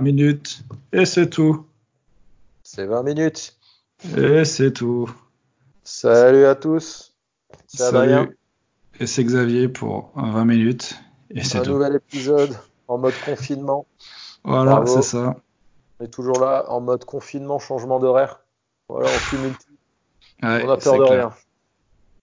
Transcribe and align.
minutes 0.00 0.62
et 0.92 1.04
c'est 1.04 1.28
tout. 1.30 1.64
C'est 2.62 2.86
20 2.86 3.02
minutes. 3.02 3.56
Et 4.16 4.44
c'est 4.44 4.72
tout. 4.72 5.10
Salut 5.82 6.44
à 6.44 6.54
tous. 6.54 7.14
C'est 7.66 7.82
Adrien. 7.84 8.24
Salut. 8.24 8.38
Et 9.00 9.06
c'est 9.06 9.24
Xavier 9.24 9.68
pour 9.68 10.12
20 10.16 10.44
minutes 10.44 10.96
et 11.30 11.42
c'est 11.44 11.58
Un 11.58 11.62
tout. 11.62 11.70
nouvel 11.72 11.96
épisode 11.96 12.56
en 12.88 12.98
mode 12.98 13.14
confinement. 13.24 13.86
Voilà, 14.44 14.84
c'est 14.86 15.02
ça. 15.02 15.36
On 16.00 16.04
est 16.04 16.08
toujours 16.08 16.40
là 16.40 16.64
en 16.68 16.80
mode 16.80 17.04
confinement, 17.04 17.58
changement 17.58 17.98
d'horaire. 17.98 18.40
Voilà, 18.88 19.08
on 19.08 19.30
cumule 19.30 19.52
tout. 19.52 20.46
Ouais, 20.46 20.62
On 20.64 20.70
a 20.70 20.76
peur 20.76 20.98
de 20.98 21.04
clair. 21.04 21.10
rien. 21.10 21.32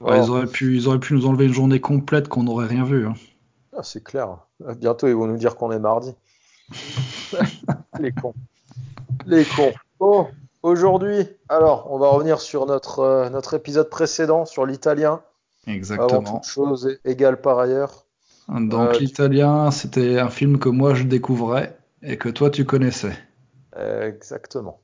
Ouais, 0.02 0.24
ils, 0.24 0.30
auraient 0.30 0.48
pu, 0.48 0.76
ils 0.76 0.88
auraient 0.88 1.00
pu 1.00 1.14
nous 1.14 1.26
enlever 1.26 1.46
une 1.46 1.54
journée 1.54 1.80
complète 1.80 2.28
qu'on 2.28 2.44
n'aurait 2.44 2.68
rien 2.68 2.84
vu. 2.84 3.08
hein. 3.08 3.14
Ah, 3.78 3.84
c'est 3.84 4.04
clair. 4.04 4.38
Bientôt, 4.78 5.08
ils 5.08 5.14
vont 5.16 5.28
nous 5.28 5.38
dire 5.38 5.56
qu'on 5.56 5.72
est 5.72 5.80
mardi. 5.80 6.14
Les 8.00 8.12
cons. 8.12 8.34
Les 9.26 9.46
cons. 9.46 9.74
Bon, 10.00 10.28
aujourd'hui, 10.64 11.28
alors, 11.50 11.92
on 11.92 11.98
va 11.98 12.10
revenir 12.10 12.42
sur 12.42 12.66
notre, 12.66 13.00
euh, 13.00 13.30
notre 13.30 13.54
épisode 13.54 13.90
précédent 13.90 14.46
sur 14.46 14.66
l'italien. 14.66 15.22
Avant 15.68 15.76
Exactement. 15.76 16.22
toute 16.22 16.44
chose 16.50 16.98
égale 17.06 17.42
par 17.42 17.60
ailleurs. 17.60 18.06
Donc 18.48 18.94
Euh, 18.94 19.00
l'italien, 19.00 19.72
c'était 19.72 20.20
un 20.20 20.30
film 20.30 20.60
que 20.60 20.70
moi 20.70 20.94
je 20.94 21.04
découvrais 21.04 21.78
et 22.04 22.18
que 22.18 22.30
toi 22.30 22.50
tu 22.52 22.66
connaissais. 22.66 23.18
Exactement. 23.76 24.82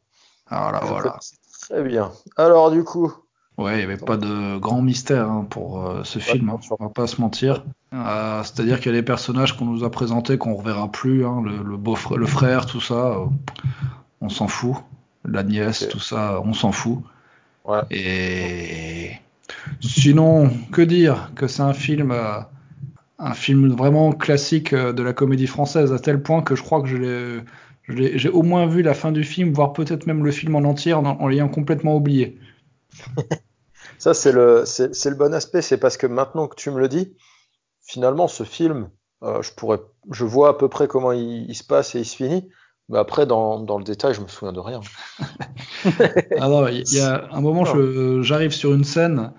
Voilà, 0.50 0.80
Je 0.82 0.88
voilà. 0.88 1.04
connais 1.12 1.20
Très 1.62 1.84
bien. 1.84 2.12
Alors, 2.38 2.72
du 2.72 2.84
coup, 2.84 3.14
Ouais, 3.58 3.74
il 3.76 3.78
n'y 3.78 3.84
avait 3.84 3.98
pas 3.98 4.18
de 4.18 4.58
grand 4.58 4.82
mystère 4.82 5.30
hein, 5.30 5.46
pour 5.50 5.86
euh, 5.86 6.04
ce 6.04 6.20
film, 6.20 6.50
hein, 6.50 6.60
on 6.80 6.84
va 6.86 6.90
pas 6.90 7.06
se 7.06 7.22
mentir. 7.22 7.64
Euh, 7.94 8.42
C'est-à-dire 8.44 8.80
qu'il 8.80 8.88
y 8.92 8.96
a 8.96 8.98
des 8.98 9.06
personnages 9.06 9.56
qu'on 9.56 9.66
nous 9.66 9.84
a 9.84 9.92
présentés 9.92 10.38
qu'on 10.38 10.56
reverra 10.56 10.90
plus, 10.92 11.26
hein, 11.26 11.42
le, 11.44 11.62
le 11.62 11.78
beau 11.78 11.96
frère, 11.96 12.18
le 12.18 12.26
frère, 12.26 12.66
tout 12.66 12.82
ça, 12.82 13.12
euh, 13.12 13.26
on 14.22 14.30
s'en 14.30 14.48
fout. 14.48 14.76
La 15.26 15.44
nièce, 15.44 15.88
tout 15.90 16.00
ça, 16.00 16.42
on 16.44 16.54
s'en 16.54 16.72
fout. 16.72 17.00
Ouais. 17.66 17.82
Et 17.92 19.12
sinon, 19.82 20.52
que 20.72 20.82
dire 20.82 21.32
que 21.36 21.48
c'est 21.48 21.64
un 21.64 21.74
film, 21.74 22.12
euh, 22.12 22.40
un 23.20 23.34
film 23.34 23.70
vraiment 23.74 24.12
classique 24.14 24.74
euh, 24.74 24.94
de 24.94 25.04
la 25.04 25.14
comédie 25.14 25.48
française, 25.48 25.94
à 25.94 26.00
tel 26.00 26.22
point 26.24 26.42
que 26.44 26.56
je 26.56 26.64
crois 26.64 26.82
que 26.82 26.88
je 26.90 26.98
l'ai- 26.98 27.42
je 27.84 27.94
l'ai- 27.94 28.18
j'ai 28.20 28.30
au 28.30 28.44
moins 28.44 28.68
vu 28.68 28.82
la 28.84 28.94
fin 28.96 29.12
du 29.12 29.24
film, 29.24 29.54
voire 29.54 29.74
peut-être 29.74 30.08
même 30.08 30.26
le 30.26 30.32
film 30.32 30.56
en 30.56 30.64
entier, 30.64 30.94
en, 30.94 31.06
en 31.06 31.28
l'ayant 31.28 31.50
complètement 31.50 31.96
oublié. 31.98 32.38
Ça, 34.02 34.16
c'est 34.16 34.32
le, 34.32 34.66
bon 35.16 35.32
aspect. 35.32 35.62
C'est 35.62 35.78
parce 35.78 35.96
que 35.96 36.08
maintenant 36.08 36.48
que 36.48 36.56
tu 36.56 36.72
me 36.72 36.80
le 36.80 36.88
dis, 36.88 37.14
finalement, 37.86 38.28
ce 38.28 38.44
film, 38.44 38.90
euh, 39.22 39.44
je 39.44 40.26
vois 40.26 40.50
à 40.50 40.54
peu 40.56 40.70
près 40.70 40.88
comment 40.88 41.12
il, 41.12 41.54
se 41.54 41.64
passe 41.64 41.94
et 41.94 42.00
il 42.00 42.06
se 42.06 42.16
finit. 42.16 42.50
Mais 42.90 42.98
après, 42.98 43.28
dans, 43.28 43.60
le 43.60 43.84
détail, 43.84 44.16
je 44.16 44.22
me 44.22 44.28
souviens 44.28 44.54
de 44.54 44.60
rien. 44.60 44.82
Ah 46.40 46.48
non, 46.48 46.68
il 46.68 46.92
y 46.92 47.00
a 47.00 47.28
un 47.32 47.42
moment, 47.42 47.64
j'arrive 48.24 48.52
sur 48.52 48.74
une 48.74 48.84
scène 48.84 49.34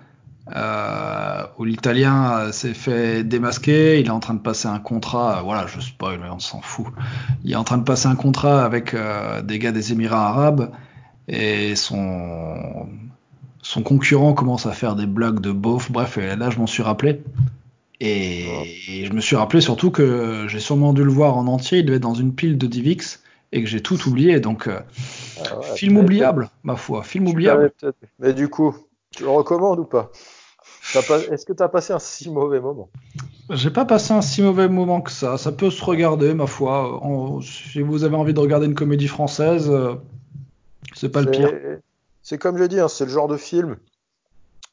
euh, 0.55 1.43
où 1.57 1.65
l'Italien 1.65 2.37
euh, 2.37 2.51
s'est 2.53 2.73
fait 2.73 3.23
démasquer, 3.23 3.99
il 3.99 4.07
est 4.07 4.11
en 4.11 4.19
train 4.19 4.33
de 4.33 4.41
passer 4.41 4.67
un 4.67 4.79
contrat, 4.79 5.41
voilà, 5.43 5.67
je 5.67 5.81
spoil, 5.81 6.19
mais 6.19 6.29
on 6.29 6.39
s'en 6.39 6.61
fout. 6.61 6.87
Il 7.43 7.51
est 7.51 7.57
en 7.57 7.65
train 7.65 7.77
de 7.77 7.83
passer 7.83 8.07
un 8.07 8.15
contrat 8.15 8.63
avec 8.63 8.95
des 9.43 9.59
gars 9.59 9.73
des 9.73 9.91
Émirats 9.91 10.27
Arabes 10.27 10.71
et 11.27 11.75
son 11.75 12.87
son 13.63 13.81
concurrent 13.81 14.33
commence 14.33 14.67
à 14.67 14.71
faire 14.73 14.95
des 14.95 15.07
blagues 15.07 15.39
de 15.39 15.51
beauf, 15.51 15.91
bref, 15.91 16.19
et 16.19 16.35
là 16.35 16.51
je 16.51 16.59
m'en 16.59 16.67
suis 16.67 16.83
rappelé. 16.83 17.21
Et 17.99 19.05
je 19.05 19.13
me 19.13 19.21
suis 19.21 19.35
rappelé 19.35 19.61
surtout 19.61 19.89
que 19.89 20.45
j'ai 20.47 20.59
sûrement 20.59 20.93
dû 20.93 21.03
le 21.03 21.11
voir 21.11 21.37
en 21.37 21.47
entier, 21.47 21.79
il 21.79 21.85
devait 21.85 21.97
être 21.97 22.03
dans 22.03 22.13
une 22.13 22.33
pile 22.33 22.57
de 22.57 22.67
Divix 22.67 23.23
et 23.51 23.63
que 23.63 23.69
j'ai 23.69 23.81
tout 23.81 24.07
oublié, 24.07 24.39
donc 24.39 24.67
euh, 24.67 24.79
Ah 25.37 25.71
ouais, 25.71 25.77
film 25.77 25.97
oubliable, 25.97 26.49
ma 26.63 26.75
foi, 26.75 27.03
film 27.03 27.27
oubliable. 27.27 27.71
Mais 28.19 28.33
du 28.33 28.49
coup, 28.49 28.75
tu 29.11 29.23
le 29.23 29.29
recommandes 29.29 29.79
ou 29.79 29.85
pas? 29.85 30.11
Est-ce 31.31 31.45
que 31.45 31.53
tu 31.53 31.63
as 31.63 31.69
passé 31.69 31.93
un 31.93 31.99
si 31.99 32.29
mauvais 32.29 32.59
moment? 32.59 32.89
J'ai 33.49 33.69
pas 33.69 33.85
passé 33.85 34.13
un 34.13 34.21
si 34.21 34.41
mauvais 34.41 34.67
moment 34.67 35.01
que 35.01 35.11
ça. 35.11 35.37
Ça 35.37 35.51
peut 35.51 35.69
se 35.69 35.83
regarder, 35.83 36.33
ma 36.33 36.47
foi. 36.47 37.03
En- 37.03 37.41
si 37.41 37.81
vous 37.81 38.03
avez 38.03 38.15
envie 38.15 38.33
de 38.33 38.39
regarder 38.39 38.65
une 38.65 38.75
comédie 38.75 39.07
française, 39.07 39.69
euh, 39.69 39.95
c'est 40.95 41.09
pas 41.09 41.21
le 41.21 41.31
pire. 41.31 41.49
C'est 42.23 42.37
comme 42.37 42.57
je 42.57 42.63
dis, 42.63 42.79
hein, 42.79 42.87
c'est 42.87 43.05
le 43.05 43.11
genre 43.11 43.27
de 43.27 43.37
film. 43.37 43.77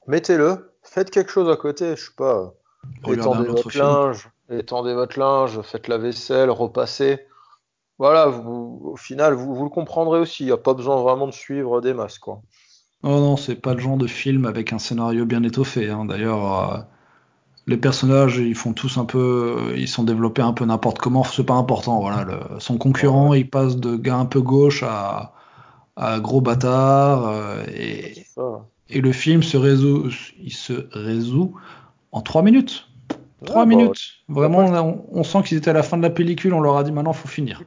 Mettez-le, 0.06 0.72
faites 0.82 1.10
quelque 1.10 1.30
chose 1.30 1.50
à 1.50 1.56
côté, 1.56 1.96
je 1.96 2.06
sais 2.06 2.12
pas. 2.16 2.54
Regardez 3.02 3.20
étendez 3.20 3.48
votre 3.48 3.70
film. 3.70 3.84
linge, 3.84 4.30
étendez 4.48 4.94
votre 4.94 5.18
linge, 5.18 5.60
faites 5.62 5.88
la 5.88 5.98
vaisselle, 5.98 6.50
repassez. 6.50 7.20
Voilà, 7.98 8.26
vous, 8.26 8.80
au 8.84 8.96
final, 8.96 9.34
vous, 9.34 9.54
vous 9.54 9.64
le 9.64 9.70
comprendrez 9.70 10.18
aussi. 10.20 10.44
Il 10.44 10.46
n'y 10.46 10.52
a 10.52 10.56
pas 10.56 10.74
besoin 10.74 11.02
vraiment 11.02 11.26
de 11.26 11.32
suivre 11.32 11.80
des 11.80 11.92
masses, 11.92 12.18
quoi. 12.18 12.40
Oh 13.02 13.08
non, 13.08 13.36
c'est 13.36 13.56
pas 13.56 13.74
le 13.74 13.80
genre 13.80 13.96
de 13.96 14.06
film 14.06 14.46
avec 14.46 14.72
un 14.72 14.78
scénario 14.78 15.26
bien 15.26 15.42
étoffé. 15.42 15.90
hein. 15.90 16.04
D'ailleurs, 16.06 16.72
euh, 16.72 16.78
les 17.66 17.76
personnages, 17.76 18.38
ils 18.38 18.54
font 18.54 18.72
tous 18.72 18.96
un 18.98 19.04
peu, 19.04 19.72
ils 19.76 19.88
sont 19.88 20.04
développés 20.04 20.42
un 20.42 20.52
peu 20.52 20.64
n'importe 20.64 20.98
comment. 20.98 21.24
C'est 21.24 21.44
pas 21.44 21.54
important. 21.54 22.00
Voilà, 22.00 22.24
le- 22.24 22.60
son 22.60 22.78
concurrent, 22.78 23.34
il 23.34 23.48
passe 23.50 23.76
de 23.76 23.96
gars 23.96 24.16
un 24.16 24.26
peu 24.26 24.40
gauche 24.40 24.82
à, 24.82 25.34
à 26.00 26.18
gros 26.18 26.40
bâtard. 26.40 27.28
euh, 27.28 27.62
et, 27.68 29.00
le 29.00 29.12
film 29.12 29.42
se 29.44 29.56
résout, 29.56 30.08
il 30.42 30.52
se 30.52 30.88
résout 30.92 31.54
en 32.10 32.22
trois 32.22 32.42
minutes. 32.42 32.88
Trois 33.44 33.64
Ouais, 33.64 33.66
bah, 33.66 33.76
minutes. 33.76 34.00
Vraiment, 34.28 34.58
on, 34.60 35.04
on 35.12 35.22
sent 35.22 35.42
qu'ils 35.44 35.58
étaient 35.58 35.70
à 35.70 35.74
la 35.74 35.84
fin 35.84 35.96
de 35.96 36.02
la 36.02 36.10
pellicule. 36.10 36.52
On 36.54 36.60
leur 36.60 36.76
a 36.76 36.82
dit 36.82 36.90
maintenant, 36.90 37.12
faut 37.12 37.28
finir. 37.28 37.62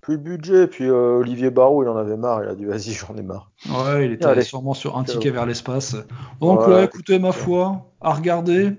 Plus 0.00 0.18
de 0.18 0.22
budget, 0.22 0.66
puis 0.66 0.84
euh, 0.84 1.18
Olivier 1.18 1.50
Barrault, 1.50 1.84
il 1.84 1.88
en 1.88 1.96
avait 1.96 2.16
marre, 2.16 2.42
il 2.42 2.48
a 2.48 2.56
dit 2.56 2.64
vas-y, 2.64 2.90
j'en 2.90 3.14
ai 3.16 3.22
marre. 3.22 3.52
Ouais, 3.70 4.06
il 4.06 4.12
était 4.12 4.42
sûrement 4.42 4.74
sur 4.74 4.98
un 4.98 5.04
ticket 5.04 5.30
vers 5.30 5.46
l'espace. 5.46 5.94
Donc, 6.40 6.66
Ouais. 6.66 6.86
écoutez, 6.86 7.20
ma 7.20 7.30
foi, 7.30 7.92
à 8.00 8.12
regarder, 8.12 8.72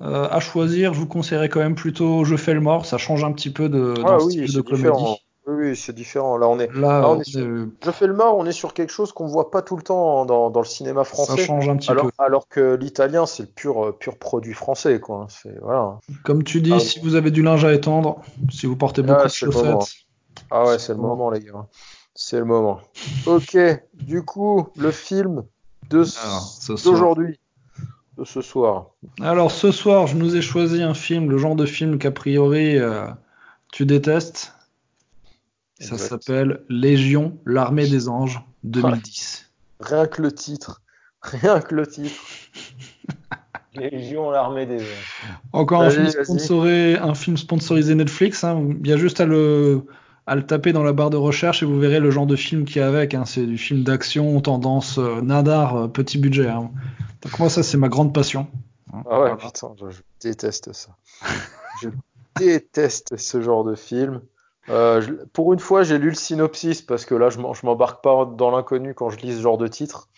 euh, 0.00 0.28
à 0.28 0.40
choisir, 0.40 0.92
je 0.92 0.98
vous 0.98 1.06
conseillerais 1.06 1.48
quand 1.48 1.60
même 1.60 1.76
plutôt 1.76 2.24
Je 2.24 2.36
fais 2.36 2.52
le 2.52 2.60
mort. 2.60 2.84
Ça 2.84 2.98
change 2.98 3.22
un 3.22 3.30
petit 3.30 3.50
peu 3.50 3.68
de, 3.68 3.94
Ah 4.04 4.18
oui, 4.24 4.52
de 4.52 4.60
comédie. 4.60 5.20
Oui, 5.46 5.54
oui, 5.68 5.76
c'est 5.76 5.92
différent. 5.92 6.36
Là, 6.36 6.48
on 6.48 6.58
est. 6.58 6.66
Là, 6.74 7.00
Là, 7.00 7.08
on 7.08 7.16
on 7.16 7.20
est 7.20 7.24
sur- 7.24 7.40
est- 7.40 7.68
Je 7.84 7.90
fais 7.92 8.06
le 8.06 8.14
mort, 8.14 8.36
on 8.36 8.46
est 8.46 8.52
sur 8.52 8.74
quelque 8.74 8.90
chose 8.90 9.12
qu'on 9.12 9.26
voit 9.26 9.50
pas 9.50 9.62
tout 9.62 9.76
le 9.76 9.82
temps 9.82 10.24
dans, 10.26 10.50
dans 10.50 10.60
le 10.60 10.66
cinéma 10.66 11.04
ça 11.04 11.10
français. 11.10 11.46
change 11.46 11.68
un 11.68 11.76
petit 11.76 11.90
Alors, 11.90 12.06
peu. 12.06 12.10
alors 12.18 12.48
que 12.48 12.74
l'italien, 12.74 13.26
c'est 13.26 13.44
le 13.44 13.48
pur, 13.48 13.86
euh, 13.86 13.92
pur 13.92 14.18
produit 14.18 14.54
français, 14.54 14.98
quoi. 14.98 15.26
C'est, 15.30 15.56
voilà. 15.60 15.98
Comme 16.24 16.42
tu 16.42 16.60
dis, 16.60 16.72
Ah, 16.74 16.80
si 16.80 16.98
vous 17.00 17.14
avez 17.14 17.30
du 17.30 17.42
linge 17.42 17.64
à 17.64 17.72
étendre, 17.72 18.22
si 18.50 18.66
vous 18.66 18.76
portez 18.76 19.02
Ah, 19.02 19.06
beaucoup 19.06 19.28
de 19.28 19.46
le 19.46 19.52
moment. 19.52 19.80
chaussettes, 19.80 19.94
Ah 20.50 20.64
ouais, 20.64 20.78
C'est 20.78 20.92
le 20.92 20.98
moment. 20.98 21.16
moment, 21.16 21.30
les 21.30 21.40
gars. 21.40 21.66
C'est 22.14 22.38
le 22.38 22.44
moment. 22.44 22.80
Ok, 23.26 23.56
du 23.94 24.24
coup, 24.24 24.68
le 24.76 24.90
film 24.90 25.44
de 25.90 26.04
d'aujourd'hui, 26.84 27.38
de 28.16 28.24
ce 28.24 28.40
soir. 28.42 28.90
Alors 29.20 29.50
ce 29.50 29.70
soir, 29.70 30.06
je 30.06 30.16
nous 30.16 30.34
ai 30.34 30.42
choisi 30.42 30.82
un 30.82 30.94
film, 30.94 31.30
le 31.30 31.38
genre 31.38 31.54
de 31.56 31.66
film 31.66 31.98
qu'a 31.98 32.10
priori 32.10 32.78
euh, 32.78 33.06
tu 33.72 33.84
détestes. 33.86 34.54
Ça 35.78 35.98
s'appelle 35.98 36.60
Légion, 36.68 37.38
l'armée 37.46 37.86
des 37.86 38.08
anges, 38.08 38.40
2010. 38.64 39.50
Rien 39.80 40.06
que 40.06 40.22
le 40.22 40.32
titre. 40.32 40.80
Rien 41.22 41.60
que 41.60 41.74
le 41.74 41.86
titre. 41.86 42.14
Légion, 43.74 44.30
l'armée 44.30 44.64
des 44.66 44.80
anges. 44.80 45.38
Encore 45.52 45.82
un 45.82 45.90
film, 45.90 46.08
sponsoré, 46.08 46.96
un 46.96 47.14
film 47.14 47.36
sponsorisé 47.36 47.94
Netflix. 47.94 48.42
hein. 48.44 48.68
Il 48.82 48.88
y 48.88 48.92
a 48.92 48.96
juste 48.96 49.20
à 49.20 49.26
le, 49.26 49.82
à 50.26 50.34
le 50.34 50.46
taper 50.46 50.72
dans 50.72 50.82
la 50.82 50.94
barre 50.94 51.10
de 51.10 51.18
recherche 51.18 51.62
et 51.62 51.66
vous 51.66 51.78
verrez 51.78 52.00
le 52.00 52.10
genre 52.10 52.26
de 52.26 52.36
film 52.36 52.64
qu'il 52.64 52.76
y 52.76 52.80
a 52.82 52.88
avec. 52.88 53.12
hein. 53.14 53.24
C'est 53.26 53.44
du 53.44 53.58
film 53.58 53.82
d'action, 53.82 54.40
tendance 54.40 54.96
euh, 54.98 55.20
nadar, 55.20 55.76
euh, 55.76 55.88
petit 55.88 56.16
budget. 56.16 56.48
hein. 56.48 56.70
Donc 57.22 57.38
moi 57.38 57.50
ça 57.50 57.62
c'est 57.62 57.76
ma 57.76 57.88
grande 57.88 58.14
passion. 58.14 58.46
Ah 59.10 59.20
ouais, 59.20 59.36
putain, 59.36 59.74
je, 59.78 59.90
je 59.90 60.00
déteste 60.22 60.72
ça. 60.72 60.96
je 61.82 61.88
déteste 62.38 63.16
ce 63.18 63.42
genre 63.42 63.64
de 63.64 63.74
film. 63.74 64.22
Euh, 64.68 65.00
je- 65.00 65.12
pour 65.32 65.52
une 65.52 65.58
fois, 65.60 65.82
j'ai 65.82 65.98
lu 65.98 66.08
le 66.08 66.14
synopsis 66.14 66.82
parce 66.82 67.04
que 67.04 67.14
là, 67.14 67.28
je 67.30 67.38
m'embarque 67.38 68.02
pas 68.02 68.24
dans 68.26 68.50
l'inconnu 68.50 68.94
quand 68.94 69.10
je 69.10 69.18
lis 69.18 69.36
ce 69.36 69.40
genre 69.42 69.58
de 69.58 69.68
titre. 69.68 70.08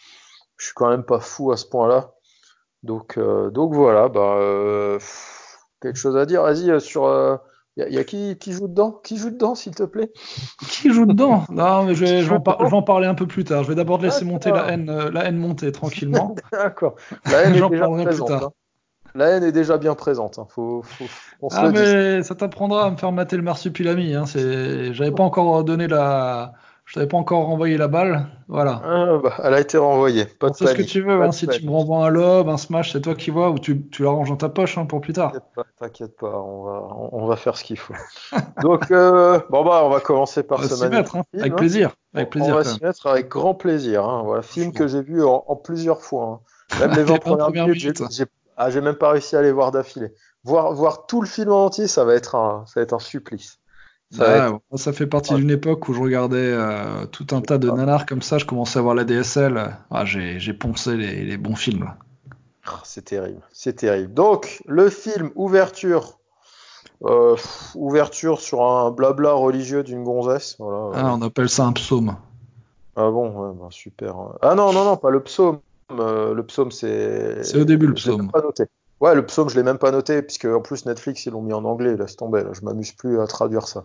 Je 0.56 0.67
suis 0.67 0.75
quand 0.75 0.88
même 0.88 1.05
pas 1.05 1.20
fou 1.20 1.52
à 1.52 1.56
ce 1.56 1.67
point-là. 1.67 2.12
Donc, 2.82 3.19
euh, 3.19 3.50
donc 3.50 3.75
voilà, 3.75 4.08
bah, 4.08 4.37
euh, 4.38 4.99
quelque 5.81 5.96
chose 5.99 6.17
à 6.17 6.26
dire. 6.26 6.43
Vas-y, 6.43 6.70
euh, 6.70 6.81
sur. 6.81 7.05
Il 7.76 7.82
y, 7.82 7.84
a- 7.84 7.88
y 7.90 7.99
a 7.99 8.05
qui, 8.05 8.37
qui 8.38 8.52
joue 8.52 8.67
dedans? 8.67 8.90
Qui 9.05 9.17
joue 9.19 9.31
dedans, 9.31 9.55
s'il 9.55 9.73
te 9.75 9.84
plaît? 9.84 10.11
Qui 10.69 10.93
joue 10.93 11.06
dedans? 11.06 11.44
Non 11.50 11.84
mais 11.84 11.94
je 11.94 12.05
vais, 12.05 12.23
je 12.23 12.28
vais 12.28 12.34
en 12.34 12.38
joue 12.38 12.43
par- 12.43 12.56
dedans 12.56 12.67
je 12.67 12.70
vais 12.73 12.76
en 12.76 12.82
parler 12.82 13.06
un 13.06 13.14
peu 13.14 13.26
plus 13.26 13.44
tard. 13.44 13.62
Je 13.62 13.69
vais 13.69 13.76
d'abord 13.76 14.00
laisser 14.00 14.25
monter 14.25 14.50
la 14.50 14.67
haine, 14.73 14.90
euh, 14.90 15.11
la 15.12 15.25
haine 15.26 15.37
monter 15.37 15.70
tranquillement. 15.70 16.34
D'accord. 16.52 16.96
La 17.26 17.43
haine 17.43 17.55
est 17.55 17.62
déjà 17.69 17.87
plus 17.88 18.19
tard. 18.26 18.43
hein. 18.44 18.50
La 19.19 19.26
haine 19.31 19.43
est 19.44 19.53
déjà 19.53 19.76
bien 19.79 19.94
présente. 19.94 20.38
hein. 20.38 20.47
Faut, 20.49 20.82
faut, 20.82 21.05
on 21.43 21.50
se 21.50 21.56
Ah 21.56 21.67
le 21.67 21.73
mais 21.73 22.23
ça 22.23 22.35
t'apprendra 22.35 22.85
à 22.87 22.91
me 22.91 22.97
faire 22.97 23.12
mater 23.12 23.37
le 23.37 23.43
marsupilami. 23.43 24.15
Hein. 24.15 24.25
J'avais 24.93 25.11
pas 25.12 25.25
encore 25.25 25.65
donné 25.65 25.88
la, 25.88 26.53
Je 26.85 26.94
t'avais 26.94 27.06
pas 27.09 27.17
encore 27.19 27.44
renvoyé 27.47 27.76
la 27.76 27.88
balle. 27.88 28.26
Voilà. 28.47 28.81
Ah, 28.85 29.19
bah, 29.23 29.35
elle 29.44 29.53
a 29.55 29.61
été 29.61 29.76
renvoyée. 29.76 30.25
Pas 30.25 30.49
de 30.50 30.55
C'est 30.56 30.67
ce 30.69 30.75
que 30.75 30.82
tu 30.82 31.03
veux. 31.03 31.20
Hein, 31.23 31.32
si 31.32 31.47
tu 31.47 31.65
me 31.67 31.70
renvoies 31.70 32.06
un 32.06 32.09
lob, 32.09 32.49
un 32.49 32.56
smash, 32.56 32.93
c'est 32.93 33.00
toi 33.03 33.15
qui 33.15 33.31
vois 33.31 33.50
ou 33.50 33.59
tu, 33.59 33.87
tu 33.91 34.05
l'arranges 34.05 34.31
dans 34.31 34.37
ta 34.37 34.49
poche 34.49 34.79
hein, 34.79 34.87
pour 34.87 35.00
plus 35.03 35.12
tard. 35.12 35.32
T'inquiète 35.79 36.17
pas, 36.17 36.41
on 36.41 36.62
va, 36.64 36.82
on, 37.12 37.26
va 37.26 37.37
faire 37.37 37.56
ce 37.56 37.64
qu'il 37.64 37.76
faut. 37.79 37.94
Donc, 38.62 38.91
euh, 38.91 39.38
bon 39.50 39.64
bah, 39.64 39.82
on 39.85 39.91
va 39.91 40.00
commencer 40.00 40.43
par 40.44 40.61
On 40.61 40.62
va 40.62 40.69
ce 40.69 40.76
s'y 40.76 40.88
mettre, 40.88 41.11
film, 41.12 41.25
avec 41.41 41.56
plaisir. 41.56 41.91
Avec 42.14 42.31
plaisir. 42.31 42.55
on 42.55 42.56
va 42.56 42.64
s'y 42.64 42.82
mettre 42.82 43.06
avec 43.06 43.29
grand 43.29 43.55
plaisir. 43.55 44.23
Voilà, 44.25 44.43
film 44.43 44.73
que 44.73 44.87
j'ai 44.88 45.03
vu 45.03 45.23
en, 45.25 45.44
en 45.47 45.56
plusieurs 45.56 46.00
fois. 46.03 46.41
Même 46.81 46.91
les 46.93 47.03
20 47.03 47.05
Les 47.05 47.05
20 47.05 47.19
premières 47.19 47.50
minutes, 47.67 47.81
j'ai- 47.81 47.88
minutes. 47.93 48.03
j'ai 48.11 48.25
ah, 48.58 48.70
j'ai 48.70 48.81
même 48.82 48.96
pas 48.96 49.10
réussi 49.10 49.37
à 49.37 49.43
les 49.43 49.52
voir 49.52 49.70
d'affilée. 49.72 50.12
Voir, 50.44 50.72
voir 50.75 51.06
tout 51.06 51.20
le 51.22 51.26
film 51.28 51.50
en 51.52 51.64
entier, 51.66 51.87
ça 51.88 52.05
va 52.05 52.14
être 52.14 52.34
un, 52.34 52.64
ça 52.66 52.81
va 52.81 52.82
être 52.82 52.93
un 52.93 52.99
supplice. 52.99 53.58
Ça 54.10 54.49
être- 54.49 54.60
ça 54.76 54.93
fait 54.94 55.06
partie 55.06 55.34
Ouais. 55.34 55.40
d'une 55.40 55.50
époque 55.50 55.88
où 55.88 55.93
je 55.94 56.00
regardais 56.00 56.37
euh, 56.52 57.05
tout 57.06 57.26
un 57.32 57.43
tas 57.43 57.58
de 57.58 57.69
Ah. 57.70 57.75
nanars 57.75 58.06
comme 58.06 58.22
ça. 58.22 58.38
Je 58.38 58.46
commençais 58.46 58.78
à 58.78 58.82
voir 58.82 58.94
la 58.94 59.05
DSL. 59.05 59.76
Ah, 59.90 60.05
j'ai 60.05 60.38
j'ai 60.40 60.55
poncé 60.55 60.96
les, 60.96 61.25
les 61.25 61.37
bons 61.37 61.56
films. 61.56 61.93
Ah, 62.66 62.81
C'est 62.84 63.05
terrible, 63.05 63.40
c'est 63.52 63.75
terrible. 63.75 64.14
Donc, 64.14 64.62
le 64.66 64.88
film 64.90 65.31
ouverture, 65.34 66.19
euh, 67.04 67.37
ouverture 67.75 68.40
sur 68.40 68.62
un 68.62 68.90
blabla 68.90 69.32
religieux 69.32 69.82
d'une 69.82 70.04
gonzesse. 70.04 70.56
Voilà. 70.58 70.90
Ah, 70.94 71.14
on 71.14 71.22
appelle 71.22 71.49
ça 71.50 71.64
un 71.64 71.72
psaume. 71.72 72.16
Ah 72.96 73.11
bon, 73.11 73.31
ouais, 73.31 73.54
bah, 73.61 73.69
super. 73.70 74.14
Ah 74.43 74.54
non, 74.54 74.72
non, 74.72 74.84
non, 74.84 74.96
pas 74.96 75.11
le 75.11 75.22
psaume. 75.22 75.61
Euh, 75.90 76.35
le 76.35 76.43
psaume, 76.44 76.70
c'est. 76.70 77.43
C'est 77.44 77.58
au 77.61 77.64
début, 77.64 77.87
le 77.87 77.94
psaume. 77.94 78.31
pas 78.31 78.43
noté. 78.43 78.64
Ouais, 79.00 79.14
le 79.14 79.25
psaume, 79.25 79.49
je 79.49 79.55
l'ai 79.55 79.62
même 79.62 79.79
pas 79.79 79.93
noté, 79.93 80.23
puisque 80.23 80.46
en 80.46 80.61
plus 80.61 80.85
Netflix, 80.85 81.25
ils 81.26 81.32
l'ont 81.32 81.40
mis 81.40 81.52
en 81.52 81.64
anglais, 81.64 81.96
laisse 81.96 82.17
tomber, 82.17 82.43
là, 82.43 82.50
je 82.52 82.62
m'amuse 82.62 82.90
plus 82.93 83.20
à 83.20 83.29
traduire 83.29 83.69
ça. 83.69 83.85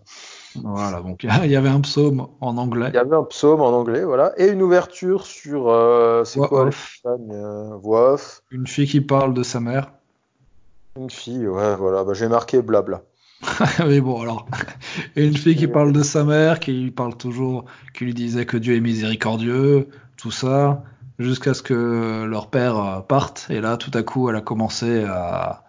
Voilà, 0.55 1.01
donc 1.01 1.23
il 1.43 1.51
y 1.51 1.55
avait 1.55 1.69
un 1.69 1.81
psaume 1.81 2.27
en 2.41 2.57
anglais. 2.57 2.87
Il 2.89 2.95
y 2.95 2.97
avait 2.97 3.15
un 3.15 3.23
psaume 3.23 3.61
en 3.61 3.69
anglais, 3.69 4.03
voilà, 4.03 4.33
et 4.37 4.47
une 4.47 4.63
ouverture 4.63 5.27
sur. 5.27 5.69
euh, 5.69 6.23
c'est 6.23 6.39
quoi 6.39 6.65
off. 6.65 6.97
euh, 7.05 7.75
Voix 7.75 8.13
off. 8.13 8.41
Une 8.49 8.65
fille 8.65 8.87
qui 8.87 9.01
parle 9.01 9.35
de 9.35 9.43
sa 9.43 9.59
mère. 9.59 9.91
Une 10.99 11.11
fille, 11.11 11.47
ouais, 11.47 11.75
voilà, 11.75 12.03
bah, 12.03 12.13
j'ai 12.13 12.27
marqué 12.27 12.63
blabla. 12.63 13.03
Mais 13.85 14.01
bon, 14.01 14.21
alors. 14.21 14.47
Et 15.15 15.25
une 15.27 15.37
fille 15.37 15.55
qui 15.55 15.67
parle 15.67 15.93
de 15.93 16.01
sa 16.01 16.23
mère, 16.23 16.59
qui 16.59 16.71
lui 16.73 16.91
parle 16.91 17.15
toujours, 17.17 17.65
qui 17.93 18.05
lui 18.05 18.13
disait 18.15 18.47
que 18.47 18.57
Dieu 18.57 18.75
est 18.75 18.81
miséricordieux, 18.81 19.89
tout 20.17 20.31
ça, 20.31 20.83
jusqu'à 21.19 21.53
ce 21.53 21.61
que 21.63 22.25
leur 22.25 22.49
père 22.49 22.77
euh, 22.77 22.99
parte. 23.01 23.47
Et 23.49 23.61
là, 23.61 23.77
tout 23.77 23.91
à 23.93 24.03
coup, 24.03 24.29
elle 24.29 24.35
a 24.35 24.41
commencé 24.41 25.03
à, 25.05 25.63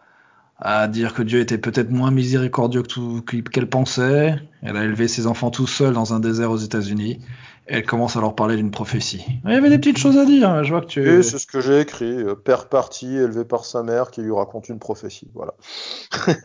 à 0.59 0.89
dire 0.89 1.15
que 1.15 1.23
Dieu 1.23 1.41
était 1.41 1.59
peut-être 1.59 1.91
moins 1.91 2.11
miséricordieux 2.11 2.83
que 2.83 2.89
tout- 2.89 3.23
qu'elle 3.53 3.69
pensait. 3.69 4.37
Elle 4.63 4.77
a 4.77 4.85
élevé 4.85 5.09
ses 5.09 5.27
enfants 5.27 5.51
tout 5.51 5.67
seul 5.67 5.95
dans 5.95 6.15
un 6.15 6.21
désert 6.21 6.51
aux 6.51 6.57
États-Unis. 6.59 7.21
Et 7.67 7.77
elle 7.77 7.87
commence 7.87 8.15
à 8.17 8.21
leur 8.21 8.35
parler 8.35 8.57
d'une 8.57 8.71
prophétie. 8.71 9.25
Il 9.47 9.51
y 9.51 9.55
avait 9.55 9.71
des 9.71 9.79
petites 9.79 9.97
choses 9.99 10.19
à 10.19 10.27
dire. 10.27 10.51
hein, 10.51 10.63
Je 10.63 10.71
vois 10.71 10.83
que 10.83 10.87
tu. 10.87 11.01
Et 11.09 11.23
c'est 11.23 11.39
ce 11.39 11.47
que 11.47 11.61
j'ai 11.61 11.81
écrit, 11.81 12.13
euh, 12.13 12.35
père 12.35 12.69
parti, 12.69 13.07
élevé 13.17 13.45
par 13.47 13.65
sa 13.65 13.83
mère, 13.83 14.11
qui 14.11 14.21
lui 14.21 14.33
raconte 14.33 14.69
une 14.69 14.79
prophétie, 14.79 15.31
voilà. 15.35 15.55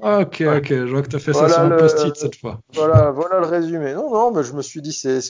Ok, 0.00 0.42
ok. 0.42 0.68
Je 0.68 0.84
vois 0.90 1.02
que 1.02 1.08
tu 1.08 1.16
as 1.16 1.18
fait 1.18 1.32
ça 1.34 1.48
sur 1.48 1.64
le- 1.64 1.76
post-it 1.76 2.16
cette 2.16 2.36
fois. 2.36 2.60
Voilà, 2.74 3.10
voilà 3.10 3.40
le 3.40 3.46
résumé. 3.46 3.94
Non, 3.94 4.10
non, 4.12 4.30
mais 4.30 4.44
je 4.44 4.52
me 4.52 4.62
suis 4.62 4.80
dit, 4.82 4.92
c'est. 4.92 5.20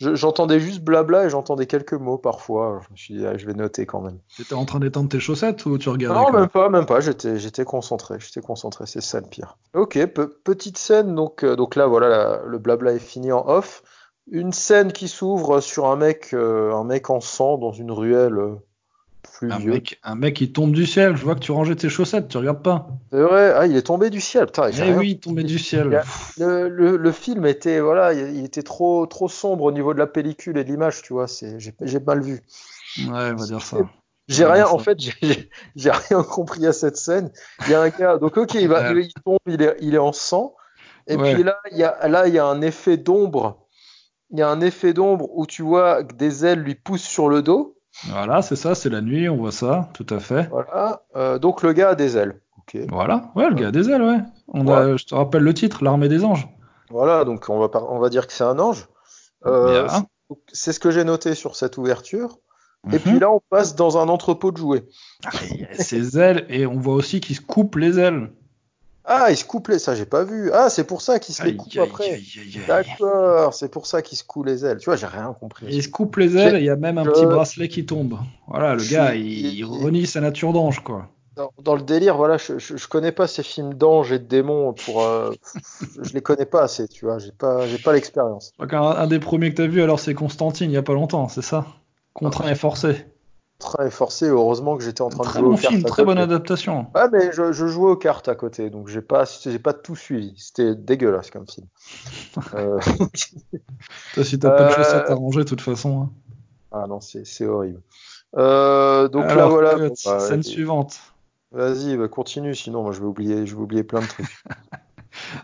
Je- 0.00 0.14
J'entendais 0.14 0.60
juste 0.60 0.82
blabla 0.82 1.24
et 1.26 1.30
j'entendais 1.30 1.66
quelques 1.66 1.92
mots 1.94 2.18
parfois. 2.18 2.80
Je 2.86 2.92
me 2.92 2.96
suis 2.96 3.14
dit, 3.14 3.26
ah, 3.26 3.36
je 3.36 3.46
vais 3.46 3.54
noter 3.54 3.84
quand 3.86 4.00
même. 4.00 4.18
T'étais 4.36 4.54
en 4.54 4.64
train 4.64 4.80
d'étendre 4.80 5.08
tes 5.08 5.20
chaussettes 5.20 5.64
ou 5.66 5.76
tu 5.78 5.88
regardais 5.88 6.20
Non, 6.20 6.30
même 6.38 6.48
pas, 6.48 6.68
même 6.68 6.86
pas. 6.86 7.00
J'étais, 7.00 7.64
concentré. 7.64 8.16
J'étais 8.20 8.40
concentré. 8.40 8.84
C'est 8.86 9.00
ça 9.00 9.20
le 9.20 9.26
pire. 9.26 9.58
Ok, 9.74 9.98
pe- 10.06 10.26
petite 10.44 10.78
scène. 10.78 11.14
Donc, 11.14 11.44
euh, 11.44 11.56
donc 11.56 11.74
là, 11.76 11.86
voilà, 11.86 12.08
la- 12.08 12.42
le 12.46 12.58
blabla 12.58 12.92
est 12.94 12.98
fini 12.98 13.32
en 13.32 13.46
off. 13.48 13.82
Une 14.30 14.52
scène 14.52 14.92
qui 14.92 15.08
s'ouvre 15.08 15.60
sur 15.60 15.86
un 15.86 15.96
mec, 15.96 16.30
euh, 16.34 16.72
un 16.74 16.84
mec 16.84 17.08
en 17.10 17.20
sang 17.20 17.56
dans 17.56 17.72
une 17.72 17.90
ruelle 17.90 18.36
euh, 18.38 18.54
Un 19.42 19.58
mec, 19.60 20.00
un 20.02 20.14
mec 20.14 20.34
qui 20.36 20.52
tombe 20.52 20.72
du 20.72 20.84
ciel. 20.86 21.16
Je 21.16 21.24
vois 21.24 21.34
que 21.34 21.40
tu 21.40 21.52
rangeais 21.52 21.76
tes 21.76 21.88
chaussettes, 21.88 22.28
tu 22.28 22.38
regardes 22.38 22.62
pas. 22.62 22.88
C'est 23.12 23.20
vrai. 23.22 23.52
Ah, 23.54 23.66
il 23.66 23.76
est 23.76 23.82
tombé 23.82 24.10
du 24.10 24.20
ciel. 24.20 24.46
Putain, 24.46 24.70
Eh 24.70 24.92
oui, 24.92 25.10
il 25.12 25.20
tombait 25.20 25.44
du 25.44 25.54
Il 25.54 25.60
ciel. 25.60 25.94
a- 25.94 26.04
Le, 26.38 26.68
le, 26.68 26.96
le 26.96 27.12
film 27.12 27.46
était 27.46 27.80
voilà, 27.80 28.12
il 28.12 28.36
il 28.36 28.44
était 28.44 28.62
trop 28.62 29.06
trop 29.06 29.28
sombre 29.28 29.64
au 29.64 29.72
niveau 29.72 29.94
de 29.94 29.98
la 29.98 30.06
pellicule 30.06 30.58
et 30.58 30.64
de 30.64 30.70
l'image, 30.70 31.02
tu 31.02 31.12
vois. 31.12 31.26
J'ai 31.80 32.00
mal 32.00 32.20
vu. 32.22 32.42
Ouais, 32.98 33.04
on 33.32 33.36
va 33.36 33.44
dire 33.46 33.62
ça. 33.62 33.78
J'ai 34.28 34.44
rien, 34.44 34.66
en 34.66 34.78
fait, 34.78 34.98
j'ai- 35.76 35.90
rien 35.90 36.22
compris 36.22 36.66
à 36.66 36.72
cette 36.74 36.96
scène. 36.96 37.30
Il 37.66 37.70
y 37.70 37.74
a 37.74 37.80
un 37.80 37.88
gars, 37.88 38.18
donc 38.18 38.36
ok, 38.36 38.54
il 38.54 38.68
va, 38.68 38.92
Ouais. 38.92 39.04
il 39.04 39.12
tombe, 39.24 39.38
il 39.46 39.62
est, 39.62 39.76
il 39.80 39.94
est 39.94 39.98
en 39.98 40.12
sang. 40.12 40.54
Et 41.06 41.16
Ouais. 41.16 41.32
puis 41.34 41.42
là, 41.44 41.56
il 41.72 41.78
y 41.78 41.84
a 41.84 42.06
là, 42.08 42.26
il 42.28 42.34
y 42.34 42.38
a 42.38 42.44
un 42.44 42.60
effet 42.60 42.96
d'ombre. 42.98 43.64
Il 44.30 44.38
y 44.38 44.42
a 44.42 44.48
un 44.50 44.60
effet 44.60 44.92
d'ombre 44.92 45.26
où 45.32 45.46
tu 45.46 45.62
vois 45.62 46.04
que 46.04 46.12
des 46.12 46.44
ailes 46.44 46.60
lui 46.60 46.74
poussent 46.74 47.06
sur 47.08 47.30
le 47.30 47.40
dos. 47.40 47.77
Voilà, 48.06 48.42
c'est 48.42 48.56
ça, 48.56 48.74
c'est 48.74 48.88
la 48.90 49.00
nuit, 49.00 49.28
on 49.28 49.36
voit 49.36 49.52
ça, 49.52 49.88
tout 49.94 50.06
à 50.10 50.18
fait. 50.20 50.48
Voilà. 50.50 51.02
Euh, 51.16 51.38
donc 51.38 51.62
le 51.62 51.72
gars 51.72 51.90
a 51.90 51.94
des 51.94 52.16
ailes. 52.16 52.40
Ok. 52.58 52.78
Voilà, 52.90 53.30
ouais, 53.34 53.48
le 53.48 53.54
gars 53.54 53.68
a 53.68 53.70
des 53.72 53.90
ailes, 53.90 54.02
ouais. 54.02 54.18
On 54.48 54.68
a, 54.68 54.96
je 54.96 55.04
te 55.04 55.14
rappelle 55.14 55.42
le 55.42 55.54
titre, 55.54 55.82
l'armée 55.82 56.08
des 56.08 56.24
anges. 56.24 56.48
Voilà, 56.90 57.24
donc 57.24 57.46
on 57.48 57.58
va 57.58 57.68
par- 57.68 57.90
on 57.90 57.98
va 57.98 58.08
dire 58.08 58.26
que 58.26 58.32
c'est 58.32 58.44
un 58.44 58.58
ange. 58.58 58.86
Euh, 59.46 59.88
c'est 60.52 60.72
ce 60.72 60.80
que 60.80 60.90
j'ai 60.90 61.04
noté 61.04 61.34
sur 61.34 61.56
cette 61.56 61.76
ouverture. 61.78 62.38
Et 62.92 62.96
Mhm. 62.96 62.98
puis 63.00 63.18
là, 63.18 63.30
on 63.30 63.40
passe 63.50 63.74
dans 63.74 63.98
un 63.98 64.08
entrepôt 64.08 64.52
de 64.52 64.56
jouets. 64.56 64.84
Ah, 65.26 65.30
il 65.50 65.60
y 65.60 65.64
a 65.64 65.74
ses 65.74 66.18
ailes, 66.18 66.46
et 66.48 66.64
on 66.66 66.78
voit 66.78 66.94
aussi 66.94 67.20
qu'il 67.20 67.34
se 67.36 67.40
coupe 67.40 67.74
les 67.76 67.98
ailes. 67.98 68.30
Ah, 69.10 69.30
il 69.30 69.36
se 69.36 69.44
coupe 69.44 69.68
les, 69.68 69.78
ça 69.78 69.94
j'ai 69.94 70.04
pas 70.06 70.22
vu. 70.24 70.50
Ah, 70.52 70.68
c'est 70.68 70.84
pour 70.84 71.00
ça 71.00 71.18
qu'il 71.18 71.34
se 71.34 71.42
les 71.46 71.56
coupe 71.56 71.72
aïe, 71.78 71.82
après. 71.82 72.10
aïe. 72.10 72.22
D'accord, 72.66 73.54
c'est 73.54 73.70
pour 73.70 73.86
ça 73.86 74.02
qu'il 74.02 74.18
se 74.18 74.24
coule 74.24 74.46
les 74.46 74.64
ailes. 74.66 74.78
Tu 74.78 74.84
vois, 74.84 74.96
j'ai 74.96 75.06
rien 75.06 75.32
compris. 75.32 75.66
Il 75.70 75.82
se 75.82 75.88
coupe 75.88 76.16
les 76.16 76.36
ailes, 76.36 76.56
il 76.58 76.64
y 76.64 76.70
a 76.70 76.76
même 76.76 76.98
un 76.98 77.04
je- 77.06 77.10
petit 77.10 77.24
bracelet 77.26 77.68
qui 77.68 77.86
tombe. 77.86 78.18
Voilà, 78.48 78.74
le 78.74 78.82
Je 78.82 78.90
gars, 78.92 79.14
suis- 79.14 79.20
il, 79.20 79.54
il 79.58 79.64
renie 79.64 80.06
sa 80.06 80.20
nature 80.20 80.52
d'ange, 80.52 80.80
quoi. 80.84 81.08
Dans, 81.36 81.52
dans 81.58 81.74
le 81.76 81.82
délire, 81.82 82.16
voilà, 82.16 82.36
je, 82.36 82.58
je, 82.58 82.76
je 82.76 82.88
connais 82.88 83.12
pas 83.12 83.26
ces 83.28 83.42
films 83.42 83.74
d'anges 83.74 84.12
et 84.12 84.18
de 84.18 84.24
démons 84.26 84.74
pour, 84.74 85.02
euh, 85.04 85.32
je 86.02 86.12
les 86.14 86.20
connais 86.22 86.46
pas 86.46 86.62
assez, 86.62 86.88
tu 86.88 87.04
vois, 87.06 87.18
j'ai 87.18 87.32
pas, 87.32 87.66
j'ai 87.66 87.78
pas 87.78 87.92
l'expérience. 87.92 88.52
Qu'un 88.68 88.82
un 88.82 89.06
des 89.08 89.18
premiers 89.18 89.50
que 89.50 89.56
t'as 89.56 89.66
vu, 89.66 89.82
alors, 89.82 89.98
c'est 89.98 90.14
Constantine, 90.14 90.70
il 90.70 90.74
y 90.74 90.76
a 90.76 90.82
pas 90.84 90.92
longtemps, 90.94 91.26
c'est 91.28 91.42
ça? 91.42 91.66
Contraint 92.12 92.48
et 92.50 92.54
forcé. 92.54 93.04
Est 93.80 93.90
forcé, 93.90 94.26
heureusement 94.28 94.76
que 94.76 94.84
j'étais 94.84 95.02
en 95.02 95.08
train 95.08 95.24
de 95.24 95.28
Très 95.28 95.40
jouer 95.40 95.48
bon 95.48 95.54
aux 95.54 95.58
cartes 95.58 95.74
film, 95.74 95.86
à 95.86 95.88
très 95.88 96.04
bonne 96.04 96.18
adaptation. 96.18 96.86
Ah, 96.94 97.08
mais 97.12 97.32
je, 97.32 97.52
je 97.52 97.66
jouais 97.66 97.90
aux 97.90 97.96
cartes 97.96 98.28
à 98.28 98.36
côté, 98.36 98.70
donc 98.70 98.86
j'ai 98.88 99.02
pas, 99.02 99.24
j'ai 99.42 99.58
pas 99.58 99.72
tout 99.72 99.96
suivi. 99.96 100.32
C'était 100.38 100.76
dégueulasse 100.76 101.30
comme 101.30 101.46
film. 101.48 101.66
Euh, 102.54 102.78
Toi, 104.14 104.24
si 104.24 104.38
t'as 104.38 104.50
pas 104.50 104.64
de 104.64 104.70
Euh, 104.70 104.74
chaussettes 104.76 105.10
à 105.10 105.14
ranger, 105.14 105.40
de 105.40 105.48
toute 105.48 105.60
façon. 105.60 106.02
hein. 106.02 106.10
ah 106.70 106.86
non, 106.88 107.00
c'est, 107.00 107.46
horrible. 107.46 107.82
Euh, 108.36 109.08
donc 109.08 109.24
là, 109.34 109.46
voilà. 109.46 109.74
bon, 109.76 109.92
bah, 110.04 110.20
scène 110.20 110.42
suivante. 110.42 111.00
Vas-y, 111.50 111.96
bah, 111.96 112.08
continue, 112.08 112.54
sinon 112.54 112.82
moi 112.82 112.92
je 112.92 113.00
vais 113.00 113.06
oublier, 113.06 113.44
je 113.46 113.56
vais 113.56 113.62
oublier 113.62 113.82
plein 113.84 114.00
de 114.00 114.06
trucs. 114.06 114.26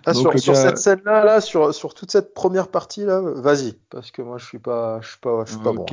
Ah, 0.06 0.12
Donc, 0.12 0.38
sur 0.38 0.54
cette 0.54 0.78
scène-là, 0.78 1.24
là, 1.24 1.40
sur, 1.40 1.74
sur 1.74 1.94
toute 1.94 2.10
cette 2.10 2.32
première 2.34 2.68
partie-là, 2.68 3.20
vas-y, 3.20 3.72
parce 3.90 4.10
que 4.12 4.22
moi 4.22 4.38
je 4.38 4.44
suis 4.44 4.58
pas, 4.60 5.00
je 5.00 5.08
suis 5.08 5.18
pas, 5.18 5.44
je 5.46 5.52
suis 5.52 5.60
pas 5.60 5.72
bon. 5.72 5.84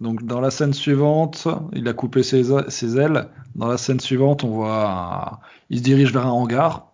Donc 0.00 0.24
dans 0.24 0.40
la 0.40 0.50
scène 0.50 0.72
suivante, 0.72 1.46
il 1.72 1.86
a 1.88 1.92
coupé 1.92 2.22
ses, 2.22 2.50
ailes. 2.50 3.28
Dans 3.54 3.68
la 3.68 3.78
scène 3.78 4.00
suivante, 4.00 4.44
on 4.44 4.50
voit 4.50 4.88
un- 4.88 5.38
il 5.70 5.78
se 5.78 5.82
dirige 5.82 6.12
vers 6.12 6.26
un 6.26 6.30
hangar. 6.30 6.92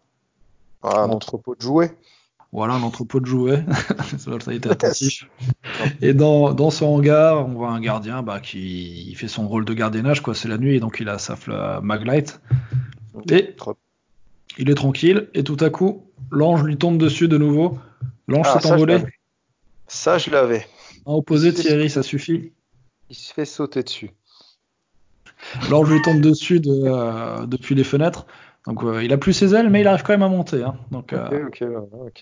Ah, 0.83 1.03
un 1.03 1.11
entrepôt 1.11 1.55
de 1.55 1.61
jouets. 1.61 1.95
Voilà, 2.53 2.75
un 2.75 2.83
entrepôt 2.83 3.21
de 3.21 3.27
jouets. 3.27 3.65
ça, 4.19 4.31
a 4.47 4.53
été 4.53 4.71
attentif. 4.71 5.29
Et 6.03 6.15
dans, 6.15 6.53
dans 6.53 6.71
ce 6.71 6.85
hangar, 6.85 7.47
on 7.47 7.53
voit 7.53 7.71
un 7.71 7.81
gardien 7.81 8.23
bah, 8.23 8.41
qui 8.41 9.09
il 9.09 9.15
fait 9.15 9.29
son 9.29 9.47
rôle 9.47 9.65
de 9.65 9.73
gardiennage, 9.73 10.21
quoi. 10.21 10.35
C'est 10.35 10.49
la 10.49 10.59
nuit, 10.59 10.77
et 10.77 10.81
donc 10.81 10.99
il 11.01 11.09
a 11.09 11.19
sa 11.19 11.37
maglite. 11.81 12.41
Et 13.31 13.55
il 14.59 14.69
est 14.69 14.75
tranquille, 14.75 15.29
et 15.35 15.45
tout 15.45 15.57
à 15.61 15.71
coup, 15.71 16.05
l'ange 16.31 16.65
lui 16.65 16.77
tombe 16.77 16.99
dessus 16.99 17.29
de 17.29 17.39
nouveau. 17.39 17.79
L'ange 18.27 18.47
Ah, 18.51 18.61
s'est 18.61 18.73
envolé. 18.73 19.05
Ça, 19.87 20.19
je 20.19 20.31
l'avais. 20.31 20.67
Un 21.07 21.13
opposé, 21.13 21.55
Thierry, 21.55 21.89
ça 21.89 22.03
suffit. 22.03 22.53
Il 23.11 23.17
se 23.17 23.33
fait 23.35 23.45
sauter 23.45 23.83
dessus. 23.83 24.13
L'ange 25.69 25.91
lui 25.91 26.01
tombe 26.03 26.21
dessus 26.21 26.61
de, 26.61 26.71
euh, 26.71 27.47
depuis 27.47 27.75
les 27.75 27.85
fenêtres. 27.85 28.27
Donc 28.67 28.85
euh, 28.85 29.03
il 29.03 29.13
a 29.13 29.19
plus 29.19 29.33
ses 29.33 29.55
ailes, 29.55 29.69
mais 29.71 29.81
il 29.81 29.89
arrive 29.89 30.03
quand 30.03 30.13
même 30.13 30.23
à 30.23 30.29
monter. 30.29 30.63
hein. 30.63 30.77
Donc, 30.91 31.13
euh, 31.13 31.29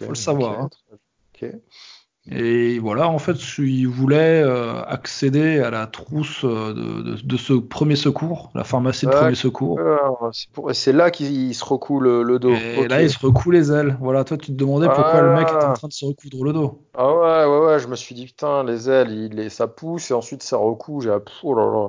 faut 0.01 0.09
le 0.09 0.15
savoir, 0.15 0.65
ok. 0.65 1.43
hein. 1.43 1.49
Et 2.31 2.79
voilà, 2.79 3.09
en 3.09 3.19
fait, 3.19 3.37
il 3.59 3.87
voulait 3.87 4.43
euh, 4.43 4.83
accéder 4.85 5.61
à 5.61 5.71
la 5.71 5.87
trousse 5.87 6.45
euh, 6.45 6.75
de, 6.75 7.03
de- 7.03 7.23
de 7.23 7.37
ce 7.39 7.55
premier 7.55 7.97
secours, 7.97 8.51
la 8.55 8.65
pharmacie 8.65 9.07
de 9.07 9.11
premier 9.11 9.35
secours. 9.35 9.81
Ah, 9.81 10.29
c'est 10.75 10.93
là 10.93 11.11
qu'il 11.11 11.55
se 11.55 11.65
recoule 11.65 12.05
le, 12.05 12.23
le 12.23 12.39
dos. 12.39 12.53
Et 12.53 12.87
là, 12.87 13.01
il 13.03 13.09
se 13.09 13.19
recoue 13.19 13.51
les 13.51 13.73
ailes. 13.73 13.97
Voilà, 14.01 14.25
toi, 14.25 14.37
tu 14.37 14.49
te 14.49 14.53
demandais 14.53 14.89
pourquoi 14.89 15.23
le 15.23 15.35
mec 15.37 15.49
était 15.49 15.65
en 15.65 15.71
Ah. 15.71 15.73
train 15.73 15.89
de 15.89 15.93
se 15.95 16.05
recoudre 16.05 16.45
le 16.45 16.53
dos. 16.53 16.83
Ah 16.95 17.11
ouais, 17.15 17.47
ouais, 17.51 17.67
ouais, 17.67 17.79
je 17.79 17.89
me 17.89 17.97
suis 17.97 18.15
dit, 18.15 18.27
putain, 18.27 18.63
les 18.63 18.91
ailes, 18.91 19.11
il, 19.11 19.35
les- 19.35 19.49
ça 19.49 19.67
pousse 19.67 20.11
et 20.11 20.15
ensuite 20.15 20.43
ça 20.43 20.59
recoue. 20.59 21.01
J'ai, 21.01 21.09
pff, 21.11 21.35
oh 21.45 21.55
là 21.55 21.65
là. 21.65 21.89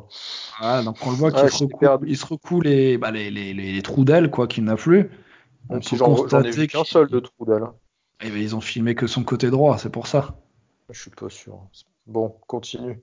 Voilà, 0.61 0.83
donc 0.83 0.95
on 1.05 1.09
le 1.11 1.15
voit 1.17 1.31
qu'il 1.31 1.49
se 1.49 1.63
recoue, 1.65 1.77
perdu. 1.77 2.05
il 2.07 2.15
se 2.15 2.25
recoue 2.25 2.61
les, 2.61 2.97
bah, 2.97 3.11
les, 3.11 3.29
les, 3.29 3.53
les- 3.53 3.73
les 3.73 3.81
trous 3.81 4.05
d'ailes, 4.05 4.29
quoi, 4.31 4.47
qu'il 4.47 4.63
n'a 4.63 4.77
plus. 4.77 5.09
On 5.69 5.79
peut 5.79 5.97
constater 5.97 6.67
qu'un 6.67 6.85
seul 6.85 7.09
de 7.09 7.19
trou 7.19 7.45
d'aile. 7.45 7.63
Eh 8.21 8.29
ben, 8.29 8.37
ils 8.37 8.55
ont 8.55 8.61
filmé 8.61 8.95
que 8.95 9.07
son 9.07 9.23
côté 9.23 9.49
droit, 9.49 9.77
c'est 9.77 9.89
pour 9.89 10.07
ça. 10.07 10.35
Je 10.89 10.99
suis 10.99 11.11
pas 11.11 11.29
sûr. 11.29 11.59
Bon, 12.07 12.35
continue. 12.47 12.99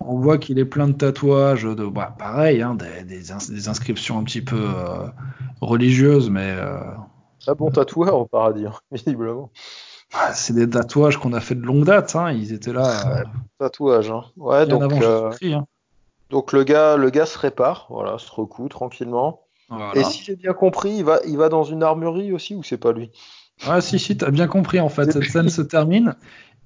On 0.00 0.18
voit 0.18 0.38
qu'il 0.38 0.58
est 0.58 0.66
plein 0.66 0.88
de 0.88 0.92
tatouages, 0.92 1.64
de 1.64 1.86
bah, 1.86 2.14
pareil, 2.18 2.62
hein, 2.62 2.74
des, 2.74 3.02
des, 3.04 3.68
inscriptions 3.68 4.18
un 4.18 4.24
petit 4.24 4.42
peu 4.42 4.68
euh, 4.74 5.06
religieuses, 5.60 6.30
mais. 6.30 6.50
Euh, 6.50 6.78
Très 7.40 7.54
bon 7.54 7.70
tatoueur 7.70 8.18
au 8.18 8.26
paradis, 8.26 8.66
hein, 8.66 8.74
visiblement. 8.92 9.50
Ah, 10.12 10.32
c'est 10.34 10.52
des 10.52 10.68
tatouages 10.68 11.16
qu'on 11.16 11.32
a 11.32 11.40
fait 11.40 11.54
de 11.54 11.62
longue 11.62 11.84
date, 11.84 12.14
hein, 12.14 12.30
ils 12.30 12.52
étaient 12.52 12.72
là. 12.72 13.20
Euh, 13.20 13.24
tatouages, 13.58 14.10
hein. 14.10 14.24
Ouais, 14.36 14.66
donc. 14.66 14.92
Hein. 14.92 15.64
Donc 16.30 16.52
le 16.52 16.64
gars, 16.64 16.96
le 16.96 17.10
gars 17.10 17.26
se 17.26 17.38
répare, 17.38 17.86
voilà, 17.88 18.18
se 18.18 18.30
recoue 18.30 18.68
tranquillement. 18.68 19.42
Et 19.94 20.04
si 20.04 20.22
j'ai 20.22 20.36
bien 20.36 20.52
compris, 20.52 20.96
il 20.98 21.04
va, 21.04 21.18
il 21.26 21.36
va 21.36 21.48
dans 21.48 21.64
une 21.64 21.82
armurerie 21.82 22.32
aussi 22.32 22.54
ou 22.54 22.62
c'est 22.62 22.76
pas 22.76 22.92
lui? 22.92 23.10
Ouais, 23.68 23.80
si, 23.80 23.98
si, 23.98 24.16
t'as 24.16 24.30
bien 24.30 24.46
compris 24.46 24.80
en 24.80 24.88
fait. 24.88 25.10
Cette 25.12 25.24
scène 25.24 25.48
se 25.48 25.62
termine 25.62 26.14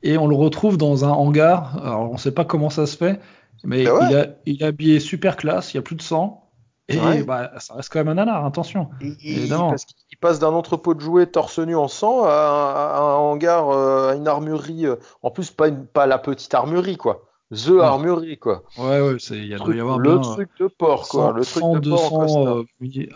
et 0.02 0.18
on 0.18 0.26
le 0.26 0.34
retrouve 0.34 0.76
dans 0.76 1.04
un 1.04 1.10
hangar. 1.10 1.78
Alors 1.84 2.10
on 2.10 2.16
sait 2.16 2.32
pas 2.32 2.44
comment 2.44 2.70
ça 2.70 2.86
se 2.86 2.96
fait, 2.96 3.20
mais 3.64 3.86
ah 3.86 4.08
il, 4.10 4.16
a, 4.16 4.26
il 4.46 4.62
est 4.62 4.66
habillé 4.66 5.00
super 5.00 5.36
classe, 5.36 5.72
il 5.72 5.76
y 5.76 5.78
a 5.78 5.82
plus 5.82 5.96
de 5.96 6.02
sang. 6.02 6.50
Et 6.90 7.22
bah, 7.22 7.52
ça 7.58 7.74
reste 7.74 7.92
quand 7.92 8.00
même 8.00 8.08
un 8.08 8.14
nanar, 8.14 8.44
attention. 8.44 8.88
Parce 8.98 9.84
qu'il 9.84 10.18
passe 10.20 10.38
d'un 10.38 10.48
entrepôt 10.48 10.94
de 10.94 11.00
jouets 11.00 11.26
torse 11.26 11.58
nu 11.60 11.76
en 11.76 11.88
sang 11.88 12.24
à, 12.24 12.98
un 12.98 13.14
hangar, 13.14 13.70
euh, 13.70 14.10
à 14.10 14.16
une 14.16 14.26
armurerie. 14.26 14.86
Euh, 14.86 14.96
en 15.22 15.30
plus, 15.30 15.50
pas, 15.50 15.68
une, 15.68 15.86
pas 15.86 16.06
la 16.06 16.18
petite 16.18 16.52
armurerie, 16.52 16.96
quoi. 16.96 17.26
The 17.52 17.80
Armurerie, 17.80 18.38
quoi. 18.38 18.62
Ouais, 18.78 19.00
ouais, 19.00 19.16
il 19.30 19.46
y 19.46 19.54
a 19.54 19.58
truc, 19.58 19.76
y 19.76 19.80
avoir 19.80 19.98
le 19.98 20.20
truc 20.20 20.50
de 20.58 20.68
porc, 20.68 21.08
quoi. 21.08 21.32
Le 21.32 21.44
truc 21.44 21.64
de 21.64 21.78
200 21.78 22.58
euh, 22.58 22.64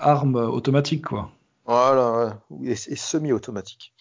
armes 0.00 0.36
automatiques, 0.36 1.06
quoi. 1.06 1.30
Voilà. 1.66 2.40
Et, 2.64 2.74
semi-automatique. 2.74 3.94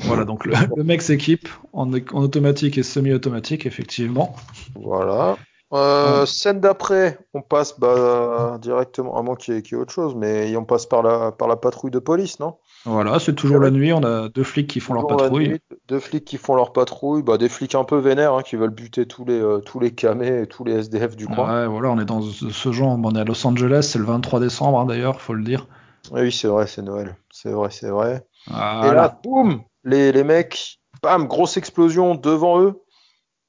Voilà, 0.00 0.24
donc 0.24 0.44
le, 0.44 0.82
mec 0.82 1.02
s'équipe 1.02 1.48
en, 1.72 1.92
en, 1.92 2.22
automatique 2.22 2.78
et 2.78 2.82
semi-automatique, 2.82 3.66
effectivement. 3.66 4.34
Voilà. 4.74 5.36
Euh, 5.74 6.24
scène 6.24 6.60
d'après, 6.60 7.18
on 7.32 7.42
passe 7.42 7.80
bah, 7.80 8.58
directement, 8.60 9.18
à 9.18 9.22
moins 9.22 9.34
qu'il 9.34 9.54
y, 9.54 9.56
ait 9.56 9.74
autre 9.74 9.92
chose, 9.92 10.14
mais 10.14 10.54
on 10.56 10.64
passe 10.64 10.86
par 10.86 11.02
la, 11.02 11.32
par 11.32 11.48
la 11.48 11.56
patrouille 11.56 11.90
de 11.90 11.98
police, 11.98 12.38
non? 12.38 12.54
Voilà, 12.84 13.18
c'est 13.18 13.34
toujours 13.34 13.58
la 13.58 13.70
nuit, 13.70 13.92
on 13.92 14.04
a 14.04 14.28
deux 14.28 14.44
flics 14.44 14.68
qui 14.68 14.78
font 14.78 14.94
leur 14.94 15.06
patrouille. 15.06 15.58
deux 15.88 15.98
flics 15.98 16.24
qui 16.24 16.36
font 16.36 16.54
leur 16.54 16.72
patrouille, 16.72 17.22
bah, 17.22 17.38
des 17.38 17.48
flics 17.48 17.74
un 17.74 17.82
peu 17.82 17.96
vénères 17.96 18.34
hein, 18.34 18.42
qui 18.42 18.54
veulent 18.54 18.70
buter 18.70 19.06
tous 19.06 19.24
les, 19.24 19.40
euh, 19.40 19.58
tous 19.58 19.80
les 19.80 19.92
camés 19.92 20.42
et 20.42 20.46
tous 20.46 20.62
les 20.64 20.74
SDF 20.74 21.16
du 21.16 21.26
coin. 21.26 21.62
Ouais, 21.62 21.66
voilà, 21.66 21.90
on 21.90 21.98
est 21.98 22.04
dans 22.04 22.20
ce 22.20 22.72
genre, 22.72 22.96
on 23.02 23.10
est 23.12 23.20
à 23.20 23.24
Los 23.24 23.44
Angeles, 23.44 23.88
c'est 23.90 23.98
le 23.98 24.04
23 24.04 24.38
décembre 24.38 24.78
hein, 24.78 24.84
d'ailleurs, 24.84 25.20
faut 25.20 25.34
le 25.34 25.42
dire. 25.42 25.66
Oui, 26.10 26.30
c'est 26.32 26.48
vrai, 26.48 26.66
c'est 26.66 26.82
Noël, 26.82 27.16
c'est 27.30 27.50
vrai, 27.50 27.70
c'est 27.70 27.88
vrai. 27.88 28.26
Et 28.48 28.52
là, 28.52 29.18
boum, 29.22 29.62
les, 29.84 30.12
les 30.12 30.24
mecs, 30.24 30.80
bam, 31.02 31.26
grosse 31.26 31.56
explosion 31.56 32.14
devant 32.14 32.60
eux 32.60 32.82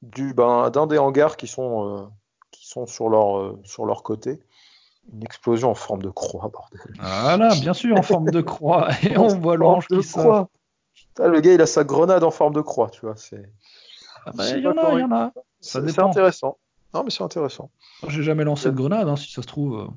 du 0.01 0.33
ben, 0.33 0.69
d'un 0.69 0.87
des 0.87 0.97
hangars 0.97 1.37
qui 1.37 1.47
sont, 1.47 1.97
euh, 1.97 2.05
qui 2.51 2.67
sont 2.67 2.85
sur, 2.85 3.09
leur, 3.09 3.37
euh, 3.37 3.59
sur 3.63 3.85
leur 3.85 4.03
côté. 4.03 4.39
Une 5.13 5.23
explosion 5.23 5.69
en 5.69 5.75
forme 5.75 6.01
de 6.01 6.09
croix, 6.09 6.49
bordel. 6.51 6.81
Voilà, 6.99 7.49
bien 7.55 7.73
sûr, 7.73 7.95
en 7.97 8.01
forme 8.01 8.31
de 8.31 8.41
croix. 8.41 8.89
Et 9.03 9.17
on 9.17 9.27
voit 9.27 9.55
l'ange 9.55 9.87
qui 9.87 10.01
sort. 10.01 10.47
le 11.19 11.39
gars, 11.41 11.53
il 11.53 11.61
a 11.61 11.67
sa 11.67 11.83
grenade 11.83 12.23
en 12.23 12.31
forme 12.31 12.53
de 12.53 12.61
croix, 12.61 12.89
tu 12.89 13.01
vois. 13.01 13.15
C'est. 13.15 13.51
Ah 14.25 14.31
bah, 14.33 14.49
il 14.49 14.63
y 14.63 14.67
en 14.67 14.71
a, 14.71 14.93
il 14.93 15.01
y 15.01 15.03
en 15.03 15.11
a. 15.11 15.31
C'est 15.59 15.99
intéressant. 15.99 16.57
Non, 16.93 17.03
mais 17.03 17.11
c'est 17.11 17.23
intéressant. 17.23 17.69
J'ai 18.07 18.23
jamais 18.23 18.45
lancé 18.45 18.71
de 18.71 18.75
grenade, 18.75 19.07
hein, 19.07 19.15
si 19.15 19.31
ça 19.31 19.41
se 19.41 19.47
trouve. 19.47 19.79
Euh. 19.79 19.87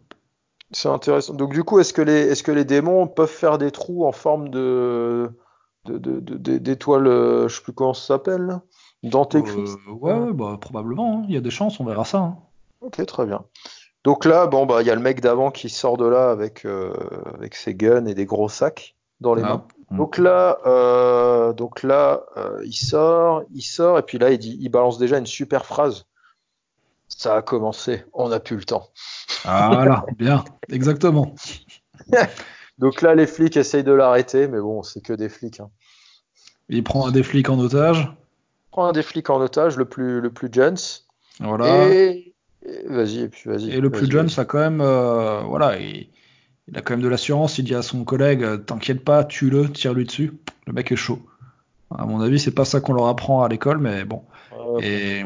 C'est 0.71 0.89
intéressant. 0.89 1.35
Donc, 1.35 1.53
du 1.53 1.65
coup, 1.65 1.79
est-ce 1.81 1.93
que, 1.93 2.03
les, 2.03 2.29
est-ce 2.29 2.43
que 2.43 2.53
les 2.53 2.65
démons 2.65 3.07
peuvent 3.07 3.29
faire 3.29 3.59
des 3.59 3.71
trous 3.71 4.07
en 4.07 4.13
forme 4.13 4.51
de. 4.51 5.31
d'étoiles, 5.87 7.05
de, 7.05 7.11
de, 7.43 7.49
je 7.49 7.57
sais 7.57 7.63
plus 7.63 7.73
comment 7.73 7.95
ça 7.95 8.07
s'appelle, 8.07 8.61
D'antéchrist 9.03 9.79
euh, 9.89 9.93
Ouais, 9.93 10.33
bah, 10.33 10.59
probablement. 10.61 11.21
Hein. 11.21 11.27
Il 11.29 11.35
y 11.35 11.39
a 11.39 11.41
des 11.41 11.51
chances, 11.51 11.81
on 11.81 11.85
verra 11.85 12.05
ça. 12.05 12.19
Hein. 12.19 12.37
Ok, 12.81 13.05
très 13.07 13.25
bien. 13.25 13.45
Donc 14.05 14.25
là, 14.25 14.47
bon, 14.47 14.67
bah, 14.67 14.83
il 14.83 14.87
y 14.87 14.91
a 14.91 14.95
le 14.95 15.01
mec 15.01 15.21
d'avant 15.21 15.51
qui 15.51 15.69
sort 15.71 15.97
de 15.97 16.07
là 16.07 16.31
avec, 16.31 16.65
euh, 16.65 16.93
avec 17.35 17.55
ses 17.55 17.75
guns 17.75 18.07
et 18.07 18.15
des 18.15 18.27
gros 18.27 18.49
sacs 18.49 18.95
dans 19.21 19.35
les 19.35 19.43
ah. 19.43 19.49
mains. 19.49 19.65
Donc 19.91 20.19
là, 20.19 20.59
euh, 20.67 21.55
donc 21.55 21.83
là, 21.83 22.25
il 22.63 22.75
sort, 22.75 23.43
il 23.55 23.63
sort, 23.63 23.99
et 23.99 24.03
puis 24.03 24.19
là, 24.19 24.31
il 24.31 24.39
dit, 24.39 24.59
il 24.61 24.69
balance 24.69 24.99
déjà 24.99 25.17
une 25.17 25.27
super 25.27 25.65
phrase. 25.65 26.05
Ça 27.09 27.37
a 27.37 27.43
commencé, 27.43 28.05
on 28.13 28.29
n'a 28.29 28.39
plus 28.39 28.57
le 28.57 28.65
temps. 28.65 28.89
Voilà, 29.45 30.05
bien, 30.17 30.45
exactement. 30.71 31.35
donc 32.79 33.03
là, 33.03 33.15
les 33.15 33.27
flics 33.27 33.57
essayent 33.57 33.85
de 33.85 33.93
l'arrêter, 33.93 34.49
mais 34.49 34.61
bon, 34.61 34.83
c'est 34.83 35.01
que 35.01 35.13
des 35.13 35.29
flics. 35.29 35.61
Hein. 35.61 35.71
Il 36.69 36.85
prend 36.85 37.07
un 37.07 37.13
des 37.13 37.23
flics 37.23 37.49
en 37.49 37.59
otage 37.59 38.13
un 38.85 38.93
des 38.93 39.03
flics 39.03 39.31
en 39.31 39.41
otage, 39.41 39.77
le 39.77 39.85
plus, 39.85 40.21
le 40.21 40.31
plus 40.31 40.49
Jones. 40.51 40.77
Voilà. 41.41 41.89
Et, 41.89 42.35
vas-y, 42.89 43.21
et 43.21 43.29
puis 43.29 43.49
vas-y. 43.49 43.71
Et 43.71 43.81
le 43.81 43.91
plus 43.91 44.11
Jones 44.11 44.29
a 44.37 44.45
quand 44.45 44.59
même, 44.59 44.81
euh, 44.81 45.41
voilà, 45.43 45.79
il, 45.79 46.09
a 46.75 46.83
quand 46.83 46.95
même 46.95 47.03
de 47.03 47.09
l'assurance. 47.09 47.59
Il 47.59 47.65
dit 47.65 47.75
à 47.75 47.83
son 47.83 48.05
collègue, 48.05 48.43
euh, 48.43 48.57
t'inquiète 48.57 49.05
pas, 49.05 49.25
tue-le, 49.25 49.71
tire-lui 49.71 50.05
dessus. 50.05 50.33
Le 50.67 50.73
mec 50.73 50.93
est 50.93 50.97
chaud. 50.97 51.21
À 51.91 52.05
mon 52.05 52.21
avis, 52.21 52.39
c'est 52.39 52.55
pas 52.55 52.65
ça 52.65 52.81
qu'on 52.81 52.93
leur 52.93 53.07
apprend 53.07 53.43
à 53.43 53.49
l'école, 53.49 53.79
mais 53.79 54.05
bon. 54.05 54.23
et 54.83 55.23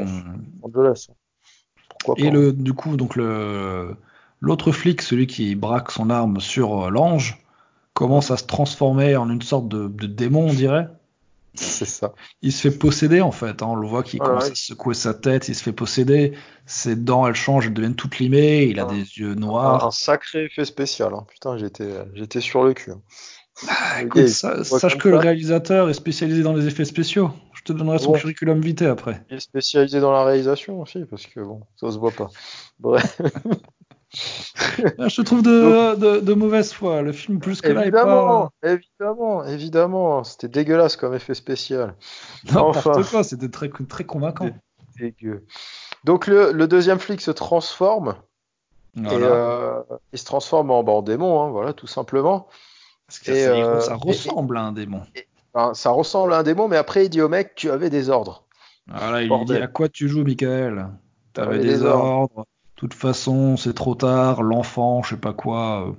Pourquoi 2.05 2.25
et 2.25 2.31
le, 2.31 2.53
du 2.53 2.73
coup, 2.73 2.97
donc 2.97 3.17
le 3.17 3.97
l'autre 4.41 4.73
flic, 4.73 5.03
celui 5.03 5.27
qui 5.27 5.55
braque 5.55 5.91
son 5.91 6.11
arme 6.11 6.41
sur 6.41 6.87
euh, 6.87 6.91
l'ange, 6.91 7.39
commence 7.95 8.31
à 8.31 8.37
se 8.37 8.45
transformer 8.45 9.17
en 9.17 9.31
une 9.31 9.43
sorte 9.43 9.69
de, 9.69 9.87
de 9.89 10.07
démon, 10.07 10.49
on 10.49 10.53
dirait. 10.53 10.89
C'est 11.55 11.85
ça. 11.85 12.15
Il 12.41 12.53
se 12.53 12.69
fait 12.69 12.77
posséder 12.77 13.21
en 13.21 13.31
fait. 13.31 13.63
Hein. 13.63 13.67
On 13.69 13.75
le 13.75 13.87
voit 13.87 14.03
qu'il 14.03 14.21
commence 14.21 14.51
à 14.51 14.55
secouer 14.55 14.95
sa 14.95 15.13
tête, 15.13 15.49
il 15.49 15.55
se 15.55 15.63
fait 15.63 15.73
posséder. 15.73 16.33
Ses 16.65 16.97
dents 16.97 17.27
elles 17.27 17.35
changent, 17.35 17.67
elles 17.67 17.75
deviennent 17.75 17.95
toutes 17.95 18.19
limées. 18.19 18.65
Il 18.65 18.81
a 18.81 18.87
des 18.87 19.03
yeux 19.19 19.35
noirs. 19.35 19.87
Un, 19.87 19.91
sacré 19.91 20.47
effet 20.47 20.65
spécial. 20.65 21.13
Hein. 21.15 21.27
Putain, 21.29 21.59
j'étais, 21.59 21.91
j'étais 22.15 22.41
sur 22.41 22.65
le 22.65 22.73
cul. 22.73 22.93
Hein. 22.93 23.01
Bah, 24.15 24.29
sache 24.29 24.97
que 24.97 25.09
le 25.09 25.19
réalisateur 25.19 25.91
est 25.91 25.95
spécialisé 25.95 26.43
dans 26.43 26.55
les 26.55 26.67
effets 26.67 26.87
spéciaux. 26.87 27.31
Je 27.65 27.73
te 27.73 27.79
donnerai 27.79 27.99
son 28.01 28.13
curriculum 28.13 28.61
vitae 28.61 28.91
après. 28.91 29.25
Il 29.31 29.37
est 29.37 29.41
spécialisé 29.41 30.01
dans 30.01 30.11
la 30.11 30.25
réalisation 30.25 30.81
aussi, 30.81 31.05
parce 31.05 31.27
que 31.27 31.39
bon, 31.39 31.61
ça 31.77 31.93
se 31.93 31.99
voit 31.99 32.11
pas. 32.11 32.29
Bref. 32.81 33.21
Je 34.13 35.17
te 35.17 35.23
trouve 35.23 35.43
de, 35.43 36.21
de, 36.21 36.35
mauvaise 36.35 36.73
foi. 36.73 37.01
Le 37.03 37.13
film 37.13 37.39
plus 37.39 37.61
que 37.63 37.73
là 37.73 37.87
est 37.87 37.91
pas. 37.91 38.51
Évidemment, 38.63 39.45
évidemment. 39.45 40.25
C'était 40.25 40.49
dégueulasse 40.49 40.97
comme 40.97 41.15
effet 41.15 41.35
spécial. 41.35 41.95
N'importe 42.45 43.09
quoi, 43.11 43.25
c'était 43.25 43.49
très, 43.49 43.71
très 43.89 44.05
convaincant. 44.05 44.51
Dégueu. 44.99 45.47
Donc 46.05 46.27
le, 46.27 46.53
le, 46.53 46.67
deuxième 46.67 46.99
flic 46.99 47.23
se 47.23 47.31
transforme. 47.31 48.17
Et 48.97 49.01
euh, 49.07 49.81
il 50.13 50.19
se 50.19 50.25
transforme 50.27 50.71
en, 50.71 50.83
bah, 50.83 51.01
démon, 51.03 51.43
hein, 51.43 51.51
voilà, 51.51 51.73
tout 51.73 51.87
simplement. 51.87 52.49
Parce 53.07 53.21
que 53.21 53.31
et, 53.31 53.45
ça, 53.45 53.51
euh, 53.53 53.81
ça, 53.81 53.95
ressemble 53.95 54.59
à 54.59 54.63
un 54.63 54.73
démon. 54.73 55.01
Ça 55.75 55.91
ressemble 55.91 56.33
à 56.33 56.39
un 56.39 56.43
démon, 56.43 56.69
mais 56.69 56.77
après 56.77 57.07
il 57.07 57.09
dit 57.09 57.21
au 57.21 57.29
mec, 57.29 57.55
tu 57.55 57.71
avais 57.71 57.91
des 57.91 58.11
ordres. 58.11 58.45
Voilà, 58.87 59.23
il 59.23 59.29
lui 59.29 59.45
dit 59.45 59.57
à 59.57 59.69
quoi 59.69 59.89
tu 59.89 60.09
joues, 60.09 60.25
Michael? 60.25 60.89
Tu 61.35 61.41
avais 61.41 61.61
des, 61.61 61.83
ordres 61.83 62.47
toute 62.83 62.95
façon, 62.95 63.57
c'est 63.57 63.75
trop 63.75 63.95
tard, 63.95 64.43
l'enfant, 64.43 65.05
je 65.05 65.11
sais 65.11 65.21
pas 65.21 65.33
quoi. 65.33 65.95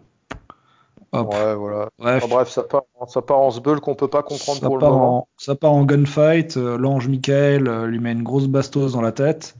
Euh, 1.13 1.24
ouais, 1.24 1.55
voilà. 1.55 1.88
Bref, 1.98 2.27
bref 2.27 2.50
ça, 2.50 2.63
part, 2.63 2.83
ça 3.07 3.22
part 3.22 3.39
en 3.39 3.51
sbeul 3.51 3.79
qu'on 3.79 3.95
peut 3.95 4.10
pas 4.10 4.22
comprendre 4.22 4.60
ça 4.60 4.67
pour 4.67 4.79
part 4.79 4.89
le 4.89 4.95
moment. 4.95 5.17
En, 5.19 5.27
ça 5.38 5.55
part 5.55 5.72
en 5.72 5.86
gunfight, 5.86 6.57
euh, 6.57 6.77
l'ange 6.77 7.07
Michael 7.07 7.69
euh, 7.69 7.88
lui 7.88 8.00
met 8.00 8.12
une 8.12 8.24
grosse 8.24 8.48
bastos 8.48 8.91
dans 8.91 9.01
la 9.01 9.13
tête, 9.13 9.55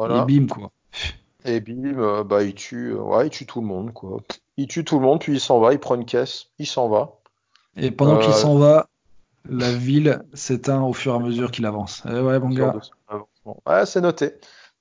et 0.00 0.24
bim, 0.26 0.48
quoi. 0.48 0.72
Et 1.44 1.60
bim, 1.60 2.24
bah, 2.24 2.42
il 2.42 2.54
tue, 2.54 2.92
ouais, 2.92 3.28
il 3.28 3.30
tue 3.30 3.46
tout 3.46 3.60
le 3.60 3.68
monde, 3.68 3.92
quoi. 3.92 4.16
Il 4.56 4.66
tue 4.66 4.84
tout 4.84 4.98
le 4.98 5.04
monde, 5.04 5.20
puis 5.20 5.34
il 5.34 5.40
s'en 5.40 5.60
va, 5.60 5.74
il 5.74 5.78
prend 5.78 5.94
une 5.94 6.06
caisse, 6.06 6.46
il 6.58 6.66
s'en 6.66 6.88
va. 6.88 7.12
Et 7.76 7.92
pendant 7.92 8.18
qu'il 8.18 8.32
s'en 8.32 8.56
va, 8.56 8.88
la 9.48 9.72
ville 9.72 10.22
s'éteint 10.32 10.82
au 10.82 10.92
fur 10.92 11.12
et 11.12 11.16
à 11.16 11.18
mesure 11.18 11.50
qu'il 11.50 11.66
avance. 11.66 12.02
Eh 12.08 12.20
ouais, 12.20 12.38
bon 12.38 12.48
gars. 12.48 12.74
Ouais, 13.66 13.86
c'est 13.86 14.00
noté. 14.00 14.34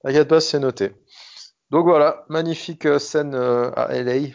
T'inquiète 0.04 0.28
pas, 0.28 0.40
c'est 0.40 0.60
noté. 0.60 0.94
Donc 1.72 1.86
voilà, 1.86 2.26
magnifique 2.30 2.86
euh, 2.86 3.00
scène 3.00 3.34
euh, 3.34 3.72
à 3.76 4.00
LA. 4.00 4.30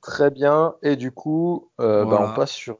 Très 0.00 0.30
bien. 0.30 0.74
Et 0.82 0.96
du 0.96 1.12
coup, 1.12 1.70
euh, 1.80 2.04
bah, 2.04 2.30
on 2.30 2.34
passe 2.34 2.52
sur, 2.52 2.78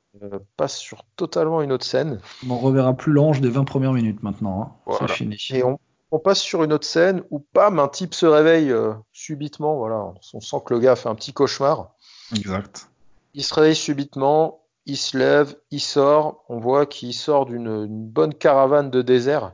passe 0.57 0.77
sur 0.77 1.05
totalement 1.17 1.63
une 1.63 1.73
autre 1.73 1.85
scène. 1.85 2.21
On 2.49 2.59
reverra 2.59 2.95
plus 2.95 3.13
l'ange 3.13 3.41
des 3.41 3.51
20 3.51 3.65
premières 3.65 3.93
minutes 3.93 4.23
maintenant. 4.23 4.77
Hein. 4.89 4.97
C'est 4.99 5.11
fini. 5.11 5.37
Et 5.51 5.63
on, 5.63 5.79
passe 6.19 6.41
sur 6.41 6.63
une 6.63 6.73
autre 6.73 6.87
scène 6.87 7.23
où, 7.31 7.41
pam, 7.41 7.79
un 7.79 7.89
type 7.89 8.15
se 8.15 8.25
réveille 8.25 8.73
subitement. 9.13 9.77
Voilà, 9.77 10.13
on 10.33 10.41
sent 10.41 10.57
que 10.65 10.73
le 10.73 10.81
gars 10.81 10.97
fait 10.97 11.09
un 11.09 11.15
petit 11.15 11.33
cauchemar. 11.33 11.95
Exact. 12.35 12.89
Il 13.35 13.43
se 13.43 13.53
réveille 13.53 13.75
subitement, 13.75 14.64
il 14.87 14.97
se 14.97 15.17
lève, 15.17 15.57
il 15.71 15.81
sort. 15.81 16.45
On 16.49 16.59
voit 16.59 16.87
qu'il 16.87 17.15
sort 17.15 17.47
d'une 17.47 17.87
bonne 17.87 18.35
caravane 18.35 18.91
de 18.91 19.03
désert 19.03 19.53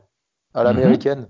à 0.53 0.61
mhm. 0.61 0.65
l'américaine. 0.65 1.27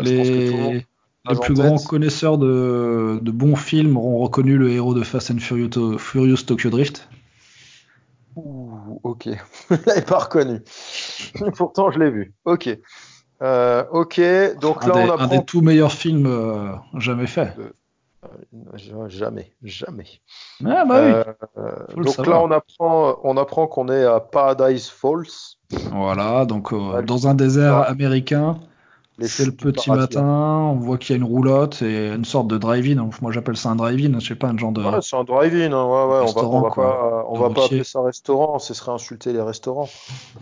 Les 0.00 0.84
les 1.30 1.36
plus 1.36 1.54
grands 1.54 1.78
connaisseurs 1.78 2.36
de, 2.36 3.18
bons 3.22 3.56
films 3.56 3.96
auront 3.96 4.18
reconnu 4.18 4.58
le 4.58 4.70
héros 4.70 4.94
de 4.94 5.02
Fast 5.02 5.30
and 5.30 5.38
Furious, 5.38 6.42
Tokyo 6.46 6.70
Drift. 6.70 7.08
Ouh, 8.36 9.00
ok. 9.02 9.28
je 9.70 9.76
l'avais 9.86 10.02
pas 10.02 10.18
reconnu. 10.18 10.60
Pourtant, 11.56 11.90
je 11.90 11.98
l'ai 11.98 12.10
vu. 12.10 12.34
Ok. 12.44 12.68
Euh, 13.42 13.84
ok, 13.90 14.20
donc 14.60 14.84
un 14.84 14.88
là 14.88 14.94
des, 14.94 15.00
on 15.00 15.12
apprend. 15.12 15.24
Un 15.24 15.38
des 15.38 15.44
tout 15.44 15.60
meilleurs 15.60 15.92
films 15.92 16.26
euh, 16.26 16.72
jamais 16.94 17.26
faits. 17.26 17.54
Euh, 17.58 17.72
jamais, 19.08 19.52
jamais. 19.62 20.06
Ah 20.64 20.84
bah 20.84 21.00
oui. 21.02 21.12
Euh, 21.58 21.72
donc 21.96 22.26
là 22.26 22.40
on 22.40 22.50
apprend, 22.50 23.18
on 23.22 23.36
apprend 23.36 23.66
qu'on 23.66 23.88
est 23.88 24.04
à 24.04 24.20
Paradise 24.20 24.88
Falls. 24.88 25.56
Voilà, 25.92 26.44
donc 26.44 26.72
euh, 26.72 27.02
dans 27.02 27.28
un 27.28 27.34
désert 27.34 27.88
américain. 27.88 28.58
C'est 29.20 29.44
le 29.44 29.52
petit 29.52 29.90
matin, 29.92 30.24
on 30.24 30.74
voit 30.74 30.98
qu'il 30.98 31.14
y 31.14 31.14
a 31.14 31.22
une 31.22 31.28
roulotte 31.28 31.82
et 31.82 32.08
une 32.08 32.24
sorte 32.24 32.48
de 32.48 32.58
drive-in. 32.58 33.08
Moi 33.22 33.30
j'appelle 33.30 33.56
ça 33.56 33.70
un 33.70 33.76
drive-in, 33.76 34.18
je 34.18 34.26
sais 34.26 34.34
pas, 34.34 34.48
un 34.48 34.58
genre 34.58 34.72
de. 34.72 34.82
Ouais, 34.82 34.98
c'est 35.02 35.16
un 35.16 35.22
drive-in, 35.22 35.72
hein. 35.72 35.84
ouais, 35.84 36.14
ouais. 36.16 36.24
on 36.28 36.32
va, 36.32 36.44
on 36.44 36.60
va 36.60 36.70
pas, 36.70 37.26
on 37.28 37.38
va 37.38 37.50
pas 37.50 37.66
appeler 37.66 37.84
ça 37.84 38.02
restaurant, 38.02 38.58
ce 38.58 38.74
serait 38.74 38.90
insulter 38.90 39.32
les 39.32 39.40
restaurants. 39.40 39.88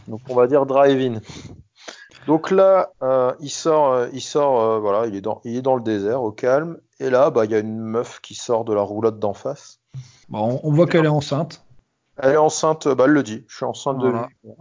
Donc 0.09 0.21
on 0.31 0.35
va 0.35 0.47
dire 0.47 0.65
drive-in. 0.65 1.21
Donc 2.27 2.51
là, 2.51 2.93
euh, 3.03 3.33
il 3.41 3.51
sort, 3.51 3.93
euh, 3.93 4.09
il 4.13 4.21
sort, 4.21 4.61
euh, 4.61 4.79
voilà, 4.79 5.07
il 5.07 5.17
est 5.17 5.21
dans, 5.21 5.41
il 5.45 5.57
est 5.57 5.63
dans 5.63 5.77
le 5.77 5.83
désert, 5.83 6.23
au 6.23 6.31
calme. 6.31 6.79
Et 7.03 7.11
là, 7.11 7.31
bah, 7.31 7.45
il 7.45 7.51
y 7.51 7.55
a 7.55 7.59
une 7.59 7.81
meuf 7.81 8.21
qui 8.21 8.37
sort 8.37 8.65
de 8.65 8.73
la 8.73 8.83
roulotte 8.83 9.19
d'en 9.19 9.35
face. 9.35 9.81
Bon, 10.29 10.61
on 10.63 10.73
voit 10.73 10.87
qu'elle 10.87 11.05
est 11.05 11.09
enceinte. 11.09 11.65
Elle 12.17 12.35
est 12.35 12.37
enceinte, 12.37 12.87
bah, 12.87 13.05
elle 13.07 13.11
le 13.11 13.25
dit. 13.25 13.45
Je 13.49 13.57
suis 13.57 13.65
enceinte 13.65 13.99
voilà. 13.99 14.29
de 14.45 14.49
lui. 14.49 14.55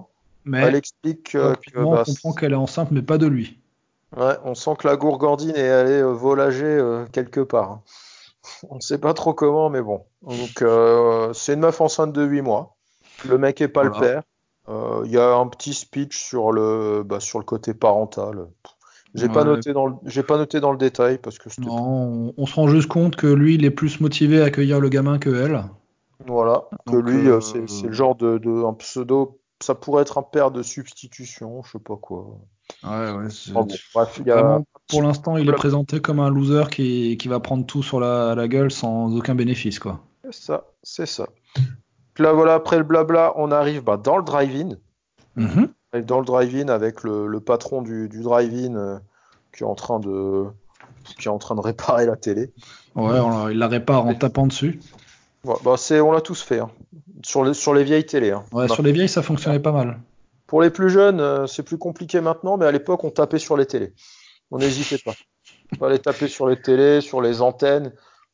Mais 0.45 0.61
elle 0.61 0.75
explique 0.75 1.33
que, 1.33 1.53
bah, 1.75 1.75
on 1.75 2.03
comprend 2.03 2.33
qu'elle 2.33 2.53
est 2.53 2.55
enceinte, 2.55 2.89
mais 2.89 3.03
pas 3.03 3.19
de 3.19 3.27
lui. 3.27 3.59
Ouais, 4.17 4.35
on 4.43 4.55
sent 4.55 4.71
que 4.79 4.87
la 4.87 4.95
gourgandine 4.97 5.55
est 5.55 5.69
allée 5.69 6.01
euh, 6.01 6.11
volager 6.11 6.65
euh, 6.65 7.05
quelque 7.11 7.41
part. 7.41 7.79
On 8.69 8.75
ne 8.75 8.81
sait 8.81 8.97
pas 8.97 9.13
trop 9.13 9.33
comment, 9.33 9.69
mais 9.69 9.81
bon. 9.81 10.03
Donc, 10.23 10.63
euh, 10.63 11.31
c'est 11.33 11.53
une 11.53 11.59
meuf 11.61 11.79
enceinte 11.79 12.11
de 12.11 12.23
8 12.23 12.41
mois. 12.41 12.75
Le 13.23 13.37
mec 13.37 13.61
est 13.61 13.67
pas 13.67 13.87
Voilà. 13.87 13.99
le 13.99 14.05
père. 14.05 14.23
Euh, 14.69 15.03
Il 15.05 15.11
y 15.11 15.17
a 15.17 15.35
un 15.35 15.47
petit 15.47 15.73
speech 15.73 16.17
sur 16.17 16.51
le, 16.51 17.03
bah, 17.05 17.19
sur 17.19 17.39
le 17.39 17.45
côté 17.45 17.73
parental. 17.73 18.47
J'ai 19.13 19.27
pas 19.27 19.43
noté 19.43 19.73
dans 19.73 19.87
le, 19.87 19.95
j'ai 20.05 20.23
pas 20.23 20.37
noté 20.37 20.59
dans 20.59 20.71
le 20.71 20.77
détail 20.77 21.17
parce 21.17 21.37
que 21.37 21.49
Non, 21.61 22.29
on, 22.29 22.33
on 22.37 22.45
se 22.45 22.55
rend 22.55 22.67
juste 22.67 22.87
compte 22.87 23.15
que 23.15 23.27
lui, 23.27 23.55
il 23.55 23.65
est 23.65 23.71
plus 23.71 23.99
motivé 23.99 24.41
à 24.41 24.45
accueillir 24.45 24.79
le 24.79 24.89
gamin 24.89 25.19
que 25.19 25.29
elle. 25.29 25.63
voilà 26.25 26.63
que 26.85 26.91
Donc, 26.91 27.09
lui, 27.09 27.27
euh, 27.29 27.37
euh, 27.37 27.67
c'est 27.67 27.87
le 27.87 27.93
genre 27.93 28.15
de, 28.15 28.37
de 28.37 28.63
un 28.63 28.73
pseudo. 28.73 29.39
Ça 29.61 29.75
pourrait 29.75 30.01
être 30.01 30.17
un 30.17 30.23
père 30.23 30.49
de 30.51 30.63
substitution, 30.63 31.61
je 31.63 31.71
sais 31.73 31.79
pas 31.79 31.95
quoi. 31.95 32.25
Ouais, 32.83 33.11
ouais. 33.11 33.29
c'est- 33.29 33.51
Enfin 33.51 33.61
bon, 33.67 33.75
bref, 33.93 34.17
il 34.21 34.27
y 34.27 34.31
a 34.31 34.41
Vraiment, 34.41 34.65
pour 34.87 35.01
l'instant, 35.03 35.37
il 35.37 35.47
est 35.49 35.53
présenté 35.53 35.99
comme 35.99 36.19
un 36.19 36.29
loser 36.29 36.63
qui, 36.71 37.17
qui 37.17 37.27
va 37.27 37.39
prendre 37.39 37.65
tout 37.65 37.83
sur 37.83 37.99
la, 37.99 38.33
la 38.33 38.47
gueule 38.47 38.71
sans 38.71 39.15
aucun 39.15 39.35
bénéfice, 39.35 39.77
quoi. 39.77 39.99
C'est 40.23 40.33
ça, 40.33 40.65
c'est 40.83 41.05
ça. 41.05 41.27
Là, 42.17 42.33
voilà, 42.33 42.55
après 42.55 42.77
le 42.77 42.83
blabla, 42.83 43.33
on 43.35 43.51
arrive 43.51 43.83
bah, 43.83 43.97
dans 43.97 44.17
le 44.17 44.23
drive-in. 44.23 44.77
On 45.37 45.43
arrive 45.45 45.69
Dans 45.93 46.19
le 46.19 46.25
drive-in 46.25 46.69
avec 46.69 47.03
le, 47.03 47.27
le 47.27 47.39
patron 47.41 47.81
du, 47.81 48.07
du 48.07 48.21
drive-in 48.21 48.75
euh, 48.75 48.97
qui 49.53 49.63
est 49.63 49.67
en 49.67 49.75
train 49.75 49.99
de 49.99 50.45
qui 51.19 51.27
est 51.27 51.31
en 51.31 51.37
train 51.39 51.55
de 51.55 51.61
réparer 51.61 52.05
la 52.05 52.15
télé. 52.15 52.51
Ouais, 52.95 53.19
on 53.19 53.49
il 53.49 53.57
la 53.57 53.67
répare 53.67 54.05
en 54.05 54.13
tapant 54.13 54.47
dessus. 54.47 54.79
Bah, 55.43 55.75
c'est, 55.77 55.99
on 55.99 56.11
l'a 56.11 56.21
tous 56.21 56.41
fait 56.41 56.59
hein. 56.59 56.69
sur, 57.23 57.43
les, 57.43 57.53
sur 57.53 57.73
les 57.73 57.83
vieilles 57.83 58.05
télés. 58.05 58.31
hein. 58.31 58.43
Ouais, 58.53 58.65
On 58.69 58.73
sur 58.73 58.83
les 58.83 58.91
vieilles, 58.91 59.09
ça 59.09 59.23
fonctionnait 59.23 59.59
pas 59.59 59.71
mal. 59.71 59.99
Pour 60.45 60.61
les 60.61 60.69
plus 60.69 60.89
jeunes, 60.89 61.19
euh, 61.19 61.47
c'est 61.47 61.63
plus 61.63 61.77
compliqué 61.79 62.21
maintenant, 62.21 62.57
mais 62.57 62.65
à 62.65 62.71
l'époque, 62.71 63.03
on 63.03 63.09
tapait 63.09 63.39
sur 63.39 63.57
les 63.57 63.65
télés. 63.65 63.93
On 64.51 64.59
n'hésitait 64.59 64.99
pas. 65.03 65.13
Il 65.71 65.77
fallait 65.79 65.97
taper 65.97 66.27
sur 66.27 66.47
les 66.47 66.61
télés, 66.61 67.01
sur 67.01 67.21
les 67.21 67.41
antennes, 67.41 67.91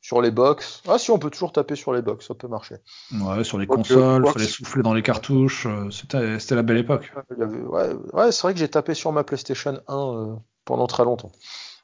sur 0.08 0.22
les 0.22 0.32
box. 0.32 0.82
Ah 0.88 0.98
si, 0.98 1.12
on 1.12 1.20
peut 1.20 1.30
toujours 1.30 1.52
taper 1.52 1.76
sur 1.76 1.92
les 1.92 2.02
box, 2.02 2.26
ça 2.30 2.34
peut 2.34 2.48
marcher. 2.48 2.76
Ouais, 3.20 3.44
sur 3.44 3.58
les 3.58 3.68
consoles, 3.68 4.24
ouais. 4.24 4.32
fallait 4.32 4.46
souffler 4.46 4.82
dans 4.82 4.94
les 4.94 5.02
cartouches. 5.02 5.66
euh, 5.68 5.90
C'était 5.92 6.56
la 6.56 6.62
belle 6.64 6.78
époque. 6.78 7.12
Il 7.36 7.44
avait- 7.44 7.58
ouais, 7.58 7.90
ouais, 8.14 8.32
c'est 8.32 8.44
vrai 8.44 8.54
que 8.54 8.60
j'ai 8.60 8.70
tapé 8.70 8.94
sur 8.94 9.12
ma 9.12 9.26
PlayStation 9.26 9.82
1 9.90 9.94
euh, 9.98 10.36
pendant 10.64 10.88
très 10.88 11.04
longtemps. 11.04 11.34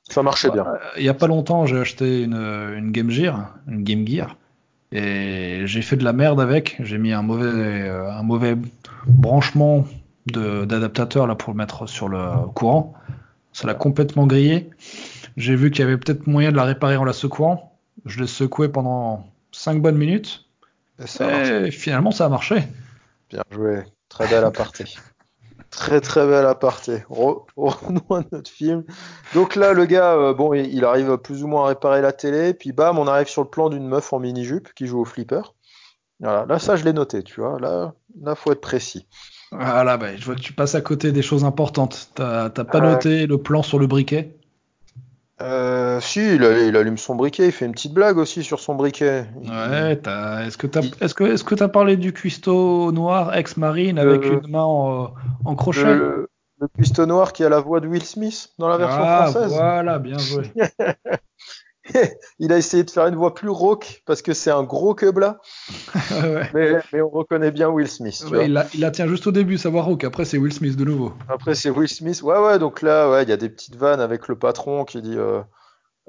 Ça 0.10 0.24
marchait 0.24 0.50
bien. 0.52 0.66
Euh, 0.66 0.78
Il 0.98 1.04
y 1.04 1.10
a 1.10 1.14
pas 1.14 1.28
longtemps, 1.28 1.66
j'ai 1.66 1.78
acheté 1.78 2.24
une, 2.24 2.36
une 2.36 2.92
Game 2.92 3.10
Gear, 3.10 3.56
une 3.68 3.84
Game 3.84 4.08
Gear, 4.08 4.38
et 4.94 5.64
j'ai 5.66 5.82
fait 5.82 5.98
de 5.98 6.06
la 6.06 6.14
merde 6.14 6.40
avec. 6.40 6.78
J'ai 6.80 6.98
mis 7.00 7.12
un 7.12 7.24
mauvais, 7.24 7.46
euh, 7.90 8.10
un 8.10 8.24
mauvais 8.24 8.56
branchement 9.06 9.86
d'adaptateur 10.28 11.28
là 11.28 11.36
pour 11.36 11.52
le 11.52 11.58
mettre 11.58 11.88
sur 11.90 12.08
le 12.08 12.22
courant. 12.56 12.94
Ça 13.52 13.68
l'a 13.68 13.74
complètement 13.74 14.28
grillé. 14.28 14.70
J'ai 15.36 15.56
vu 15.58 15.72
qu'il 15.72 15.82
y 15.82 15.84
avait 15.86 15.98
peut-être 15.98 16.26
moyen 16.26 16.52
de 16.52 16.56
la 16.56 16.64
réparer 16.64 16.96
en 16.96 17.04
la 17.04 17.12
secouant. 17.12 17.73
Je 18.06 18.20
l'ai 18.22 18.28
secoué 18.28 18.70
pendant 18.70 19.26
5 19.52 19.82
bonnes 19.82 19.98
minutes. 19.98 20.46
Et 21.02 21.08
ça 21.08 21.28
marche. 21.28 21.50
Et 21.50 21.72
finalement, 21.72 22.12
ça 22.12 22.26
a 22.26 22.30
marché. 22.30 22.64
Bien 23.30 23.44
joué. 23.52 23.84
Très 24.10 24.28
belle 24.28 24.44
aparté. 24.46 24.86
Très 25.70 26.02
très 26.02 26.28
belle 26.28 26.46
aparté. 26.46 26.98
Re- 27.10 27.46
Revenons 27.58 28.06
à 28.12 28.22
notre 28.32 28.52
film. 28.52 28.84
Donc 29.34 29.56
là, 29.56 29.74
le 29.74 29.86
gars, 29.88 30.14
euh, 30.14 30.32
bon, 30.36 30.54
il, 30.54 30.72
il 30.72 30.86
arrive 30.86 31.18
plus 31.18 31.44
ou 31.44 31.48
moins 31.48 31.66
à 31.66 31.68
réparer 31.70 32.00
la 32.04 32.12
télé, 32.14 32.54
puis 32.54 32.74
bam, 32.74 33.00
on 33.00 33.08
arrive 33.08 33.28
sur 33.28 33.42
le 33.42 33.48
plan 33.50 33.70
d'une 33.70 33.88
meuf 33.88 34.14
en 34.14 34.20
mini-jupe 34.20 34.72
qui 34.76 34.86
joue 34.86 35.00
au 35.02 35.06
flipper. 35.06 35.42
Voilà, 36.20 36.46
là, 36.46 36.60
ça, 36.60 36.76
je 36.76 36.84
l'ai 36.86 36.94
noté, 36.94 37.24
tu 37.24 37.42
vois. 37.42 37.60
Là, 37.60 37.96
là, 38.22 38.36
faut 38.36 38.52
être 38.52 38.62
précis. 38.62 39.08
Voilà, 39.52 39.98
bah, 39.98 40.16
je 40.16 40.24
vois 40.24 40.36
que 40.36 40.42
tu 40.42 40.54
passes 40.54 40.76
à 40.76 40.82
côté 40.82 41.12
des 41.12 41.24
choses 41.24 41.44
importantes. 41.44 42.10
T'as 42.14 42.52
t'as 42.52 42.66
pas 42.66 42.78
Euh. 42.78 42.92
noté 42.92 43.26
le 43.26 43.40
plan 43.40 43.64
sur 43.64 43.80
le 43.80 43.88
briquet 43.88 44.36
Euh, 45.42 46.00
si, 46.00 46.20
il, 46.20 46.44
il 46.44 46.78
allume 46.78 46.98
son 46.98 47.16
briquet, 47.16 47.48
il 47.48 47.52
fait 47.52 47.66
une 47.66 47.72
petite 47.74 47.94
blague 47.94 48.18
aussi 48.18 48.44
sur 48.44 48.60
son 48.60 48.76
briquet. 48.76 49.26
Ouais, 49.36 50.00
est-ce 50.48 50.58
que 50.58 50.68
que 51.44 51.56
t'as 51.56 51.68
parlé 51.68 51.98
du 51.98 52.14
cuistot 52.14 52.92
noir 52.92 53.36
ex-marine 53.36 53.98
avec 54.00 54.24
Euh, 54.24 54.40
une 54.44 54.52
main 54.52 54.64
en, 54.64 55.14
en 55.44 55.56
crochet? 55.56 55.96
Le, 55.96 56.30
le 56.62 56.68
cuistot 56.68 57.06
noir 57.06 57.34
qui 57.34 57.44
a 57.44 57.50
la 57.50 57.60
voix 57.60 57.80
de 57.80 57.88
Will 57.88 58.04
Smith 58.06 58.50
dans 58.60 58.68
la 58.68 58.78
version 58.78 59.02
Ah, 59.04 59.24
française. 59.28 59.52
voilà, 59.52 60.00
bien 60.00 60.18
joué. 60.18 60.52
Il 62.40 62.54
a 62.54 62.58
essayé 62.58 62.84
de 62.84 62.90
faire 62.90 63.08
une 63.08 63.16
voix 63.16 63.34
plus 63.34 63.50
rauque 63.50 64.02
parce 64.06 64.22
que 64.22 64.34
c'est 64.34 64.52
un 64.52 64.64
gros 64.64 64.96
quebla, 64.96 65.40
Ouais, 66.12 66.50
mais, 66.54 66.72
mais 66.94 67.02
on 67.02 67.10
reconnaît 67.10 67.52
bien 67.52 67.70
Will 67.70 67.88
Smith. 67.90 68.18
tu 68.20 68.26
vois. 68.28 68.38
Ouais, 68.40 68.46
il, 68.46 68.54
la, 68.54 68.66
il 68.74 68.80
la 68.80 68.92
tient 68.92 69.08
juste 69.08 69.28
au 69.28 69.32
début, 69.32 69.58
savoir 69.58 69.90
où, 69.90 69.98
qu'après 69.98 70.26
c'est 70.26 70.38
Will 70.38 70.54
Smith 70.54 70.76
de 70.76 70.86
nouveau. 70.86 71.14
Après, 71.30 71.56
c'est 71.56 71.70
Will 71.70 71.90
Smith. 71.90 72.22
Ouais, 72.22 72.38
ouais, 72.38 72.60
donc 72.60 72.82
là, 72.82 73.10
ouais, 73.12 73.24
il 73.24 73.30
y 73.30 73.34
a 73.34 73.38
des 73.38 73.50
petites 73.50 73.76
vannes 73.76 74.00
avec 74.02 74.28
le 74.28 74.36
patron 74.38 74.86
qui 74.86 75.02
dit 75.02 75.18
euh, 75.18 75.42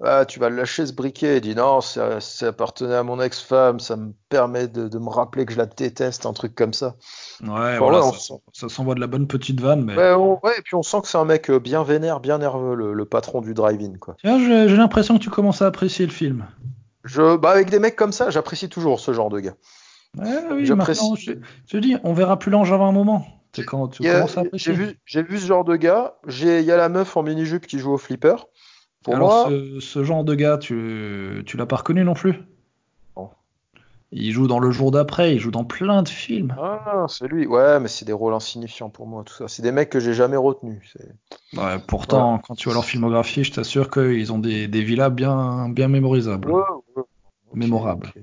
Ah, 0.03 0.25
tu 0.27 0.41
vas 0.41 0.49
le 0.49 0.57
lâcher 0.57 0.87
ce 0.87 0.93
briquet. 0.93 1.37
Il 1.37 1.41
dit 1.41 1.55
Non, 1.55 1.81
ça, 1.81 2.21
ça 2.21 2.49
appartenait 2.49 2.97
à 2.97 3.05
mon 3.05 3.21
ex-femme, 3.21 3.79
ça 3.79 3.95
me 3.97 4.13
permet 4.29 4.67
de, 4.67 4.89
de 4.89 4.99
me 4.99 5.09
rappeler 5.09 5.47
que 5.47 5.53
je 5.53 5.59
la 5.59 5.67
déteste, 5.67 6.27
un 6.27 6.33
truc 6.33 6.55
comme 6.57 6.73
ça. 6.75 6.97
Ouais, 7.43 7.49
Enfin, 7.49 7.79
voilà, 7.79 8.03
ça, 8.53 8.69
s'envoie 8.69 8.97
de 8.97 9.01
la 9.01 9.07
bonne 9.07 9.29
petite 9.29 9.61
vanne, 9.61 9.85
mais. 9.85 9.97
Ouais, 9.97 10.13
on- 10.15 10.41
ouais, 10.45 10.59
et 10.59 10.63
puis 10.63 10.75
on 10.75 10.83
sent 10.83 10.97
que 11.03 11.09
c'est 11.09 11.19
un 11.19 11.25
mec 11.25 11.49
euh, 11.49 11.61
bien 11.61 11.85
vénère, 11.85 12.19
bien 12.19 12.39
nerveux, 12.39 12.75
le, 12.75 12.93
le 12.93 13.05
patron 13.05 13.41
du 13.41 13.55
drive-in, 13.55 13.95
quoi. 14.01 14.17
Tiens, 14.21 14.39
j'ai 14.41 14.69
j'ai 14.69 14.77
l'impression 14.77 15.17
que 15.17 15.23
tu 15.23 15.31
commences 15.31 15.63
à 15.63 15.67
apprécier 15.67 16.07
le 16.07 16.13
film. 16.13 16.45
Je, 17.05 17.37
bah, 17.37 17.51
avec 17.51 17.71
des 17.71 17.79
mecs 17.79 17.97
comme 17.97 18.13
ça, 18.13 18.31
j'apprécie 18.31 18.69
toujours 18.69 18.99
ce 18.99 19.13
genre 19.13 19.31
de 19.31 19.39
gars. 19.39 19.55
Ouais, 20.19 20.27
oui, 20.53 20.67
J'apprécie. 20.67 21.15
je, 21.19 21.33
je 21.67 21.73
te 21.73 21.77
dis, 21.77 21.97
on 22.03 22.15
verra 22.15 22.39
plus 22.39 22.51
l'ange 22.51 22.73
avant 22.73 22.89
un 22.89 22.93
moment. 22.93 23.27
C'est 23.55 23.65
quand 23.65 23.87
tu 23.89 24.09
a- 24.09 24.15
commences 24.15 24.37
à 24.39 24.41
J'ai 24.43 24.47
apprécier. 24.49 24.73
vu, 24.73 24.99
j'ai 25.05 25.23
vu 25.23 25.39
ce 25.39 25.47
genre 25.47 25.65
de 25.65 25.77
gars. 25.77 26.15
J'ai, 26.27 26.59
il 26.61 26.65
y 26.67 26.73
a 26.73 26.77
la 26.77 26.89
meuf 26.89 27.17
en 27.17 27.23
mini-jupe 27.23 27.67
qui 27.69 27.79
joue 27.79 27.93
au 27.93 27.99
flipper. 27.99 28.35
Pour 29.05 29.14
Alors, 29.17 29.29
moi, 29.29 29.51
ce, 29.51 29.81
ce 29.81 30.03
genre 30.03 30.25
de 30.25 30.35
gars, 30.35 30.59
tu, 30.59 31.43
tu 31.47 31.57
l'as 31.57 31.67
pas 31.67 31.77
reconnu 31.77 32.03
non 32.05 32.14
plus 32.14 32.40
Non. 33.17 33.29
Il 34.12 34.33
joue 34.33 34.47
dans 34.47 34.59
Le 34.61 34.71
Jour 34.71 34.90
d'après, 34.90 35.35
il 35.35 35.38
joue 35.38 35.51
dans 35.51 35.64
plein 35.64 36.03
de 36.03 36.09
films. 36.09 36.55
ah, 36.59 37.05
c'est 37.09 37.29
lui. 37.29 37.47
Ouais, 37.47 37.79
mais 37.81 37.88
c'est 37.88 38.05
des 38.05 38.12
rôles 38.12 38.33
insignifiants 38.35 38.88
pour 38.88 39.07
moi, 39.07 39.23
tout 39.25 39.35
ça. 39.35 39.47
C'est 39.47 39.62
des 39.62 39.73
mecs 39.73 39.90
que 39.90 40.01
j'ai 40.01 40.14
jamais 40.14 40.37
retenus. 40.37 40.97
Ouais, 41.57 41.79
pourtant, 41.87 42.38
quand 42.38 42.55
tu 42.55 42.64
vois 42.64 42.75
leur 42.75 42.85
filmographie, 42.85 43.45
je 43.45 43.53
t'assure 43.53 43.90
qu'ils 43.90 44.33
ont 44.33 44.38
des, 44.38 44.69
des 44.69 44.83
villas 44.83 45.11
bien, 45.11 45.69
bien 45.69 45.88
mémorisables. 45.88 46.51
Ouais, 46.51 46.62
ouais. 46.97 47.03
Ok, 47.03 47.05
Mémorable. 47.57 48.12
ok. 48.17 48.23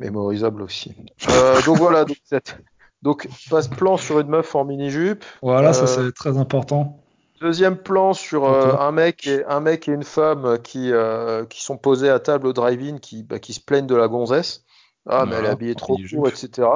Mémorisable 0.00 0.62
aussi. 0.62 0.94
Euh, 1.30 1.60
donc 1.62 1.78
voilà, 1.78 2.04
donc, 2.04 2.18
donc 3.02 3.28
passe 3.50 3.68
plan 3.68 3.96
sur 3.96 4.20
une 4.20 4.28
meuf 4.28 4.54
en 4.54 4.64
mini-jupe. 4.64 5.24
Voilà, 5.42 5.72
ça 5.72 5.84
Euh, 5.84 6.06
c'est 6.06 6.12
très 6.14 6.38
important. 6.38 7.00
Deuxième 7.40 7.76
plan 7.76 8.14
sur 8.14 8.44
euh, 8.46 8.76
un 8.78 8.90
mec 8.90 9.26
et 9.26 9.44
un 9.46 9.60
mec 9.60 9.88
et 9.88 9.92
une 9.92 10.02
femme 10.02 10.58
qui 10.62 10.92
euh, 10.92 11.44
qui 11.46 11.62
sont 11.62 11.76
posés 11.78 12.10
à 12.10 12.18
table 12.18 12.46
au 12.48 12.52
drive-in 12.52 12.98
qui 12.98 13.22
bah, 13.22 13.38
qui 13.38 13.52
se 13.52 13.60
plaignent 13.60 13.86
de 13.86 13.94
la 13.94 14.08
gonzesse. 14.08 14.64
Ah 15.08 15.24
mais 15.24 15.36
elle 15.36 15.44
est 15.44 15.48
Voilà, 15.48 15.50
habillée 15.50 15.74
trop 15.74 15.96
court, 15.96 16.28
etc. 16.28 16.68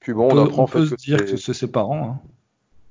Puis 0.00 0.14
bon, 0.14 0.32
On 0.32 0.38
apprend 0.38 0.60
on 0.60 0.64
en 0.64 0.66
fait 0.66 0.84
se 0.86 0.90
que 0.90 0.94
dire 0.96 1.18
que 1.18 1.36
c'est 1.36 1.52
ses 1.54 1.70
parents. 1.70 2.18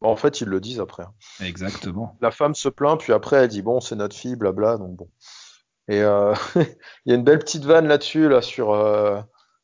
Bah, 0.02 0.08
en 0.10 0.16
fait 0.16 0.42
ils 0.42 0.48
le 0.48 0.60
disent 0.60 0.80
après. 0.80 1.04
hein. 1.04 1.14
Exactement. 1.46 2.16
La 2.22 2.32
femme 2.32 2.54
se 2.56 2.70
plaint, 2.70 3.00
puis 3.00 3.12
après 3.14 3.38
elle 3.38 3.48
dit 3.50 3.62
bon 3.62 3.80
c'est 3.82 3.96
notre 3.96 4.16
fille, 4.16 4.36
blabla, 4.36 4.78
donc 4.78 4.96
bon. 4.96 5.08
Et 5.88 6.02
euh, 6.02 6.34
il 6.56 6.66
y 7.08 7.12
a 7.12 7.16
une 7.16 7.24
belle 7.24 7.40
petite 7.40 7.66
vanne 7.66 7.88
là-dessus 7.88 8.30
là 8.30 8.42
sur 8.42 8.76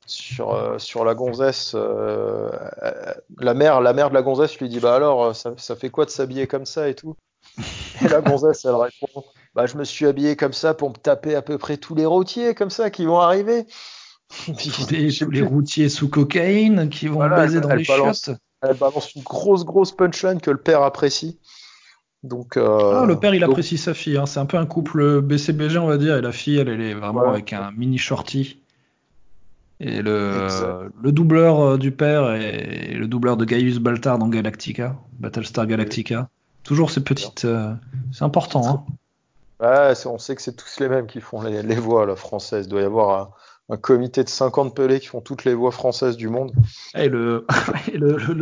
sur 0.05 0.53
euh, 0.53 0.77
sur 0.79 1.05
la 1.05 1.13
gonzesse. 1.15 1.73
euh, 1.75 2.49
la 3.37 3.53
mère 3.53 3.81
la 3.81 3.93
mère 3.93 4.09
de 4.09 4.15
la 4.15 4.21
gonzesse 4.21 4.57
lui 4.59 4.69
dit 4.69 4.79
bah 4.79 4.95
alors 4.95 5.35
ça, 5.35 5.53
ça 5.57 5.75
fait 5.75 5.89
quoi 5.89 6.05
de 6.05 6.09
s'habiller 6.09 6.47
comme 6.47 6.65
ça 6.65 6.89
et 6.89 6.95
tout? 6.95 7.15
Et 8.03 8.07
la 8.07 8.21
gonzesse 8.21 8.65
elle 8.65 8.75
répond 8.75 9.23
bah 9.53 9.65
je 9.65 9.77
me 9.77 9.83
suis 9.83 10.05
habillée 10.07 10.35
comme 10.37 10.53
ça 10.53 10.73
pour 10.73 10.89
me 10.89 10.95
taper 10.95 11.35
à 11.35 11.41
peu 11.41 11.57
près 11.57 11.75
tous 11.77 11.93
les 11.93 12.05
routiers 12.05 12.55
comme 12.55 12.69
ça 12.69 12.89
qui 12.89 13.05
vont 13.05 13.19
arriver. 13.19 13.65
Les, 14.91 15.41
routiers 15.41 15.89
sous 15.89 16.07
cocaïne 16.07 16.87
qui 16.89 17.07
vont 17.07 17.15
Voilà, 17.15 17.35
baiser 17.41 17.57
elle- 17.57 17.61
dans 17.63 17.69
elle 17.71 17.79
les 17.79 17.83
balance. 17.85 18.23
chiottes. 18.23 18.37
elle 18.61 18.77
balance 18.77 19.13
une 19.13 19.23
grosse 19.23 19.65
grosse 19.65 19.91
punchline 19.91 20.39
que 20.39 20.51
le 20.51 20.57
père 20.57 20.83
apprécie. 20.83 21.37
Donc, 22.23 22.55
euh, 22.55 23.01
ah, 23.01 23.05
le 23.05 23.19
père, 23.19 23.33
il 23.35 23.41
donc- 23.41 23.49
apprécie 23.49 23.77
sa 23.77 23.93
fille. 23.93 24.15
hein. 24.15 24.25
C'est 24.25 24.39
un 24.39 24.45
peu 24.45 24.55
un 24.57 24.65
couple 24.65 25.21
BCBG, 25.21 25.79
on 25.79 25.87
va 25.87 25.97
dire. 25.97 26.15
Et 26.15 26.21
la 26.21 26.31
fille, 26.31 26.57
elle, 26.59 26.69
elle 26.69 26.79
est 26.81 26.93
vraiment 26.93 27.27
avec 27.27 27.51
un 27.51 27.71
mini 27.71 27.97
shorty. 27.97 28.59
Et 29.81 30.01
le 30.03 30.47
doubleur 31.11 31.59
euh, 31.59 31.77
du 31.77 31.91
père 31.91 32.31
est 32.31 32.93
le 32.93 33.07
doubleur 33.07 33.35
de 33.35 33.43
Gaius 33.45 33.79
Baltar 33.79 34.17
dans 34.19 34.27
Galactica, 34.29 34.95
Battlestar 35.19 35.65
Galactica. 35.67 36.29
Toujours 36.63 36.91
ces 36.91 37.03
petites. 37.03 37.45
euh, 37.45 37.73
c'est 38.11 38.23
important. 38.23 38.67
Hein. 38.67 38.83
Ouais, 39.59 39.93
on 40.05 40.17
sait 40.17 40.35
que 40.35 40.41
c'est 40.41 40.55
tous 40.55 40.79
les 40.79 40.89
mêmes 40.89 41.07
qui 41.07 41.21
font 41.21 41.41
les, 41.41 41.61
les 41.63 41.75
voix 41.75 42.05
la 42.05 42.15
françaises. 42.15 42.65
Il 42.65 42.69
doit 42.69 42.81
y 42.81 42.85
avoir 42.85 43.31
un, 43.69 43.73
un 43.75 43.77
comité 43.77 44.23
de 44.23 44.29
50 44.29 44.75
pelés 44.75 44.99
qui 44.99 45.07
font 45.07 45.21
toutes 45.21 45.43
les 45.45 45.53
voix 45.53 45.71
françaises 45.71 46.17
du 46.17 46.29
monde. 46.29 46.51
Et 46.95 47.09
le, 47.09 47.45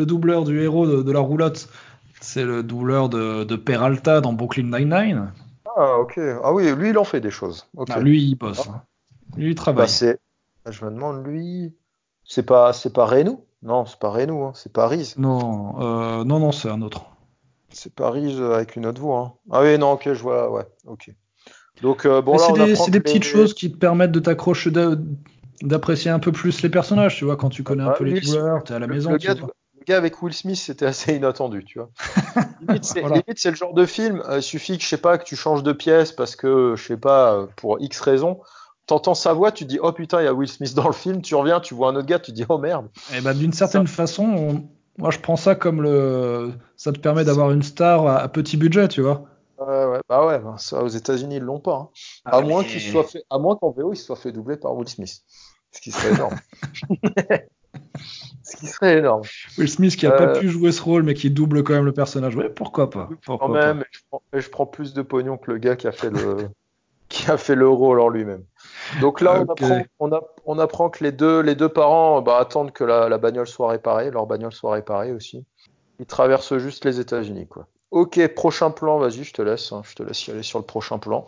doubleur 0.05 0.43
du 0.45 0.61
héros 0.61 0.87
de, 0.87 1.01
de 1.03 1.11
la 1.11 1.19
roulotte, 1.19 1.67
c'est 2.21 2.43
le 2.45 2.63
doubleur 2.63 3.09
de, 3.09 3.43
de 3.43 3.55
Peralta 3.55 4.21
dans 4.21 4.33
Brooklyn 4.33 4.63
Nine-Nine. 4.77 5.31
Ah, 5.77 5.97
ok. 5.99 6.19
Ah 6.43 6.53
oui, 6.53 6.71
lui, 6.73 6.89
il 6.89 6.97
en 6.97 7.03
fait 7.03 7.21
des 7.21 7.31
choses. 7.31 7.67
Ah, 7.89 7.99
lui, 7.99 8.21
il 8.23 8.35
bosse. 8.35 8.67
hein. 8.67 8.81
Lui, 9.37 9.51
il 9.51 9.55
Bah, 9.55 9.61
travaille. 9.61 9.89
c'est... 9.89 10.19
Je 10.69 10.83
me 10.85 10.91
demande, 10.91 11.25
lui, 11.25 11.73
c'est 12.25 12.43
pas, 12.45 12.73
c'est 12.73 12.93
pas 12.93 13.05
Renou? 13.05 13.43
Non, 13.61 13.85
c'est 13.85 13.99
pas 13.99 14.09
Renou, 14.09 14.43
hein. 14.43 14.51
C'est 14.55 14.71
Paris. 14.71 15.13
non, 15.17 15.79
euh, 15.81 16.23
non, 16.23 16.39
non, 16.39 16.51
c'est 16.51 16.69
un 16.69 16.81
autre. 16.81 17.05
C'est 17.71 17.93
Paris 17.93 18.35
euh, 18.39 18.55
avec 18.55 18.75
une 18.75 18.85
autre 18.85 19.01
voix. 19.01 19.19
hein. 19.19 19.33
Ah 19.51 19.61
oui, 19.61 19.77
non, 19.77 19.91
ok, 19.93 20.03
je 20.13 20.21
vois, 20.21 20.51
ouais, 20.51 20.65
ok. 20.85 21.11
Donc, 21.81 22.05
euh, 22.05 22.21
bon, 22.21 22.37
c'est 22.37 22.91
des, 22.91 22.99
petites 22.99 23.23
choses 23.23 23.53
qui 23.53 23.71
te 23.71 23.77
permettent 23.77 24.11
de 24.11 24.19
t'accrocher, 24.19 24.71
d'a- 24.71 24.95
d'apprécier 25.61 26.11
un 26.11 26.19
peu 26.19 26.31
plus 26.31 26.61
les 26.61 26.69
personnages, 26.69 27.15
tu 27.15 27.25
vois, 27.25 27.37
quand 27.37 27.49
tu 27.49 27.63
connais 27.63 27.83
un 27.83 27.89
Ah, 27.91 27.95
peu 27.97 28.05
les 28.05 28.21
joueurs, 28.21 28.63
t'es 28.63 28.73
à 28.73 28.79
la 28.79 28.87
le, 28.87 28.93
maison, 28.95 29.11
le 29.11 29.17
gars, 29.17 29.33
vois. 29.35 29.51
le 29.79 29.83
gars 29.85 29.97
avec 29.97 30.21
Will 30.21 30.33
Smith, 30.33 30.57
c'était 30.57 30.85
assez 30.85 31.15
inattendu, 31.15 31.63
tu 31.63 31.79
vois. 31.79 31.89
Limite, 32.61 32.83
c'est 32.83 33.01
Voilà. 33.01 33.21
le 33.45 33.55
genre 33.55 33.73
de 33.73 33.85
film, 33.85 34.21
euh, 34.27 34.37
il 34.39 34.43
suffit 34.43 34.77
que, 34.77 34.83
je 34.83 34.89
sais 34.89 34.97
pas, 34.97 35.17
que 35.17 35.23
tu 35.23 35.35
changes 35.35 35.63
de 35.63 35.71
pièce 35.71 36.11
parce 36.11 36.35
que, 36.35 36.73
je 36.75 36.83
sais 36.83 36.97
pas, 36.97 37.47
pour 37.55 37.79
X 37.79 37.99
raison, 38.01 38.39
t'entends 38.85 39.13
sa 39.15 39.31
voix, 39.33 39.51
tu 39.53 39.63
dis, 39.63 39.79
oh 39.81 39.93
putain, 39.93 40.21
il 40.21 40.25
y 40.25 40.27
a 40.27 40.33
Will 40.33 40.49
Smith 40.49 40.73
dans 40.73 40.87
le 40.87 40.93
film, 40.93 41.21
tu 41.21 41.35
reviens, 41.35 41.59
tu 41.61 41.73
vois 41.73 41.89
un 41.89 41.95
autre 41.95 42.07
gars, 42.07 42.19
tu 42.19 42.31
dis, 42.33 42.43
oh 42.49 42.57
merde. 42.57 42.89
Et 43.13 43.21
bah, 43.21 43.33
d'une 43.33 43.53
certaine 43.53 43.87
façon, 43.87 44.23
on- 44.25 44.69
moi 44.99 45.11
je 45.11 45.19
prends 45.19 45.35
ça 45.35 45.55
comme 45.55 45.81
le. 45.81 46.51
Ça 46.75 46.91
te 46.91 46.99
permet 46.99 47.23
d'avoir 47.25 47.51
une 47.51 47.63
star 47.63 48.05
à, 48.07 48.17
à 48.19 48.27
petit 48.27 48.57
budget, 48.57 48.87
tu 48.87 49.01
vois. 49.01 49.23
Ouais, 49.59 49.85
ouais, 49.85 49.99
bah 50.07 50.25
ouais, 50.25 50.39
ben, 50.39 50.57
ça, 50.57 50.83
aux 50.83 50.87
États-Unis, 50.87 51.37
ils 51.37 51.43
l'ont 51.43 51.59
pas. 51.59 51.75
hein. 51.75 51.89
À 52.25 52.41
moins 52.41 52.63
qu'il 52.63 52.79
soit 52.79 53.03
fait, 53.03 53.23
à 53.29 53.37
moins 53.39 53.55
qu'en 53.57 53.71
VO, 53.71 53.91
il 53.93 53.97
soit 53.97 54.15
fait 54.15 54.31
doubler 54.31 54.55
par 54.57 54.73
Will 54.75 54.87
Smith. 54.87 55.21
Ce 55.71 55.81
qui 55.81 55.91
serait 55.91 56.13
énorme. 56.13 56.35
Ce 58.43 58.57
qui 58.57 58.67
serait 58.67 58.97
énorme. 58.97 59.23
Will 59.57 59.69
Smith 59.69 59.95
qui 59.95 60.07
a 60.07 60.13
Euh, 60.13 60.17
pas 60.17 60.39
pu 60.39 60.49
jouer 60.49 60.71
ce 60.71 60.81
rôle, 60.81 61.03
mais 61.03 61.13
qui 61.13 61.29
double 61.29 61.63
quand 61.63 61.73
même 61.73 61.85
le 61.85 61.91
personnage. 61.93 62.35
Ouais, 62.35 62.49
pourquoi 62.49 62.89
pas 62.89 63.09
Quand 63.25 63.49
même, 63.49 63.83
je 63.91 63.99
prends, 64.09 64.21
je 64.33 64.49
prends 64.49 64.65
plus 64.65 64.93
de 64.93 65.01
pognon 65.01 65.37
que 65.37 65.51
le 65.51 65.57
gars 65.57 65.75
qui 65.75 65.87
a 65.87 65.91
fait 65.91 66.09
le, 66.09 66.49
qui 67.09 67.29
a 67.29 67.37
fait 67.37 67.55
le 67.55 67.67
rôle 67.67 67.99
en 67.99 68.09
lui-même. 68.09 68.43
Donc 69.01 69.21
là, 69.21 69.35
on, 69.39 69.49
apprend, 69.51 69.75
on, 69.99 70.11
a- 70.11 70.21
on 70.45 70.59
apprend 70.59 70.89
que 70.89 71.03
les 71.03 71.11
deux, 71.11 71.41
les 71.41 71.55
deux 71.55 71.69
parents 71.69 72.21
bah, 72.21 72.37
attendent 72.39 72.71
que 72.71 72.83
la, 72.83 73.09
la 73.09 73.17
bagnole 73.17 73.47
soit 73.47 73.69
réparée, 73.69 74.11
leur 74.11 74.25
bagnole 74.25 74.53
soit 74.53 74.73
réparée 74.73 75.11
aussi. 75.11 75.45
Ils 75.99 76.05
traversent 76.05 76.57
juste 76.57 76.85
les 76.85 76.99
États-Unis, 76.99 77.47
quoi. 77.47 77.67
Ok, 77.91 78.19
prochain 78.35 78.71
plan, 78.71 78.99
vas-y, 78.99 79.23
je 79.23 79.33
te 79.33 79.41
laisse, 79.41 79.71
hein, 79.71 79.81
je 79.83 79.95
te 79.95 80.03
laisse 80.03 80.27
y 80.27 80.31
aller 80.31 80.43
sur 80.43 80.59
le 80.59 80.65
prochain 80.65 80.99
plan. 80.99 81.25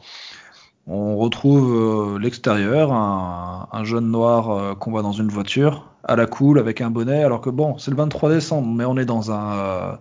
On 0.87 1.17
retrouve 1.17 2.15
euh, 2.15 2.19
l'extérieur, 2.19 2.91
un, 2.91 3.67
un 3.71 3.83
jeune 3.83 4.09
noir 4.09 4.49
euh, 4.51 4.75
qu'on 4.75 4.91
voit 4.91 5.03
dans 5.03 5.11
une 5.11 5.27
voiture, 5.29 5.87
à 6.03 6.15
la 6.15 6.25
cool, 6.25 6.57
avec 6.59 6.81
un 6.81 6.89
bonnet, 6.89 7.23
alors 7.23 7.41
que 7.41 7.49
bon, 7.49 7.77
c'est 7.77 7.91
le 7.91 7.97
23 7.97 8.29
décembre, 8.31 8.67
mais 8.67 8.85
on 8.85 8.97
est 8.97 9.05
dans 9.05 9.31
un. 9.31 9.53
euh, 9.59 9.91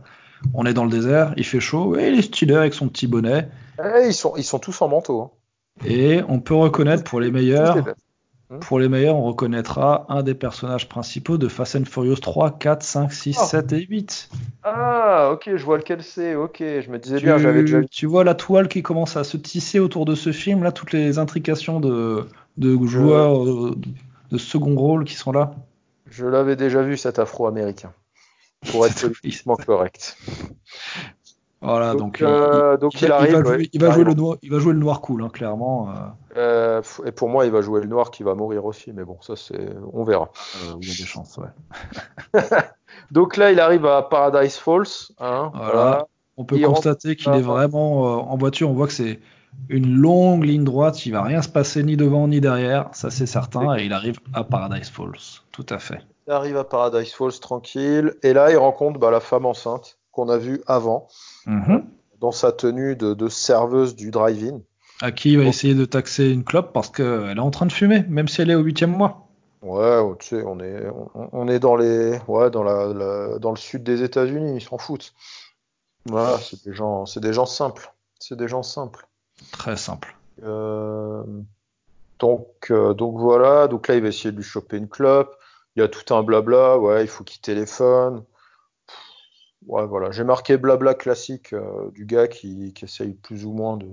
on 0.55 0.65
est 0.65 0.73
dans 0.73 0.85
le 0.85 0.91
désert, 0.91 1.35
il 1.37 1.45
fait 1.45 1.61
chaud, 1.61 1.99
et 1.99 2.09
il 2.09 2.19
est 2.19 2.23
stylé 2.23 2.55
avec 2.55 2.73
son 2.75 2.89
petit 2.89 3.07
bonnet. 3.07 3.49
Eh, 3.79 4.07
ils 4.09 4.15
sont, 4.15 4.35
ils 4.37 4.45
sont 4.45 4.59
tous 4.59 4.81
en 4.81 4.89
manteau. 4.89 5.21
hein. 5.23 5.31
Et 5.85 6.21
on 6.29 6.41
peut 6.41 6.55
reconnaître 6.55 7.05
pour 7.05 7.21
les 7.21 7.31
meilleurs, 7.31 7.83
vestes. 7.83 7.97
pour 8.61 8.79
les 8.79 8.89
meilleurs, 8.89 9.17
on 9.17 9.23
reconnaîtra 9.23 10.05
un 10.09 10.23
des 10.23 10.35
personnages 10.35 10.89
principaux 10.89 11.39
de 11.39 11.49
Fast 11.49 11.77
and 11.77 11.85
Furious 11.87 12.17
3, 12.17 12.59
4, 12.59 12.83
5, 12.83 13.13
6, 13.13 13.37
Ah. 13.41 13.45
7 13.45 13.73
et 13.73 13.81
8. 13.87 14.29
Ah, 14.63 15.31
ok, 15.33 15.51
je 15.57 15.65
vois 15.65 15.79
lequel 15.79 16.03
c'est. 16.03 16.35
Ok, 16.35 16.59
je 16.59 16.91
me 16.91 16.99
disais 16.99 17.19
bien, 17.21 17.39
j'avais 17.39 17.63
déjà 17.63 17.79
Tu, 17.79 17.83
vu. 17.83 17.89
tu 17.89 18.07
vois 18.07 18.25
la 18.25 18.35
toile 18.35 18.69
qui 18.69 18.83
commence 18.83 19.17
à 19.17 19.25
se 19.25 19.37
tisser 19.37 19.79
autour 19.79 20.05
de 20.05 20.15
ce 20.15 20.33
film, 20.33 20.63
là, 20.63 20.73
toutes 20.73 20.93
les 20.93 21.19
intrications 21.19 21.81
de, 21.81 22.27
de 22.59 22.79
joueurs 22.87 23.43
euh, 23.45 23.75
de 24.31 24.39
second 24.39 24.75
rôle 24.77 25.05
qui 25.05 25.15
sont 25.15 25.33
là. 25.33 25.55
Je 26.11 26.27
l'avais 26.27 26.57
déjà 26.57 26.83
vu 26.83 26.97
cet 26.97 27.19
Afro-américain. 27.19 27.93
Pour 28.71 28.85
être 28.87 29.09
politiquement 29.09 29.57
correct. 29.57 30.19
Voilà, 31.63 31.93
Donc, 31.93 32.21
donc, 32.21 32.23
euh, 32.23 32.77
donc 32.79 33.01
il, 33.03 33.09
va, 33.09 33.17
arrive. 33.17 33.33
va 33.33 33.39
ouais, 33.41 33.45
jouer, 33.57 33.69
il 33.73 33.81
va 33.83 33.91
jouer 33.91 34.05
le 34.05 34.15
noir, 34.15 34.37
il 34.43 34.51
va 34.51 34.59
jouer 34.59 34.73
le 34.73 34.79
noir 34.79 35.01
cool, 35.03 35.23
hein, 35.23 35.29
clairement. 35.29 35.91
euh, 35.91 35.93
Euh, 36.39 36.83
et 37.05 37.13
pour 37.13 37.29
moi, 37.29 37.45
il 37.45 37.53
va 37.53 37.61
jouer 37.61 37.81
le 37.83 37.87
noir 37.87 38.11
qui 38.11 38.23
va 38.23 38.35
mourir 38.35 38.65
aussi, 38.65 38.93
mais 38.95 39.05
bon, 39.05 39.19
ça 39.21 39.37
c'est, 39.37 39.69
on 39.93 40.05
verra. 40.05 40.31
euh, 40.65 40.75
il 40.81 40.89
y 40.89 40.93
a 40.93 40.95
des 40.97 41.05
chances, 41.07 41.37
ouais. 41.39 42.41
Donc 43.11 43.37
là, 43.37 43.53
il 43.53 43.61
arrive 43.61 43.85
à 43.87 44.03
Paradise 44.03 44.57
Falls. 44.57 44.85
Hein, 45.19 45.51
Voilà. 45.55 45.73
voilà. 45.73 46.07
On 46.37 46.45
peut 46.45 46.57
Il 46.57 46.65
constater 46.65 47.17
qu'il 47.17 47.33
est 47.35 47.43
vraiment 47.43 48.07
euh, 48.07 48.21
en 48.23 48.37
voiture. 48.39 48.71
On 48.71 48.73
voit 48.75 48.87
que 48.87 48.93
c'est 48.95 49.21
une 49.69 49.95
longue 49.97 50.45
ligne 50.45 50.65
droite. 50.65 51.05
Il 51.05 51.13
va 51.13 51.23
rien 51.23 51.43
se 51.43 51.49
passer 51.51 51.83
ni 51.83 51.97
devant 51.97 52.27
ni 52.29 52.41
derrière. 52.41 52.89
Ça, 52.93 53.11
c'est 53.11 53.27
certain. 53.27 53.77
Et 53.77 53.85
il 53.85 53.93
arrive 53.93 54.19
à 54.33 54.45
Paradise 54.45 54.89
Falls. 54.89 55.43
Tout 55.53 55.67
à 55.69 55.79
fait. 55.79 56.01
Il 56.27 56.33
arrive 56.33 56.57
à 56.57 56.65
Paradise 56.65 57.13
Falls 57.13 57.39
tranquille, 57.41 58.15
et 58.23 58.33
là, 58.33 58.51
il 58.51 58.57
rencontre 58.57 58.99
bah, 58.99 59.11
la 59.11 59.21
femme 59.21 59.45
enceinte 59.45 59.99
qu'on 60.13 60.29
a 60.29 60.39
vue 60.39 60.63
avant, 60.67 61.09
Mhm. 61.47 61.85
dans 62.21 62.33
sa 62.33 62.53
tenue 62.53 62.97
de, 62.97 63.15
de 63.15 63.29
serveuse 63.29 63.97
du 63.97 64.11
drive-in. 64.11 64.61
À 65.01 65.13
qui 65.13 65.33
il 65.33 65.39
va 65.39 65.45
essayer 65.45 65.75
de 65.75 65.85
taxer 65.87 66.29
une 66.31 66.45
clope 66.45 66.73
parce 66.75 66.91
qu'elle 66.91 67.37
est 67.37 67.41
en 67.41 67.51
train 67.51 67.65
de 67.67 67.73
fumer, 67.73 68.05
même 68.09 68.29
si 68.29 68.43
elle 68.43 68.51
est 68.51 68.55
au 68.55 68.61
huitième 68.61 68.91
mois. 68.95 69.27
Ouais, 69.63 69.99
oh, 69.99 70.17
tu 70.19 70.29
sais, 70.29 70.43
on 70.45 70.59
est, 70.61 70.87
on, 71.15 71.29
on 71.33 71.49
est 71.49 71.59
dans 71.59 71.77
les, 71.77 72.19
ouais, 72.29 72.51
dans 72.51 72.63
la, 72.63 72.87
la- 72.93 73.39
dans 73.39 73.51
le 73.51 73.57
sud 73.57 73.83
des 73.83 74.03
États-Unis, 74.03 74.57
ils 74.57 74.63
s'en 74.63 74.79
foutent. 74.79 75.13
Voilà, 76.07 76.39
c'est 76.39 76.63
des 76.65 76.75
gens, 76.75 77.05
c'est 77.07 77.21
des 77.21 77.33
gens 77.33 77.47
simples. 77.47 77.93
C'est 78.19 78.37
des 78.37 78.49
gens 78.49 78.63
simples. 78.63 79.07
Très 79.53 79.77
simple. 79.77 80.17
Euh, 80.43 81.23
donc, 82.19 82.47
euh, 82.71 82.95
donc 82.95 83.19
voilà. 83.19 83.69
Donc 83.69 83.89
là, 83.89 83.95
il 83.97 84.03
va 84.03 84.09
essayer 84.09 84.33
de 84.33 84.37
lui 84.37 84.43
choper 84.45 84.77
une 84.77 84.89
clope. 84.89 85.35
Il 85.77 85.81
y 85.81 85.83
a 85.83 85.89
tout 85.89 86.15
un 86.15 86.23
blabla. 86.23 86.79
Ouais, 86.79 87.03
il 87.05 87.09
faut 87.09 87.25
qu'il 87.25 87.41
téléphone. 87.41 88.23
Ouais, 89.67 89.87
voilà. 89.87 90.11
J'ai 90.11 90.25
marqué 90.25 90.57
blabla 90.57 90.95
classique 90.95 91.53
euh, 91.53 91.91
du 91.93 92.07
gars 92.07 92.29
qui, 92.29 92.73
qui 92.73 92.85
essaye 92.87 93.13
plus 93.15 93.45
ou 93.45 93.53
moins 93.53 93.77
de, 93.77 93.87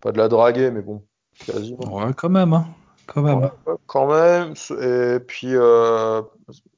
pas 0.00 0.12
de 0.12 0.18
la 0.18 0.28
draguer, 0.28 0.70
mais 0.70 0.80
bon, 0.82 1.02
quasiment. 1.44 1.96
Ouais, 1.96 2.12
quand 2.16 2.28
même. 2.30 2.52
hein. 2.52 2.66
Quand 3.06 3.22
même. 3.22 3.38
Ouais, 3.38 3.74
quand 3.86 4.06
même. 4.06 4.52
Et 4.82 5.18
puis, 5.20 5.54
euh, 5.54 6.20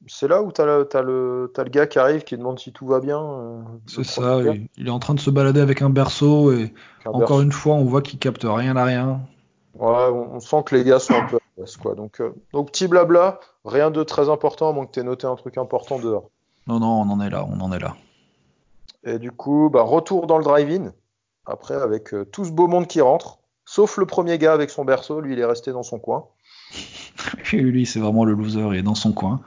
c'est 0.07 0.29
là 0.29 0.41
où 0.41 0.51
t'as 0.51 0.65
le, 0.65 0.87
le, 0.93 1.51
gars 1.69 1.87
qui 1.87 1.99
arrive 1.99 2.23
qui 2.23 2.37
demande 2.37 2.57
si 2.57 2.71
tout 2.71 2.87
va 2.87 2.99
bien. 3.01 3.21
euh, 3.21 3.61
C'est 3.85 4.05
ça. 4.05 4.41
Il, 4.41 4.67
il 4.77 4.87
est 4.87 4.91
en 4.91 4.99
train 4.99 5.13
de 5.13 5.19
se 5.19 5.29
balader 5.29 5.59
avec 5.59 5.81
un 5.81 5.89
berceau 5.89 6.53
et 6.53 6.73
un 7.05 7.09
encore 7.09 7.19
berceau. 7.19 7.41
une 7.41 7.51
fois, 7.51 7.75
on 7.75 7.83
voit 7.83 8.01
qu'il 8.01 8.17
capte 8.17 8.45
rien 8.45 8.77
à 8.77 8.85
rien. 8.85 9.21
Ouais, 9.75 9.87
on, 10.11 10.35
on 10.35 10.39
sent 10.39 10.63
que 10.65 10.75
les 10.75 10.83
gars 10.85 10.99
sont 10.99 11.13
un 11.15 11.25
peu 11.27 11.37
à 11.61 11.63
quoi. 11.81 11.95
Donc, 11.95 12.21
euh, 12.21 12.33
donc, 12.53 12.71
petit 12.71 12.87
blabla, 12.87 13.39
rien 13.65 13.91
de 13.91 14.03
très 14.03 14.29
important, 14.29 14.69
à 14.69 14.73
moins 14.73 14.85
que 14.85 14.91
t'aies 14.91 15.03
noté 15.03 15.27
un 15.27 15.35
truc 15.35 15.57
important 15.57 15.99
dehors. 15.99 16.29
Non, 16.65 16.79
non, 16.79 17.01
on 17.01 17.09
en 17.09 17.19
est 17.21 17.29
là. 17.29 17.45
On 17.45 17.59
en 17.59 17.71
est 17.73 17.79
là. 17.79 17.95
Et 19.03 19.19
du 19.19 19.31
coup, 19.31 19.69
bah, 19.71 19.81
retour 19.81 20.27
dans 20.27 20.37
le 20.37 20.43
drive-in. 20.43 20.93
Après, 21.45 21.75
avec 21.75 22.13
euh, 22.13 22.25
tout 22.25 22.45
ce 22.45 22.51
beau 22.51 22.67
monde 22.67 22.87
qui 22.87 23.01
rentre, 23.01 23.39
sauf 23.65 23.97
le 23.97 24.05
premier 24.05 24.37
gars 24.37 24.53
avec 24.53 24.69
son 24.69 24.85
berceau, 24.85 25.21
lui, 25.21 25.33
il 25.33 25.39
est 25.39 25.45
resté 25.45 25.71
dans 25.71 25.83
son 25.83 25.99
coin. 25.99 26.27
Lui, 27.51 27.85
c'est 27.85 27.99
vraiment 27.99 28.23
le 28.25 28.33
loser, 28.33 28.65
il 28.71 28.77
est 28.77 28.83
dans 28.83 28.95
son 28.95 29.11
coin. 29.11 29.41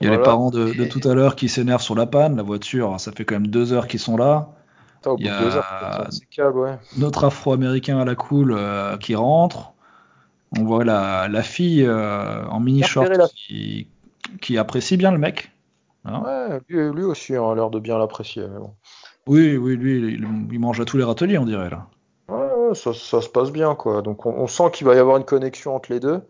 Il 0.00 0.06
y 0.06 0.08
a 0.08 0.12
les 0.16 0.22
parents 0.22 0.50
de, 0.50 0.72
de 0.72 0.84
tout 0.84 1.06
à 1.06 1.14
l'heure 1.14 1.36
qui 1.36 1.48
s'énervent 1.48 1.82
sur 1.82 1.94
la 1.94 2.06
panne. 2.06 2.36
La 2.36 2.42
voiture, 2.42 2.98
ça 2.98 3.12
fait 3.12 3.24
quand 3.24 3.34
même 3.34 3.48
deux 3.48 3.72
heures 3.72 3.86
qu'ils 3.86 4.00
sont 4.00 4.16
là. 4.16 4.48
Putain, 4.96 5.10
au 5.10 5.16
Il 5.18 5.24
de 5.24 5.30
deux 5.38 5.56
heures, 5.56 5.64
putain, 5.92 6.10
c'est 6.10 6.26
câble, 6.30 6.58
ouais. 6.58 6.78
Notre 6.96 7.24
afro-américain 7.24 7.98
à 7.98 8.04
la 8.04 8.14
cool 8.14 8.52
euh, 8.52 8.96
qui 8.96 9.14
rentre. 9.14 9.72
On 10.58 10.64
voit 10.64 10.84
la, 10.84 11.28
la 11.28 11.42
fille 11.42 11.84
euh, 11.84 12.44
en 12.46 12.60
mini 12.60 12.82
short 12.82 13.06
repéré 13.08 13.18
la- 13.18 13.28
qui, 13.28 13.88
qui 14.40 14.58
apprécie 14.58 14.96
bien 14.96 15.12
le 15.12 15.18
mec. 15.18 15.52
Hein? 16.04 16.22
Ouais, 16.24 16.60
lui, 16.68 16.92
lui 16.92 17.04
aussi 17.04 17.36
hein, 17.36 17.50
a 17.50 17.54
l'air 17.54 17.70
de 17.70 17.78
bien 17.78 17.98
l'apprécier, 17.98 18.46
bon. 18.46 18.74
oui, 19.26 19.56
oui, 19.56 19.76
lui, 19.76 20.14
il, 20.14 20.48
il 20.52 20.58
mange 20.60 20.80
à 20.80 20.84
tous 20.84 20.96
les 20.96 21.04
râteliers, 21.04 21.38
on 21.38 21.44
dirait 21.44 21.70
là. 21.70 21.86
Ouais, 22.28 22.54
ouais, 22.68 22.74
ça, 22.74 22.92
ça 22.94 23.20
se 23.20 23.28
passe 23.28 23.50
bien, 23.50 23.74
quoi. 23.74 24.02
Donc, 24.02 24.24
on, 24.26 24.30
on 24.30 24.46
sent 24.46 24.70
qu'il 24.72 24.86
va 24.86 24.94
y 24.94 24.98
avoir 24.98 25.16
une 25.16 25.24
connexion 25.24 25.74
entre 25.74 25.92
les 25.92 26.00
deux. 26.00 26.22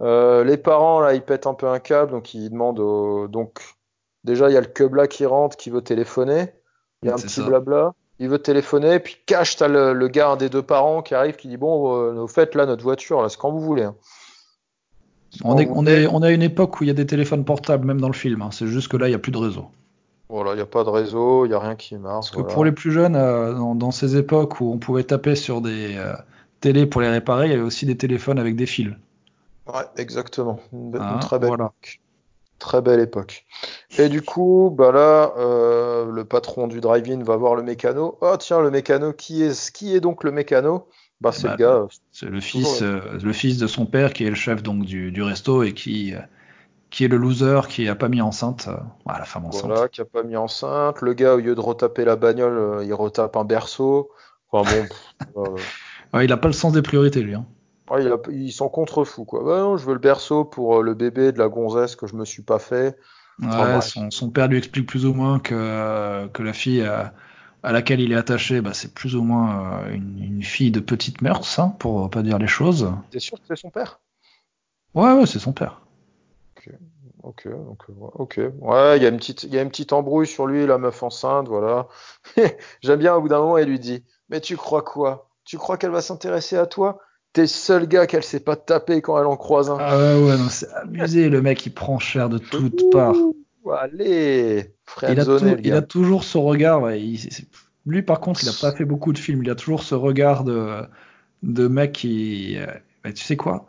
Euh, 0.00 0.44
les 0.44 0.56
parents, 0.56 1.00
là, 1.00 1.14
ils 1.14 1.22
pètent 1.22 1.46
un 1.46 1.54
peu 1.54 1.68
un 1.68 1.78
câble, 1.78 2.10
donc 2.12 2.34
ils 2.34 2.50
demandent 2.50 2.80
au... 2.80 3.26
Donc, 3.28 3.60
déjà, 4.24 4.48
il 4.50 4.54
y 4.54 4.56
a 4.56 4.60
le 4.60 4.66
quebla 4.66 5.06
qui 5.06 5.24
rentre, 5.26 5.56
qui 5.56 5.70
veut 5.70 5.82
téléphoner. 5.82 6.52
Il 7.02 7.08
y 7.08 7.10
a 7.10 7.14
un 7.14 7.16
petit 7.16 7.28
ça. 7.30 7.42
blabla. 7.42 7.94
Il 8.20 8.28
veut 8.28 8.38
téléphoner, 8.38 9.00
puis 9.00 9.16
cache, 9.26 9.56
t'as 9.56 9.66
le, 9.68 9.92
le 9.92 10.08
gars, 10.08 10.30
un 10.30 10.36
des 10.36 10.48
deux 10.48 10.62
parents, 10.62 11.02
qui 11.02 11.14
arrive, 11.14 11.36
qui 11.36 11.48
dit 11.48 11.56
Bon, 11.56 11.96
euh, 11.96 12.22
au 12.22 12.28
fait, 12.28 12.54
là, 12.54 12.64
notre 12.66 12.82
voiture, 12.84 13.22
là, 13.22 13.28
c'est 13.28 13.38
quand 13.38 13.50
vous 13.50 13.60
voulez. 13.60 13.82
hein. 13.84 13.96
On 15.42 15.58
est, 15.58 15.68
on, 15.70 15.86
est, 15.86 16.06
on 16.06 16.22
est 16.22 16.26
à 16.26 16.30
une 16.30 16.42
époque 16.42 16.80
où 16.80 16.84
il 16.84 16.88
y 16.88 16.90
a 16.90 16.94
des 16.94 17.06
téléphones 17.06 17.44
portables, 17.44 17.86
même 17.86 18.00
dans 18.00 18.08
le 18.08 18.14
film. 18.14 18.42
hein. 18.42 18.50
C'est 18.52 18.66
juste 18.66 18.88
que 18.88 18.96
là, 18.96 19.06
il 19.06 19.10
n'y 19.10 19.16
a 19.16 19.18
plus 19.18 19.32
de 19.32 19.38
réseau. 19.38 19.66
Voilà, 20.28 20.52
il 20.52 20.56
n'y 20.56 20.62
a 20.62 20.66
pas 20.66 20.84
de 20.84 20.88
réseau, 20.88 21.44
il 21.44 21.50
n'y 21.50 21.54
a 21.54 21.58
rien 21.58 21.76
qui 21.76 21.96
marche. 21.96 22.30
Parce 22.30 22.42
que 22.42 22.52
pour 22.52 22.64
les 22.64 22.72
plus 22.72 22.90
jeunes, 22.90 23.16
euh, 23.16 23.74
dans, 23.74 23.90
ces 23.90 24.16
époques 24.16 24.60
où 24.60 24.72
on 24.72 24.78
pouvait 24.78 25.04
taper 25.04 25.34
sur 25.34 25.60
des 25.60 25.96
euh, 25.96 26.14
télés 26.60 26.86
pour 26.86 27.00
les 27.00 27.08
réparer, 27.08 27.46
il 27.46 27.50
y 27.50 27.54
avait 27.54 27.62
aussi 27.62 27.86
des 27.86 27.96
téléphones 27.96 28.38
avec 28.38 28.56
des 28.56 28.66
fils. 28.66 28.92
Ouais, 29.66 29.84
exactement. 29.96 30.60
Une, 30.72 30.96
ah, 30.98 31.18
très 31.20 31.38
belle 31.38 31.54
époque. 31.54 32.00
Très 32.58 32.80
belle 32.80 33.00
époque. 33.00 33.44
Et 33.98 34.08
du 34.08 34.22
coup, 34.22 34.74
bah 34.76 34.92
là, 34.92 35.34
euh, 35.36 36.10
le 36.10 36.24
patron 36.24 36.66
du 36.68 36.80
drive-in 36.80 37.22
va 37.22 37.36
voir 37.36 37.54
le 37.54 37.62
mécano. 37.62 38.16
Oh 38.20 38.36
tiens, 38.38 38.60
le 38.60 38.70
mécano, 38.70 39.12
qui 39.12 39.42
est, 39.42 39.72
qui 39.72 39.94
est 39.94 40.00
donc 40.00 40.24
le 40.24 40.30
mécano? 40.30 40.86
Bah 41.24 41.32
c'est 41.32 41.48
le 41.48 41.48
bah, 41.48 41.56
gars. 41.56 41.86
C'est 42.12 42.28
le 42.28 42.40
fils, 42.40 42.82
le 42.82 43.32
fils 43.32 43.58
de 43.58 43.66
son 43.66 43.86
père 43.86 44.12
qui 44.12 44.24
est 44.24 44.28
le 44.28 44.36
chef 44.36 44.62
donc 44.62 44.84
du, 44.84 45.10
du 45.10 45.22
resto 45.22 45.64
et 45.64 45.72
qui 45.72 46.14
qui 46.94 47.02
est 47.02 47.08
le 47.08 47.16
loser 47.16 47.62
qui 47.68 47.88
a 47.88 47.96
pas 47.96 48.08
mis 48.08 48.20
enceinte, 48.20 48.68
euh, 48.68 48.76
la 49.04 49.24
femme 49.24 49.46
enceinte. 49.46 49.66
Voilà, 49.66 49.88
qui 49.88 50.00
a 50.00 50.04
pas 50.04 50.22
mis 50.22 50.36
enceinte. 50.36 51.00
Le 51.00 51.12
gars, 51.12 51.34
au 51.34 51.38
lieu 51.38 51.56
de 51.56 51.60
retaper 51.60 52.04
la 52.04 52.14
bagnole, 52.14 52.56
euh, 52.56 52.84
il 52.84 52.94
retape 52.94 53.36
un 53.36 53.44
berceau. 53.44 54.12
Enfin 54.52 54.86
bon. 55.34 55.56
il 56.22 56.32
a 56.32 56.36
pas 56.36 56.46
le 56.46 56.54
sens 56.54 56.72
des 56.72 56.82
priorités, 56.82 57.20
lui. 57.20 57.34
Hein. 57.34 57.46
Ouais, 57.90 58.04
il, 58.30 58.52
s'en 58.52 58.68
contrefou, 58.68 59.24
quoi. 59.24 59.42
Bah 59.42 59.58
non, 59.58 59.76
je 59.76 59.84
veux 59.84 59.94
le 59.94 59.98
berceau 59.98 60.44
pour 60.44 60.78
euh, 60.78 60.82
le 60.82 60.94
bébé 60.94 61.32
de 61.32 61.38
la 61.40 61.48
gonzesse 61.48 61.96
que 61.96 62.06
je 62.06 62.14
me 62.14 62.24
suis 62.24 62.42
pas 62.42 62.60
fait. 62.60 62.96
Ouais, 63.42 63.80
son, 63.80 64.30
père 64.30 64.46
lui 64.46 64.58
explique 64.58 64.86
plus 64.86 65.04
ou 65.04 65.14
moins 65.14 65.40
que, 65.40 66.28
que 66.28 66.42
la 66.44 66.52
fille 66.52 66.88
à, 67.64 67.72
laquelle 67.72 68.00
il 68.00 68.12
est 68.12 68.16
attaché, 68.16 68.60
bah, 68.60 68.74
c'est 68.74 68.94
plus 68.94 69.16
ou 69.16 69.22
moins 69.22 69.86
une, 69.90 70.42
fille 70.42 70.70
de 70.70 70.80
petite 70.80 71.22
mœurs, 71.22 71.58
hein, 71.58 71.74
pour 71.78 72.10
pas 72.10 72.22
dire 72.22 72.38
les 72.38 72.46
choses. 72.46 72.92
T'es 73.10 73.18
sûr 73.18 73.38
que 73.38 73.44
c'est 73.48 73.56
son 73.56 73.70
père? 73.70 74.00
Ouais, 74.94 75.12
ouais, 75.12 75.26
c'est 75.26 75.38
son 75.38 75.52
père. 75.52 75.80
Ok, 77.22 77.48
ok, 77.48 77.86
ok. 78.14 78.40
Ouais, 78.60 78.98
il 78.98 79.02
y 79.02 79.06
a 79.06 79.08
une 79.08 79.16
petite, 79.16 79.44
il 79.44 79.54
y 79.54 79.58
a 79.58 79.62
une 79.62 79.70
petite 79.70 79.92
embrouille 79.94 80.26
sur 80.26 80.46
lui, 80.46 80.66
la 80.66 80.76
meuf 80.76 81.02
enceinte, 81.02 81.48
voilà. 81.48 81.88
J'aime 82.82 82.98
bien 82.98 83.14
au 83.14 83.22
bout 83.22 83.28
d'un 83.28 83.38
moment, 83.38 83.56
elle 83.56 83.68
lui 83.68 83.78
dit, 83.78 84.04
mais 84.28 84.40
tu 84.40 84.56
crois 84.56 84.82
quoi? 84.82 85.30
Tu 85.44 85.56
crois 85.56 85.78
qu'elle 85.78 85.90
va 85.90 86.02
s'intéresser 86.02 86.56
à 86.56 86.66
toi? 86.66 86.98
T'es 87.32 87.42
le 87.42 87.46
seul 87.48 87.88
gars 87.88 88.06
qu'elle 88.06 88.22
sait 88.22 88.40
pas 88.40 88.56
taper 88.56 89.00
quand 89.02 89.18
elle 89.18 89.26
en 89.26 89.36
croise 89.36 89.70
un. 89.70 89.78
Ah 89.80 89.96
ouais, 89.96 90.22
ouais, 90.22 90.36
non, 90.36 90.48
c'est 90.50 90.70
abusé, 90.72 91.28
le 91.28 91.42
mec, 91.42 91.64
il 91.66 91.72
prend 91.72 91.98
cher 91.98 92.28
de 92.28 92.38
toutes 92.38 92.90
parts. 92.92 93.16
Allez, 93.72 94.74
il 95.02 95.20
a, 95.20 95.24
il 95.62 95.72
a 95.72 95.82
toujours 95.82 96.24
ce 96.24 96.38
regard. 96.38 96.82
lui, 97.86 98.02
par 98.02 98.20
contre, 98.20 98.42
il 98.42 98.48
a 98.48 98.52
pas 98.60 98.72
fait 98.72 98.84
beaucoup 98.84 99.12
de 99.12 99.18
films. 99.18 99.42
Il 99.42 99.50
a 99.50 99.54
toujours 99.54 99.82
ce 99.82 99.94
regard 99.94 100.44
de, 100.44 100.82
de 101.42 101.68
mec 101.68 101.92
qui. 101.92 102.56
Euh, 102.58 102.66
bah, 103.02 103.12
tu 103.12 103.24
sais 103.24 103.36
quoi? 103.36 103.66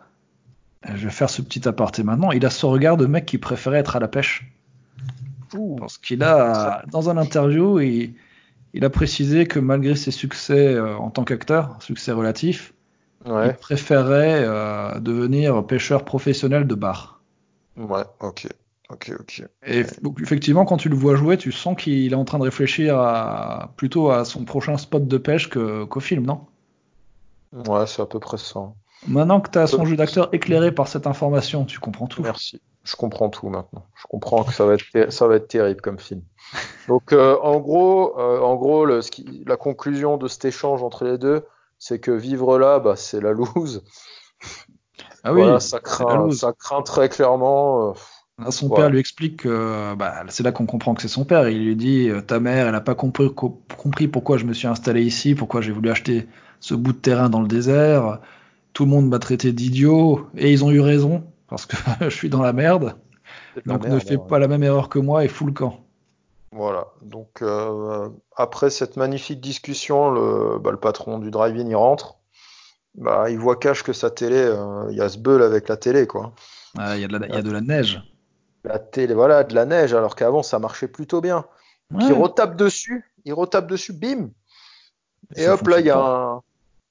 Je 0.84 1.06
vais 1.06 1.12
faire 1.12 1.30
ce 1.30 1.42
petit 1.42 1.68
aparté 1.68 2.04
maintenant. 2.04 2.32
Il 2.32 2.46
a 2.46 2.50
ce 2.50 2.66
regard 2.66 2.98
de 2.98 3.06
mec 3.06 3.26
qui 3.26 3.38
préférait 3.38 3.80
être 3.80 3.96
à 3.96 4.00
la 4.00 4.08
pêche. 4.08 4.52
Parce 5.80 5.98
qu'il 5.98 6.22
a, 6.24 6.84
dans 6.92 7.10
un 7.10 7.18
interview, 7.18 7.80
il, 7.80 8.14
il, 8.74 8.84
a 8.84 8.90
précisé 8.90 9.46
que 9.46 9.60
malgré 9.60 9.96
ses 9.96 10.12
succès 10.12 10.74
euh, 10.74 10.98
en 10.98 11.10
tant 11.10 11.24
qu'acteur, 11.24 11.78
succès 11.82 12.12
relatif, 12.12 12.74
il 13.26 13.54
préférait 13.60 14.44
euh, 14.46 15.00
devenir 15.00 15.66
pêcheur 15.66 16.04
professionnel 16.04 16.68
de 16.68 16.76
bar. 16.76 17.22
Ouais, 17.78 18.04
ok. 18.20 18.48
Ok, 18.90 19.12
ok. 19.20 19.44
Et 19.66 19.84
effectivement, 20.22 20.66
quand 20.66 20.78
tu 20.78 20.90
le 20.90 20.96
vois 20.96 21.16
jouer, 21.16 21.38
tu 21.38 21.52
sens 21.52 21.76
qu'il 21.76 22.12
est 22.12 22.16
en 22.16 22.26
train 22.26 22.38
de 22.38 22.44
réfléchir 22.44 23.00
à, 23.00 23.74
plutôt 23.78 24.12
à 24.12 24.26
son 24.26 24.46
prochain 24.46 24.78
spot 24.78 25.08
de 25.08 25.18
pêche 25.18 25.50
qu'au 25.50 26.00
film, 26.00 26.26
non? 26.26 26.46
Ouais, 27.52 27.88
c'est 27.88 28.02
à 28.02 28.06
peu 28.06 28.20
près 28.20 28.38
ça. 28.38 28.74
Maintenant 29.08 29.42
que 29.42 29.50
tu 29.50 29.58
as 29.58 29.68
son 29.68 29.86
jeu 29.86 29.96
d'acteur 29.96 30.30
éclairé 30.34 30.72
par 30.72 30.88
cette 30.88 31.08
information, 31.08 31.66
tu 31.66 31.80
comprends 31.80 32.08
tout. 32.08 32.22
Merci. 32.22 32.62
Je 32.84 32.96
comprends 32.96 33.30
tout 33.30 33.50
maintenant. 33.50 33.86
Je 33.96 34.04
comprends 34.08 34.44
que 34.44 34.54
ça 34.54 34.66
va 34.66 34.76
être, 34.76 35.12
ça 35.12 35.28
va 35.28 35.38
être 35.38 35.48
terrible 35.48 35.82
comme 35.82 35.98
film. 35.98 36.22
Donc, 36.88 37.14
euh, 37.14 37.38
en 37.42 37.60
gros, 37.60 38.20
euh, 38.20 38.40
en 38.40 38.56
gros 38.56 38.86
le, 38.86 39.00
la 39.48 39.58
conclusion 39.58 40.18
de 40.18 40.28
cet 40.28 40.46
échange 40.46 40.84
entre 40.84 41.06
les 41.06 41.18
deux, 41.18 41.46
c'est 41.80 42.00
que 42.00 42.12
vivre 42.12 42.60
là, 42.60 42.80
bah, 42.80 42.96
c'est 42.96 43.22
la 43.22 43.32
loose. 43.32 43.84
Ah 45.24 45.34
oui, 45.34 45.42
ça 45.60 45.80
craint, 45.80 46.30
ça 46.30 46.54
craint 46.54 46.84
très 46.84 47.10
clairement. 47.10 47.90
Euh, 47.90 47.94
son 48.50 48.70
père 48.70 48.90
lui 48.90 49.00
explique 49.00 49.44
que 49.44 49.96
bah, 49.96 50.24
c'est 50.30 50.44
là 50.44 50.52
qu'on 50.52 50.66
comprend 50.66 50.94
que 50.94 51.02
c'est 51.02 51.08
son 51.08 51.26
père. 51.26 51.48
Il 51.48 51.66
lui 51.66 51.76
dit 51.76 52.10
Ta 52.28 52.40
mère, 52.40 52.68
elle 52.68 52.74
n'a 52.74 52.82
pas 52.82 52.96
compris, 52.96 53.30
compris 53.34 54.08
pourquoi 54.08 54.38
je 54.38 54.46
me 54.46 54.54
suis 54.54 54.68
installé 54.68 55.04
ici, 55.04 55.36
pourquoi 55.36 55.62
j'ai 55.62 55.72
voulu 55.72 55.90
acheter 55.90 56.28
ce 56.60 56.74
bout 56.74 56.94
de 56.94 56.98
terrain 56.98 57.30
dans 57.30 57.42
le 57.42 57.48
désert 57.48 58.20
tout 58.76 58.84
le 58.84 58.92
monde 58.92 59.08
m'a 59.08 59.20
traité 59.20 59.54
d'idiot 59.54 60.28
et 60.38 60.52
ils 60.52 60.64
ont 60.64 60.70
eu 60.70 60.82
raison 60.82 61.24
parce 61.48 61.66
que 61.66 61.78
je 62.02 62.10
suis 62.10 62.30
dans 62.30 62.44
la 62.44 62.54
merde. 62.54 62.96
Donc 63.66 63.88
ne 63.88 63.98
fais 64.00 64.18
pas 64.18 64.38
la 64.38 64.48
même 64.48 64.64
erreur 64.64 64.90
que 64.90 65.00
moi 65.00 65.24
et 65.24 65.30
fous 65.30 65.48
le 65.48 65.54
camp. 65.54 65.80
Voilà. 66.52 66.88
Donc 67.02 67.42
euh, 67.42 68.10
après 68.36 68.70
cette 68.70 68.98
magnifique 68.98 69.40
discussion, 69.40 70.12
le, 70.12 70.60
bah, 70.60 70.72
le 70.72 70.78
patron 70.78 71.20
du 71.20 71.32
drive-in 71.32 71.68
il 71.68 71.76
rentre. 71.76 72.18
Bah, 72.96 73.30
il 73.30 73.40
voit 73.40 73.56
cache 73.56 73.84
que 73.84 73.94
sa 73.94 74.10
télé, 74.10 74.38
euh, 74.38 74.88
il 74.90 74.98
y 74.98 75.02
a 75.02 75.10
ce 75.10 75.18
beul 75.18 75.42
avec 75.42 75.70
la 75.70 75.78
télé 75.78 76.06
quoi. 76.06 76.34
Ah, 76.78 76.98
il 76.98 77.00
y, 77.00 77.02
y 77.02 77.06
a 77.06 77.42
de 77.42 77.52
la 77.52 77.62
neige. 77.62 78.02
La 78.66 78.80
télé, 78.80 79.14
voilà, 79.14 79.44
de 79.44 79.54
la 79.54 79.66
neige, 79.66 79.94
alors 79.94 80.16
qu'avant 80.16 80.44
ça 80.44 80.60
marchait 80.60 80.88
plutôt 80.88 81.22
bien. 81.22 81.46
il 82.00 82.14
retape 82.14 82.56
dessus, 82.56 83.06
il 83.26 83.34
retape 83.34 83.68
dessus, 83.68 83.94
bim. 83.94 84.30
Et, 85.36 85.48
hop 85.48 85.68
là, 85.68 85.80
il 85.80 85.86
y 85.86 85.90
a 85.90 85.98
un, 85.98 86.42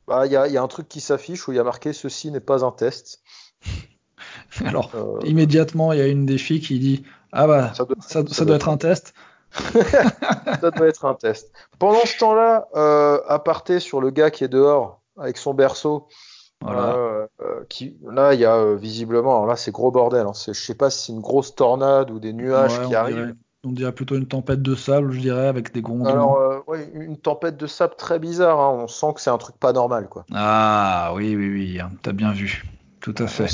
bah, 0.07 0.27
il 0.27 0.33
y, 0.33 0.37
a, 0.37 0.47
y, 0.49 0.57
a, 0.57 0.63
un 0.63 0.69
truc 0.69 0.89
qui 0.89 1.01
s'affiche 1.01 1.47
où 1.49 1.53
il 1.53 1.57
y 1.57 1.59
a 1.59 1.65
marqué 1.65 1.93
ceci 1.93 2.31
n'est 2.31 2.41
pas 2.41 2.65
un 2.65 2.73
test. 2.73 3.23
Alors, 4.65 4.91
euh, 4.95 5.19
immédiatement, 5.25 5.93
il 5.93 5.99
y 5.99 6.03
a 6.03 6.07
une 6.07 6.27
des 6.27 6.39
filles 6.39 6.61
qui 6.61 6.79
dit 6.79 7.05
Ah 7.33 7.47
bah, 7.47 7.73
ça 7.75 7.85
doit, 7.85 7.97
ça, 8.01 8.23
ça 8.27 8.45
doit 8.45 8.57
être 8.57 8.69
un 8.69 8.77
test. 8.77 9.15
ça 10.61 10.71
doit 10.71 10.89
être 10.89 11.05
un 11.05 11.15
test. 11.15 11.53
Pendant 11.79 12.05
ce 12.05 12.19
temps-là, 12.19 12.69
euh, 12.75 13.21
aparté 13.29 13.81
sur 13.81 14.01
le 14.01 14.11
gars 14.11 14.31
qui 14.31 14.45
est 14.45 14.49
dehors 14.49 15.01
avec 15.17 15.39
son 15.39 15.55
berceau. 15.55 16.09
Voilà. 16.65 16.97
Euh, 16.97 17.27
euh 17.43 17.65
qui, 17.69 17.97
là, 18.11 18.35
il 18.35 18.41
y 18.41 18.45
a 18.45 18.57
euh, 18.57 18.75
visiblement, 18.75 19.37
alors 19.37 19.47
là, 19.47 19.57
c'est 19.57 19.71
gros 19.71 19.91
bordel. 19.91 20.27
Hein, 20.27 20.33
je 20.35 20.53
sais 20.53 20.75
pas 20.75 20.91
si 20.91 21.07
c'est 21.07 21.13
une 21.13 21.21
grosse 21.21 21.55
tornade 21.55 22.11
ou 22.11 22.19
des 22.19 22.33
nuages 22.33 22.81
qui 22.87 22.95
arrivent 22.95 23.35
on 23.65 23.73
dirait 23.73 23.93
plutôt 23.93 24.17
une 24.17 24.27
tempête 24.27 24.63
de 24.63 24.75
sable, 24.75 25.13
je 25.13 25.21
dirais, 25.21 25.47
avec 25.47 25.73
des 25.73 25.81
grondements. 25.81 26.11
Alors, 26.11 26.37
euh, 26.37 26.59
oui, 26.67 26.79
une 26.95 27.17
tempête 27.17 27.57
de 27.57 27.67
sable 27.67 27.95
très 27.97 28.19
bizarre. 28.19 28.61
Hein. 28.61 28.79
On 28.83 28.89
sent 28.89 29.15
que 29.15 29.21
c'est 29.21 29.31
un 29.31 29.39
truc 29.39 29.57
pas 29.57 29.73
normal, 29.73 30.09
quoi. 30.09 30.25
Ah, 30.33 31.13
oui, 31.15 31.35
oui, 31.35 31.49
oui. 31.49 31.81
Hein. 31.81 31.91
T'as 32.03 32.13
bien 32.13 32.33
vu. 32.33 32.65
Tout 33.01 33.15
à 33.19 33.27
fait. 33.27 33.47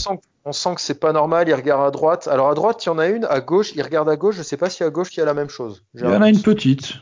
On 0.44 0.52
sent, 0.52 0.74
que 0.74 0.80
c'est 0.80 0.98
pas 0.98 1.12
normal. 1.12 1.48
Il 1.48 1.54
regarde 1.54 1.86
à 1.86 1.90
droite. 1.90 2.28
Alors, 2.28 2.48
à 2.50 2.54
droite, 2.54 2.84
il 2.84 2.88
y 2.88 2.90
en 2.90 2.98
a 2.98 3.06
une. 3.06 3.24
À 3.26 3.40
gauche, 3.40 3.72
il 3.74 3.82
regarde 3.82 4.08
à 4.08 4.16
gauche. 4.16 4.36
Je 4.36 4.42
sais 4.42 4.56
pas 4.56 4.70
si 4.70 4.82
à 4.82 4.90
gauche, 4.90 5.14
il 5.16 5.20
y 5.20 5.22
a 5.22 5.26
la 5.26 5.34
même 5.34 5.50
chose. 5.50 5.84
Il 5.94 6.00
y 6.00 6.04
en 6.04 6.22
a 6.22 6.28
une 6.28 6.42
petite. 6.42 6.94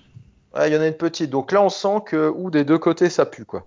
il 0.67 0.73
y 0.73 0.77
en 0.77 0.81
a 0.81 0.87
une 0.87 0.97
petite. 0.97 1.31
Donc 1.31 1.53
là, 1.53 1.63
on 1.63 1.69
sent 1.69 2.03
que, 2.07 2.31
ou 2.35 2.51
des 2.51 2.65
deux 2.65 2.79
côtés, 2.79 3.11
ça 3.11 3.27
pue, 3.27 3.45
quoi. 3.45 3.67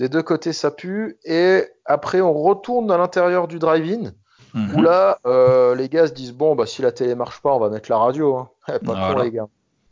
Des 0.00 0.08
deux 0.08 0.22
côtés, 0.22 0.54
ça 0.54 0.70
pue. 0.70 1.18
Et 1.26 1.62
après, 1.84 2.22
on 2.22 2.32
retourne 2.32 2.86
dans 2.86 2.96
l'intérieur 2.96 3.46
du 3.48 3.58
drive-in. 3.58 4.12
Mhm. 4.54 4.74
Où 4.74 4.80
là, 4.80 5.18
euh, 5.26 5.74
les 5.74 5.90
gars 5.90 6.06
se 6.06 6.14
disent 6.14 6.32
bon, 6.32 6.54
bah 6.54 6.64
si 6.64 6.80
la 6.80 6.90
télé 6.90 7.14
marche 7.14 7.42
pas, 7.42 7.54
on 7.54 7.60
va 7.60 7.68
mettre 7.68 7.90
la 7.90 7.98
radio. 7.98 8.38
Hein. 8.38 8.48
Eh, 8.68 8.78
pas 8.84 9.12
con, 9.12 9.20
les 9.20 9.30
gars. 9.30 9.46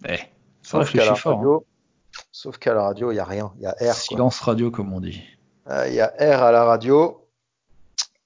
Eh, 0.08 0.16
sauf 0.62 0.90
qu'à 0.90 1.04
la, 1.04 1.12
radio, 1.12 1.56
hein. 1.56 2.20
sauf 2.32 2.56
qu'à 2.56 2.72
la 2.72 2.84
radio, 2.84 3.12
il 3.12 3.16
y 3.16 3.18
a 3.18 3.24
rien. 3.24 3.52
Il 3.58 3.64
y 3.64 3.66
a 3.66 3.72
R. 3.72 3.94
Silence 3.94 4.40
radio, 4.40 4.70
comme 4.70 4.94
on 4.94 5.00
dit. 5.00 5.22
Il 5.86 5.92
y 5.92 6.00
a 6.00 6.06
R 6.06 6.42
à 6.42 6.52
la 6.52 6.64
radio. 6.64 7.26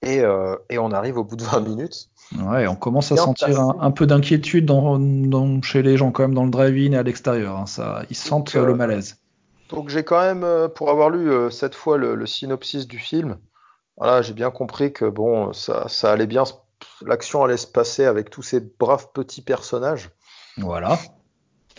Et, 0.03 0.21
euh, 0.21 0.57
et, 0.71 0.79
on 0.79 0.93
arrive 0.93 1.19
au 1.19 1.25
bout 1.25 1.37
de 1.37 1.43
20 1.43 1.61
minutes. 1.61 2.11
Ouais, 2.39 2.67
on 2.69 2.77
commence 2.77 3.11
à 3.11 3.17
sentir 3.17 3.61
un, 3.61 3.91
peu 3.91 4.07
d'inquiétude 4.07 4.67
dans, 4.67 4.99
dans, 4.99 5.63
chez 5.63 5.83
les 5.83 5.97
gens 5.97 6.13
quand 6.13 6.23
même 6.23 6.35
dans 6.35 6.45
le 6.45 6.51
drive-in 6.51 6.93
et 6.93 6.97
à 6.97 7.03
l'extérieur. 7.03 7.57
Hein. 7.57 7.67
Ça, 7.67 8.03
ils 8.09 8.17
sentent 8.17 8.55
le 8.55 8.63
euh, 8.63 8.75
malaise. 8.75 9.22
Donc 9.73 9.89
j'ai 9.89 10.05
quand 10.05 10.21
même, 10.21 10.69
pour 10.75 10.91
avoir 10.91 11.11
lu 11.11 11.51
cette 11.51 11.75
fois 11.75 11.97
le, 11.97 12.15
le 12.15 12.27
synopsis 12.27 12.87
du 12.87 12.99
film, 12.99 13.39
voilà, 13.97 14.23
j'ai 14.23 14.35
bien 14.35 14.51
compris 14.51 14.93
que 14.93 15.05
bon, 15.05 15.53
ça, 15.53 15.89
ça 15.89 16.13
allait 16.13 16.27
bien, 16.27 16.45
l'action 17.05 17.45
allait 17.45 17.57
se 17.57 17.67
passer 17.67 18.05
avec 18.05 18.31
tous 18.31 18.43
ces 18.43 18.61
braves 18.61 19.09
petits 19.13 19.43
personnages. 19.43 20.11
Voilà. 20.59 20.99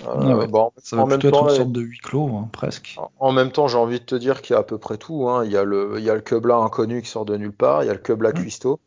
Euh, 0.07 0.47
bon, 0.47 0.71
ça 0.77 0.95
va 0.95 1.03
en 1.03 1.07
même 1.07 1.19
être 1.19 1.25
une 1.25 1.49
sorte 1.49 1.71
de 1.71 1.81
huis 1.81 1.99
clos, 1.99 2.27
hein, 2.35 2.49
presque. 2.51 2.97
En 3.19 3.31
même 3.31 3.51
temps, 3.51 3.67
j'ai 3.67 3.77
envie 3.77 3.99
de 3.99 4.05
te 4.05 4.15
dire 4.15 4.41
qu'il 4.41 4.53
y 4.53 4.57
a 4.57 4.59
à 4.59 4.63
peu 4.63 4.77
près 4.77 4.97
tout. 4.97 5.29
Hein. 5.29 5.45
Il, 5.45 5.51
y 5.51 5.57
a 5.57 5.63
le, 5.63 5.95
il 5.97 6.03
y 6.03 6.09
a 6.09 6.15
le 6.15 6.51
inconnu 6.53 7.01
qui 7.01 7.09
sort 7.09 7.25
de 7.25 7.37
nulle 7.37 7.55
part, 7.55 7.83
il 7.83 7.87
y 7.87 7.89
a 7.89 7.93
le 7.93 7.99
Cubla 7.99 8.29
mmh. 8.29 8.33
cuistot. 8.33 8.79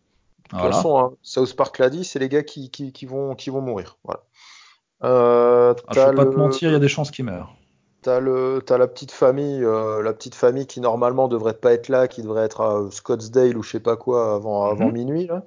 De 0.53 0.59
toute 0.59 0.73
façon, 0.73 0.99
hein, 0.99 1.13
South 1.23 1.55
Park 1.55 1.79
l'a 1.79 1.91
dit, 1.91 2.05
c'est 2.05 2.19
les 2.19 2.29
gars 2.29 2.43
qui, 2.43 2.71
qui, 2.71 2.93
qui, 2.93 3.07
vont, 3.07 3.35
qui 3.35 3.51
vont 3.51 3.61
mourir. 3.61 3.99
Voilà. 4.05 4.23
Euh, 5.05 5.75
ah, 5.89 5.93
je 5.93 6.01
vais 6.01 6.15
pas 6.15 6.27
te 6.27 6.37
mentir, 6.37 6.71
il 6.71 6.73
y 6.73 6.77
a 6.77 6.81
des 6.81 6.89
chances 6.89 7.11
qu'ils 7.11 7.25
meurent. 7.25 7.55
T'as 8.07 8.21
le, 8.21 8.63
as 8.69 8.79
la 8.79 8.87
petite 8.87 9.11
famille, 9.11 9.65
euh, 9.65 10.01
la 10.01 10.13
petite 10.13 10.37
famille 10.37 10.69
qui 10.69 10.81
normalement 10.81 11.27
devrait 11.27 11.55
pas 11.59 11.73
être 11.73 11.89
là, 11.89 12.07
qui 12.07 12.23
devrait 12.23 12.45
être 12.45 12.61
à 12.61 12.89
Scottsdale 12.93 13.59
ou 13.59 13.65
je 13.65 13.73
sais 13.73 13.81
pas 13.81 13.97
quoi 13.97 14.37
avant, 14.37 14.65
mhm. 14.65 14.71
avant 14.71 14.93
minuit, 14.93 15.27
là, 15.27 15.43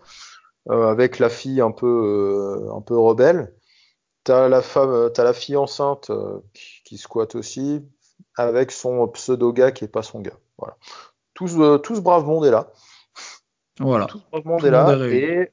euh, 0.69 0.88
avec 0.88 1.19
la 1.19 1.30
fille 1.30 1.62
un 1.62 1.72
peu, 1.72 1.88
euh, 1.88 2.76
un 2.76 2.82
peu 2.82 2.98
rebelle. 2.98 3.54
T'as 4.26 4.50
la 4.50 4.62
femme, 4.62 5.10
t'as 5.13 5.24
la 5.24 5.32
fille 5.32 5.56
enceinte 5.56 6.12
qui, 6.54 6.84
qui, 6.84 6.98
squatte 6.98 7.36
aussi, 7.36 7.82
avec 8.36 8.74
son 8.74 9.08
pseudo 9.08 9.54
gars 9.54 9.72
qui 9.72 9.86
est 9.86 9.88
pas 9.88 10.04
son 10.04 10.19
gars. 10.19 10.38
Voilà. 10.58 10.76
Tout, 11.36 11.48
tout 11.78 11.95
ce 11.95 12.02
brave 12.02 12.26
monde 12.26 12.45
est 12.45 12.52
là. 12.52 12.74
Voilà. 13.80 14.08
Tout 14.08 14.19
ce 14.19 14.26
brave 14.32 14.45
monde 14.45 14.65
est 14.65 14.69
là. 14.69 14.98
et, 15.08 15.50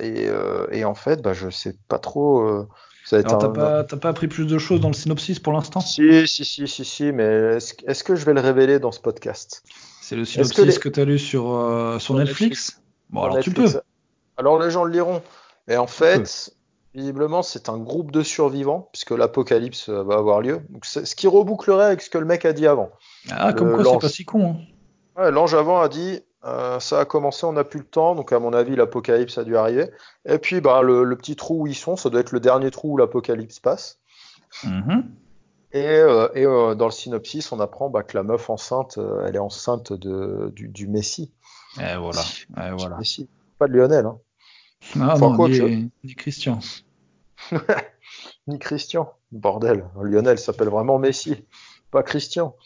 et, 0.00 0.30
et, 0.78 0.84
en 0.86 0.94
fait, 0.94 1.20
bah, 1.20 1.34
je 1.34 1.50
sais 1.50 1.76
pas 1.88 1.98
trop 1.98 2.66
Alors, 3.10 3.38
t'as 3.38 3.48
pas, 3.48 3.84
pas, 3.84 4.08
appris 4.08 4.28
plus 4.28 4.46
de 4.46 4.58
choses 4.58 4.80
dans 4.80 4.88
le 4.88 4.94
synopsis 4.94 5.38
pour 5.38 5.52
l'instant? 5.52 5.80
Si, 5.80 6.26
si, 6.26 6.44
si, 6.44 6.68
si, 6.68 6.84
si, 6.84 7.12
mais 7.12 7.58
est-ce 7.86 8.04
que 8.04 8.14
je 8.14 8.24
vais 8.24 8.32
le 8.32 8.40
révéler 8.40 8.78
dans 8.78 8.92
ce 8.92 9.00
podcast? 9.00 9.64
C'est 10.00 10.16
le 10.16 10.24
synopsis 10.24 10.78
que, 10.78 10.88
tu 10.88 11.00
as 11.00 11.04
lu 11.04 11.18
sur, 11.18 11.52
euh, 11.52 11.98
sur, 11.98 12.14
Netflix, 12.14 12.80
Bon, 13.10 13.22
alors 13.22 13.40
tu 13.40 13.50
peux. 13.50 13.66
Alors 14.36 14.60
les 14.62 14.70
gens 14.70 14.84
le 14.84 14.92
liront. 14.92 15.22
Et 15.68 15.76
en 15.76 15.86
fait, 15.86 16.54
visiblement, 16.94 17.42
c'est 17.42 17.68
un 17.68 17.78
groupe 17.78 18.10
de 18.10 18.22
survivants, 18.22 18.88
puisque 18.92 19.10
l'apocalypse 19.10 19.88
euh, 19.88 20.02
va 20.02 20.14
avoir 20.16 20.40
lieu. 20.40 20.60
Donc, 20.70 20.84
ce 20.84 21.14
qui 21.14 21.26
rebouclerait 21.26 21.86
avec 21.86 22.02
ce 22.02 22.10
que 22.10 22.18
le 22.18 22.24
mec 22.24 22.44
a 22.44 22.52
dit 22.52 22.66
avant. 22.66 22.90
Ah, 23.30 23.52
comme 23.52 23.72
quoi, 23.74 23.84
c'est 23.84 23.98
pas 23.98 24.08
si 24.08 24.24
con. 24.24 24.56
Hein. 25.16 25.30
L'ange 25.30 25.54
avant 25.54 25.80
a 25.80 25.88
dit 25.88 26.20
euh, 26.44 26.80
ça 26.80 27.00
a 27.00 27.04
commencé, 27.04 27.46
on 27.46 27.52
n'a 27.52 27.64
plus 27.64 27.80
le 27.80 27.86
temps, 27.86 28.14
donc 28.14 28.32
à 28.32 28.38
mon 28.38 28.52
avis, 28.52 28.74
l'apocalypse 28.74 29.38
a 29.38 29.44
dû 29.44 29.56
arriver. 29.56 29.90
Et 30.24 30.38
puis, 30.38 30.60
bah, 30.60 30.82
le, 30.82 31.16
petit 31.16 31.36
trou 31.36 31.62
où 31.62 31.66
ils 31.66 31.74
sont, 31.74 31.96
ça 31.96 32.10
doit 32.10 32.20
être 32.20 32.32
le 32.32 32.40
dernier 32.40 32.70
trou 32.70 32.94
où 32.94 32.96
l'apocalypse 32.96 33.60
passe. 33.60 34.00
Mm-hmm. 34.64 35.04
Et, 35.74 35.86
euh, 35.86 36.28
et 36.34 36.44
euh, 36.44 36.74
dans 36.74 36.86
le 36.86 36.92
synopsis, 36.92 37.52
on 37.52 37.60
apprend 37.60 37.90
bah, 37.90 38.02
que 38.02 38.16
la 38.16 38.24
meuf 38.24 38.50
enceinte, 38.50 38.98
elle 39.24 39.36
est 39.36 39.40
enceinte 39.40 39.92
de, 39.92 40.52
du, 40.54 40.88
Messie. 40.88 41.32
Et 41.80 41.96
voilà. 41.96 42.22
Et 42.58 42.70
voilà. 42.76 42.98
Messie. 42.98 43.28
Pas 43.58 43.68
de 43.68 43.74
Lionel. 43.74 44.06
Hein. 44.06 44.18
Ah, 45.00 45.16
non, 45.18 45.48
ni, 45.48 45.90
ni, 46.02 46.14
Christian. 46.14 46.58
ni 48.46 48.58
Christian. 48.58 49.12
Bordel. 49.30 49.86
Lionel 50.02 50.38
s'appelle 50.38 50.68
vraiment 50.68 50.98
Messi, 50.98 51.44
pas 51.90 52.02
Christian. 52.02 52.56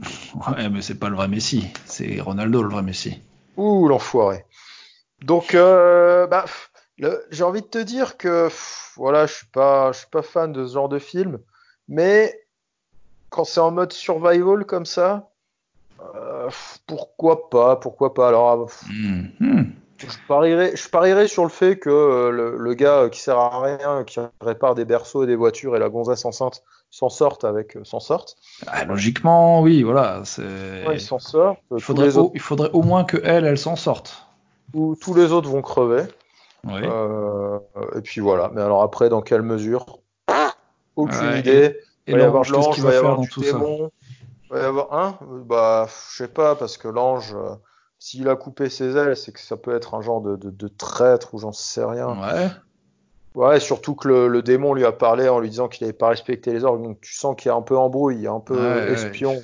Ouais, 0.00 0.68
mais 0.68 0.82
c'est 0.82 0.98
pas 0.98 1.08
le 1.08 1.16
vrai 1.16 1.28
Messi. 1.28 1.66
C'est 1.86 2.20
Ronaldo 2.20 2.62
le 2.62 2.68
vrai 2.68 2.82
Messi. 2.82 3.20
Ouh, 3.56 3.88
l'enfoiré. 3.88 4.44
Donc, 5.22 5.54
euh, 5.54 6.26
bah, 6.26 6.44
j'ai 7.30 7.42
envie 7.42 7.62
de 7.62 7.66
te 7.66 7.78
dire 7.78 8.16
que, 8.16 8.48
voilà, 8.96 9.26
je 9.26 9.32
suis 9.34 9.46
pas, 9.46 9.92
je 9.92 9.98
suis 9.98 10.10
pas 10.10 10.22
fan 10.22 10.52
de 10.52 10.66
ce 10.66 10.74
genre 10.74 10.88
de 10.88 10.98
film, 10.98 11.38
mais 11.88 12.38
quand 13.30 13.44
c'est 13.44 13.60
en 13.60 13.70
mode 13.70 13.92
survival 13.92 14.64
comme 14.66 14.86
ça, 14.86 15.30
euh, 16.14 16.50
pourquoi 16.86 17.48
pas, 17.48 17.76
pourquoi 17.76 18.14
pas. 18.14 18.28
Alors, 18.28 18.68
je 18.90 20.06
parierais, 20.28 20.76
je 20.76 20.88
parierais 20.88 21.28
sur 21.28 21.42
le 21.42 21.48
fait 21.48 21.78
que 21.78 21.88
euh, 21.88 22.30
le, 22.30 22.56
le, 22.58 22.74
gars 22.74 23.08
qui 23.10 23.20
sert 23.20 23.38
à 23.38 23.62
rien, 23.62 24.04
qui 24.04 24.20
répare 24.40 24.74
des 24.74 24.84
berceaux 24.84 25.24
et 25.24 25.26
des 25.26 25.36
voitures 25.36 25.74
et 25.76 25.78
la 25.78 25.88
gonzesse 25.88 26.24
enceinte, 26.26 26.62
s'en 26.96 27.10
sortent 27.10 27.44
avec 27.44 27.76
euh, 27.76 27.84
s'en 27.84 28.00
sortent. 28.00 28.36
Ah, 28.66 28.86
logiquement, 28.86 29.60
oui, 29.60 29.82
voilà. 29.82 30.22
ils 30.92 31.00
s'en 31.00 31.18
sortent. 31.18 31.58
Il 31.70 31.82
faudrait, 31.82 32.16
au, 32.16 32.30
il 32.32 32.40
faudrait 32.40 32.70
au 32.72 32.82
moins 32.82 33.04
que 33.04 33.18
elle, 33.22 33.44
elle 33.44 33.58
s'en 33.58 33.76
sorte. 33.76 34.26
Ou 34.72 34.96
tous 34.96 35.12
les 35.12 35.30
autres 35.30 35.50
vont 35.50 35.60
crever. 35.60 36.04
Euh, 36.66 37.58
et 37.94 38.00
puis 38.00 38.22
voilà. 38.22 38.50
Mais 38.54 38.62
alors 38.62 38.82
après, 38.82 39.10
dans 39.10 39.20
quelle 39.20 39.42
mesure? 39.42 39.98
Aucune 40.96 41.36
idée. 41.36 41.78
Et, 42.06 42.12
il 42.12 42.16
va 42.16 42.22
y 42.22 42.24
avoir 42.24 42.44
l'ange, 42.50 42.78
il 42.78 42.82
va 42.82 42.94
y 42.94 42.96
avoir 42.96 43.18
du 43.18 43.28
démon. 43.40 43.90
Il 44.44 44.56
va 44.56 44.62
y 44.62 44.64
avoir 44.64 44.94
un 44.94 45.18
Bah, 45.44 45.86
je 46.10 46.16
sais 46.16 46.28
pas, 46.28 46.54
parce 46.54 46.78
que 46.78 46.88
l'ange, 46.88 47.34
euh, 47.34 47.56
s'il 47.98 48.26
a 48.30 48.36
coupé 48.36 48.70
ses 48.70 48.96
ailes, 48.96 49.16
c'est 49.16 49.32
que 49.32 49.40
ça 49.40 49.58
peut 49.58 49.76
être 49.76 49.94
un 49.94 50.00
genre 50.00 50.22
de, 50.22 50.36
de, 50.36 50.48
de 50.48 50.68
traître 50.68 51.34
ou 51.34 51.38
j'en 51.38 51.52
sais 51.52 51.84
rien. 51.84 52.18
Ouais. 52.18 52.48
Ouais, 53.36 53.60
surtout 53.60 53.94
que 53.94 54.08
le, 54.08 54.42
démon 54.42 54.72
lui 54.72 54.86
a 54.86 54.92
parlé 54.92 55.28
en 55.28 55.40
lui 55.40 55.50
disant 55.50 55.68
qu'il 55.68 55.86
n'avait 55.86 55.96
pas 55.96 56.08
respecté 56.08 56.54
les 56.54 56.64
ordres, 56.64 56.82
donc 56.82 57.02
tu 57.02 57.12
sens 57.12 57.36
qu'il 57.36 57.50
y 57.50 57.52
a 57.52 57.54
un 57.54 57.60
peu 57.60 57.76
embrouille, 57.76 58.16
il 58.16 58.22
y 58.22 58.26
a 58.26 58.32
un 58.32 58.40
peu 58.40 58.58
espion. 58.90 59.36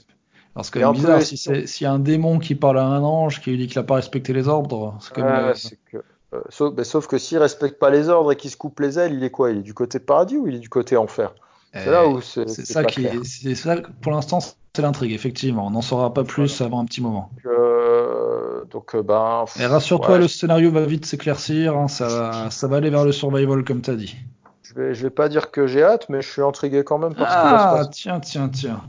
Parce 0.54 0.70
que 0.70 0.80
c'est 0.80 0.92
bizarre, 0.92 1.22
si 1.22 1.36
s'il 1.36 1.84
y 1.84 1.86
a 1.86 1.92
un 1.92 1.98
démon 1.98 2.38
qui 2.38 2.54
parle 2.54 2.78
à 2.78 2.84
un 2.84 3.02
ange 3.02 3.42
qui 3.42 3.50
lui 3.50 3.58
dit 3.58 3.66
qu'il 3.68 3.78
n'a 3.78 3.86
pas 3.86 3.96
respecté 3.96 4.32
les 4.32 4.48
ordres, 4.48 4.96
c'est 5.00 5.12
comme. 5.12 5.24
Euh, 5.24 5.54
que, 5.90 5.98
euh, 6.34 6.40
sauf, 6.48 6.74
ben, 6.74 6.84
sauf, 6.84 7.06
que 7.06 7.18
s'il 7.18 7.38
respecte 7.38 7.78
pas 7.78 7.90
les 7.90 8.08
ordres 8.08 8.32
et 8.32 8.36
qu'il 8.36 8.50
se 8.50 8.56
coupe 8.56 8.80
les 8.80 8.98
ailes, 8.98 9.14
il 9.14 9.24
est 9.24 9.30
quoi? 9.30 9.50
Il 9.50 9.58
est 9.58 9.62
du 9.62 9.74
côté 9.74 9.98
paradis 9.98 10.38
ou 10.38 10.46
il 10.46 10.54
est 10.54 10.60
du 10.60 10.70
côté 10.70 10.96
enfer? 10.96 11.34
C'est 11.74 11.90
là 11.90 12.06
où 12.06 12.20
c'est. 12.20 12.48
C'est 12.48 12.66
ça 12.66 12.84
qui 12.84 13.06
C'est 13.24 13.54
ça, 13.54 13.76
pour 14.02 14.12
l'instant, 14.12 14.40
c'est 14.74 14.82
l'intrigue, 14.82 15.12
effectivement. 15.12 15.66
On 15.66 15.70
n'en 15.70 15.82
saura 15.82 16.14
pas 16.14 16.24
plus 16.24 16.60
avant 16.62 16.80
un 16.80 16.86
petit 16.86 17.02
moment. 17.02 17.30
Euh, 17.44 18.64
donc, 18.70 18.94
euh, 18.94 19.02
ben. 19.02 19.44
Et 19.60 19.66
rassure-toi, 19.66 20.18
le 20.18 20.28
scénario 20.28 20.70
va 20.70 20.86
vite 20.86 21.04
s'éclaircir. 21.04 21.76
Hein, 21.76 21.88
ça, 21.88 22.50
ça 22.50 22.68
va 22.68 22.78
aller 22.78 22.88
vers 22.88 23.04
le 23.04 23.12
survival, 23.12 23.64
comme 23.64 23.82
tu 23.82 23.90
as 23.90 23.96
dit. 23.96 24.16
Je 24.62 24.74
vais, 24.74 24.94
je 24.94 25.02
vais 25.02 25.10
pas 25.10 25.28
dire 25.28 25.50
que 25.50 25.66
j'ai 25.66 25.82
hâte, 25.82 26.08
mais 26.08 26.22
je 26.22 26.28
suis 26.30 26.40
intrigué 26.40 26.84
quand 26.84 26.98
même. 26.98 27.12
ah, 27.18 27.82
tiens, 27.92 28.20
tiens, 28.20 28.48
tiens. 28.48 28.80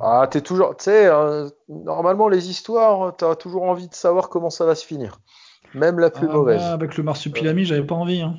Ah, 0.00 0.26
t'es 0.30 0.40
toujours. 0.40 0.74
Tu 0.76 0.84
sais, 0.84 1.06
hein, 1.06 1.48
normalement, 1.68 2.28
les 2.28 2.48
histoires, 2.48 3.14
t'as 3.16 3.34
toujours 3.34 3.64
envie 3.64 3.88
de 3.88 3.94
savoir 3.94 4.30
comment 4.30 4.50
ça 4.50 4.64
va 4.64 4.74
se 4.74 4.86
finir. 4.86 5.20
Même 5.74 5.98
la 5.98 6.08
plus 6.08 6.28
ah, 6.30 6.32
mauvaise. 6.32 6.62
avec 6.62 6.96
le 6.96 7.02
marsupilami, 7.02 7.64
j'avais 7.66 7.84
pas 7.84 7.94
envie. 7.94 8.22
Hein. 8.22 8.36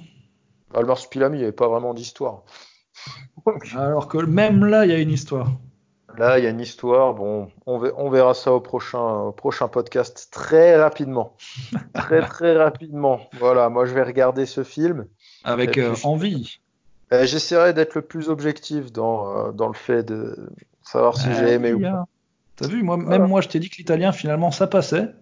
Ah, 0.74 0.82
le 0.82 0.88
marsupilami, 0.88 1.38
il 1.38 1.40
n'y 1.40 1.46
avait 1.46 1.52
pas 1.52 1.68
vraiment 1.68 1.94
d'histoire. 1.94 2.42
Alors 3.76 4.08
que 4.08 4.18
même 4.18 4.66
là, 4.66 4.86
il 4.86 4.92
y 4.92 4.96
a 4.96 4.98
une 4.98 5.12
histoire. 5.12 5.52
Là, 6.16 6.40
il 6.40 6.44
y 6.44 6.48
a 6.48 6.50
une 6.50 6.62
histoire. 6.62 7.14
Bon, 7.14 7.50
on, 7.66 8.10
verra 8.10 8.34
ça 8.34 8.54
au 8.54 8.60
prochain, 8.60 9.32
prochain 9.36 9.68
podcast 9.68 10.30
très 10.32 10.76
rapidement. 10.76 11.36
très, 11.94 12.22
très 12.22 12.56
rapidement. 12.56 13.20
Voilà, 13.40 13.70
moi, 13.70 13.86
je 13.86 13.94
vais 13.94 14.04
regarder 14.04 14.46
ce 14.46 14.64
film. 14.64 15.06
Avec 15.44 15.78
euh, 15.78 15.94
envie. 16.04 16.60
J'essaierai 17.12 17.74
d'être 17.74 17.96
le 17.96 18.02
plus 18.02 18.30
objectif 18.30 18.92
dans, 18.92 19.48
euh, 19.48 19.52
dans 19.52 19.68
le 19.68 19.74
fait 19.74 20.04
de 20.04 20.50
savoir 20.82 21.18
si 21.18 21.34
j'ai 21.34 21.54
aimé 21.54 21.74
ou 21.74 21.82
pas. 21.82 22.06
T'as 22.56 22.68
vu, 22.68 22.82
moi, 22.82 22.98
même 22.98 23.28
moi, 23.28 23.42
je 23.42 23.50
t'ai 23.50 23.60
dit 23.60 23.70
que 23.70 23.78
l'italien, 23.78 24.12
finalement, 24.12 24.50
ça 24.50 24.66
passait. 24.66 25.14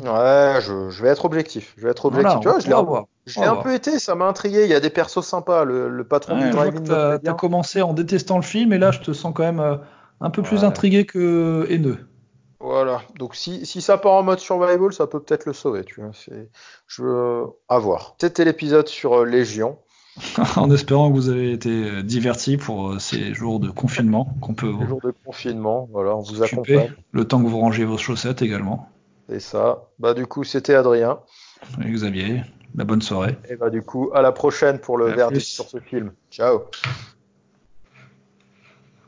Ouais, 0.00 0.60
je, 0.60 1.02
vais 1.02 1.08
être 1.08 1.24
objectif. 1.24 1.74
Je 1.76 1.84
vais 1.84 1.90
être 1.90 2.06
objectif. 2.06 2.40
tu 2.40 2.48
vois, 2.48 2.60
je 2.60 2.68
l'ai 2.68 3.44
un, 3.44 3.56
peu 3.56 3.74
été, 3.74 3.98
ça 3.98 4.14
m'a 4.14 4.26
intrigué. 4.26 4.64
Il 4.64 4.70
y 4.70 4.74
a 4.74 4.80
des 4.80 4.90
persos 4.90 5.24
sympas. 5.24 5.64
Le, 5.64 6.04
patron 6.04 6.38
du 6.38 6.50
drive-in. 6.50 6.82
T'as 6.82 7.30
as 7.30 7.34
commencé 7.34 7.82
en 7.82 7.92
détestant 7.92 8.36
le 8.36 8.42
film 8.42 8.72
et 8.72 8.78
là, 8.78 8.90
je 8.90 9.00
te 9.00 9.12
sens 9.12 9.32
quand 9.34 9.42
même 9.42 9.60
euh, 9.60 9.76
un 10.20 10.30
peu 10.30 10.42
plus 10.42 10.64
intrigué 10.64 11.06
que 11.06 11.66
haineux. 11.70 12.08
Voilà. 12.60 13.02
Donc 13.18 13.36
si, 13.36 13.64
si, 13.66 13.80
ça 13.80 13.98
part 13.98 14.12
en 14.12 14.22
mode 14.22 14.40
survival, 14.40 14.92
ça 14.92 15.06
peut 15.06 15.20
peut-être 15.20 15.46
le 15.46 15.52
sauver. 15.52 15.84
Tu 15.84 16.00
vois. 16.00 16.10
Je 16.86 17.02
veux 17.02 17.44
avoir. 17.68 18.16
C'était 18.20 18.44
l'épisode 18.44 18.88
sur 18.88 19.20
euh, 19.20 19.24
Légion. 19.24 19.78
en 20.56 20.68
espérant 20.72 21.10
que 21.10 21.14
vous 21.14 21.28
avez 21.28 21.52
été 21.52 21.70
euh, 21.70 22.02
divertis 22.02 22.56
pour 22.56 22.90
euh, 22.90 22.98
ces 22.98 23.32
jours 23.34 23.60
de 23.60 23.70
confinement 23.70 24.34
qu'on 24.40 24.54
peut. 24.54 24.74
Les 24.80 24.86
jours 24.86 25.00
de 25.00 25.14
confinement, 25.24 25.88
voilà, 25.92 26.16
on 26.16 26.22
vous 26.22 26.42
accompagne. 26.42 26.92
Le 27.12 27.24
temps 27.24 27.40
que 27.40 27.48
vous 27.48 27.60
rangez 27.60 27.84
vos 27.84 27.98
chaussettes 27.98 28.42
également. 28.42 28.88
Et 29.28 29.38
ça. 29.38 29.88
Bah 30.00 30.14
du 30.14 30.26
coup, 30.26 30.42
c'était 30.42 30.74
Adrien. 30.74 31.20
Et 31.84 31.90
Xavier. 31.90 32.42
La 32.74 32.84
bonne 32.84 33.02
soirée. 33.02 33.36
Et 33.48 33.56
bah 33.56 33.70
du 33.70 33.82
coup, 33.82 34.10
à 34.14 34.20
la 34.20 34.32
prochaine 34.32 34.78
pour 34.78 34.98
le 34.98 35.06
verdict 35.12 35.46
sur 35.46 35.68
ce 35.68 35.78
film. 35.78 36.12
Ciao. 36.30 36.64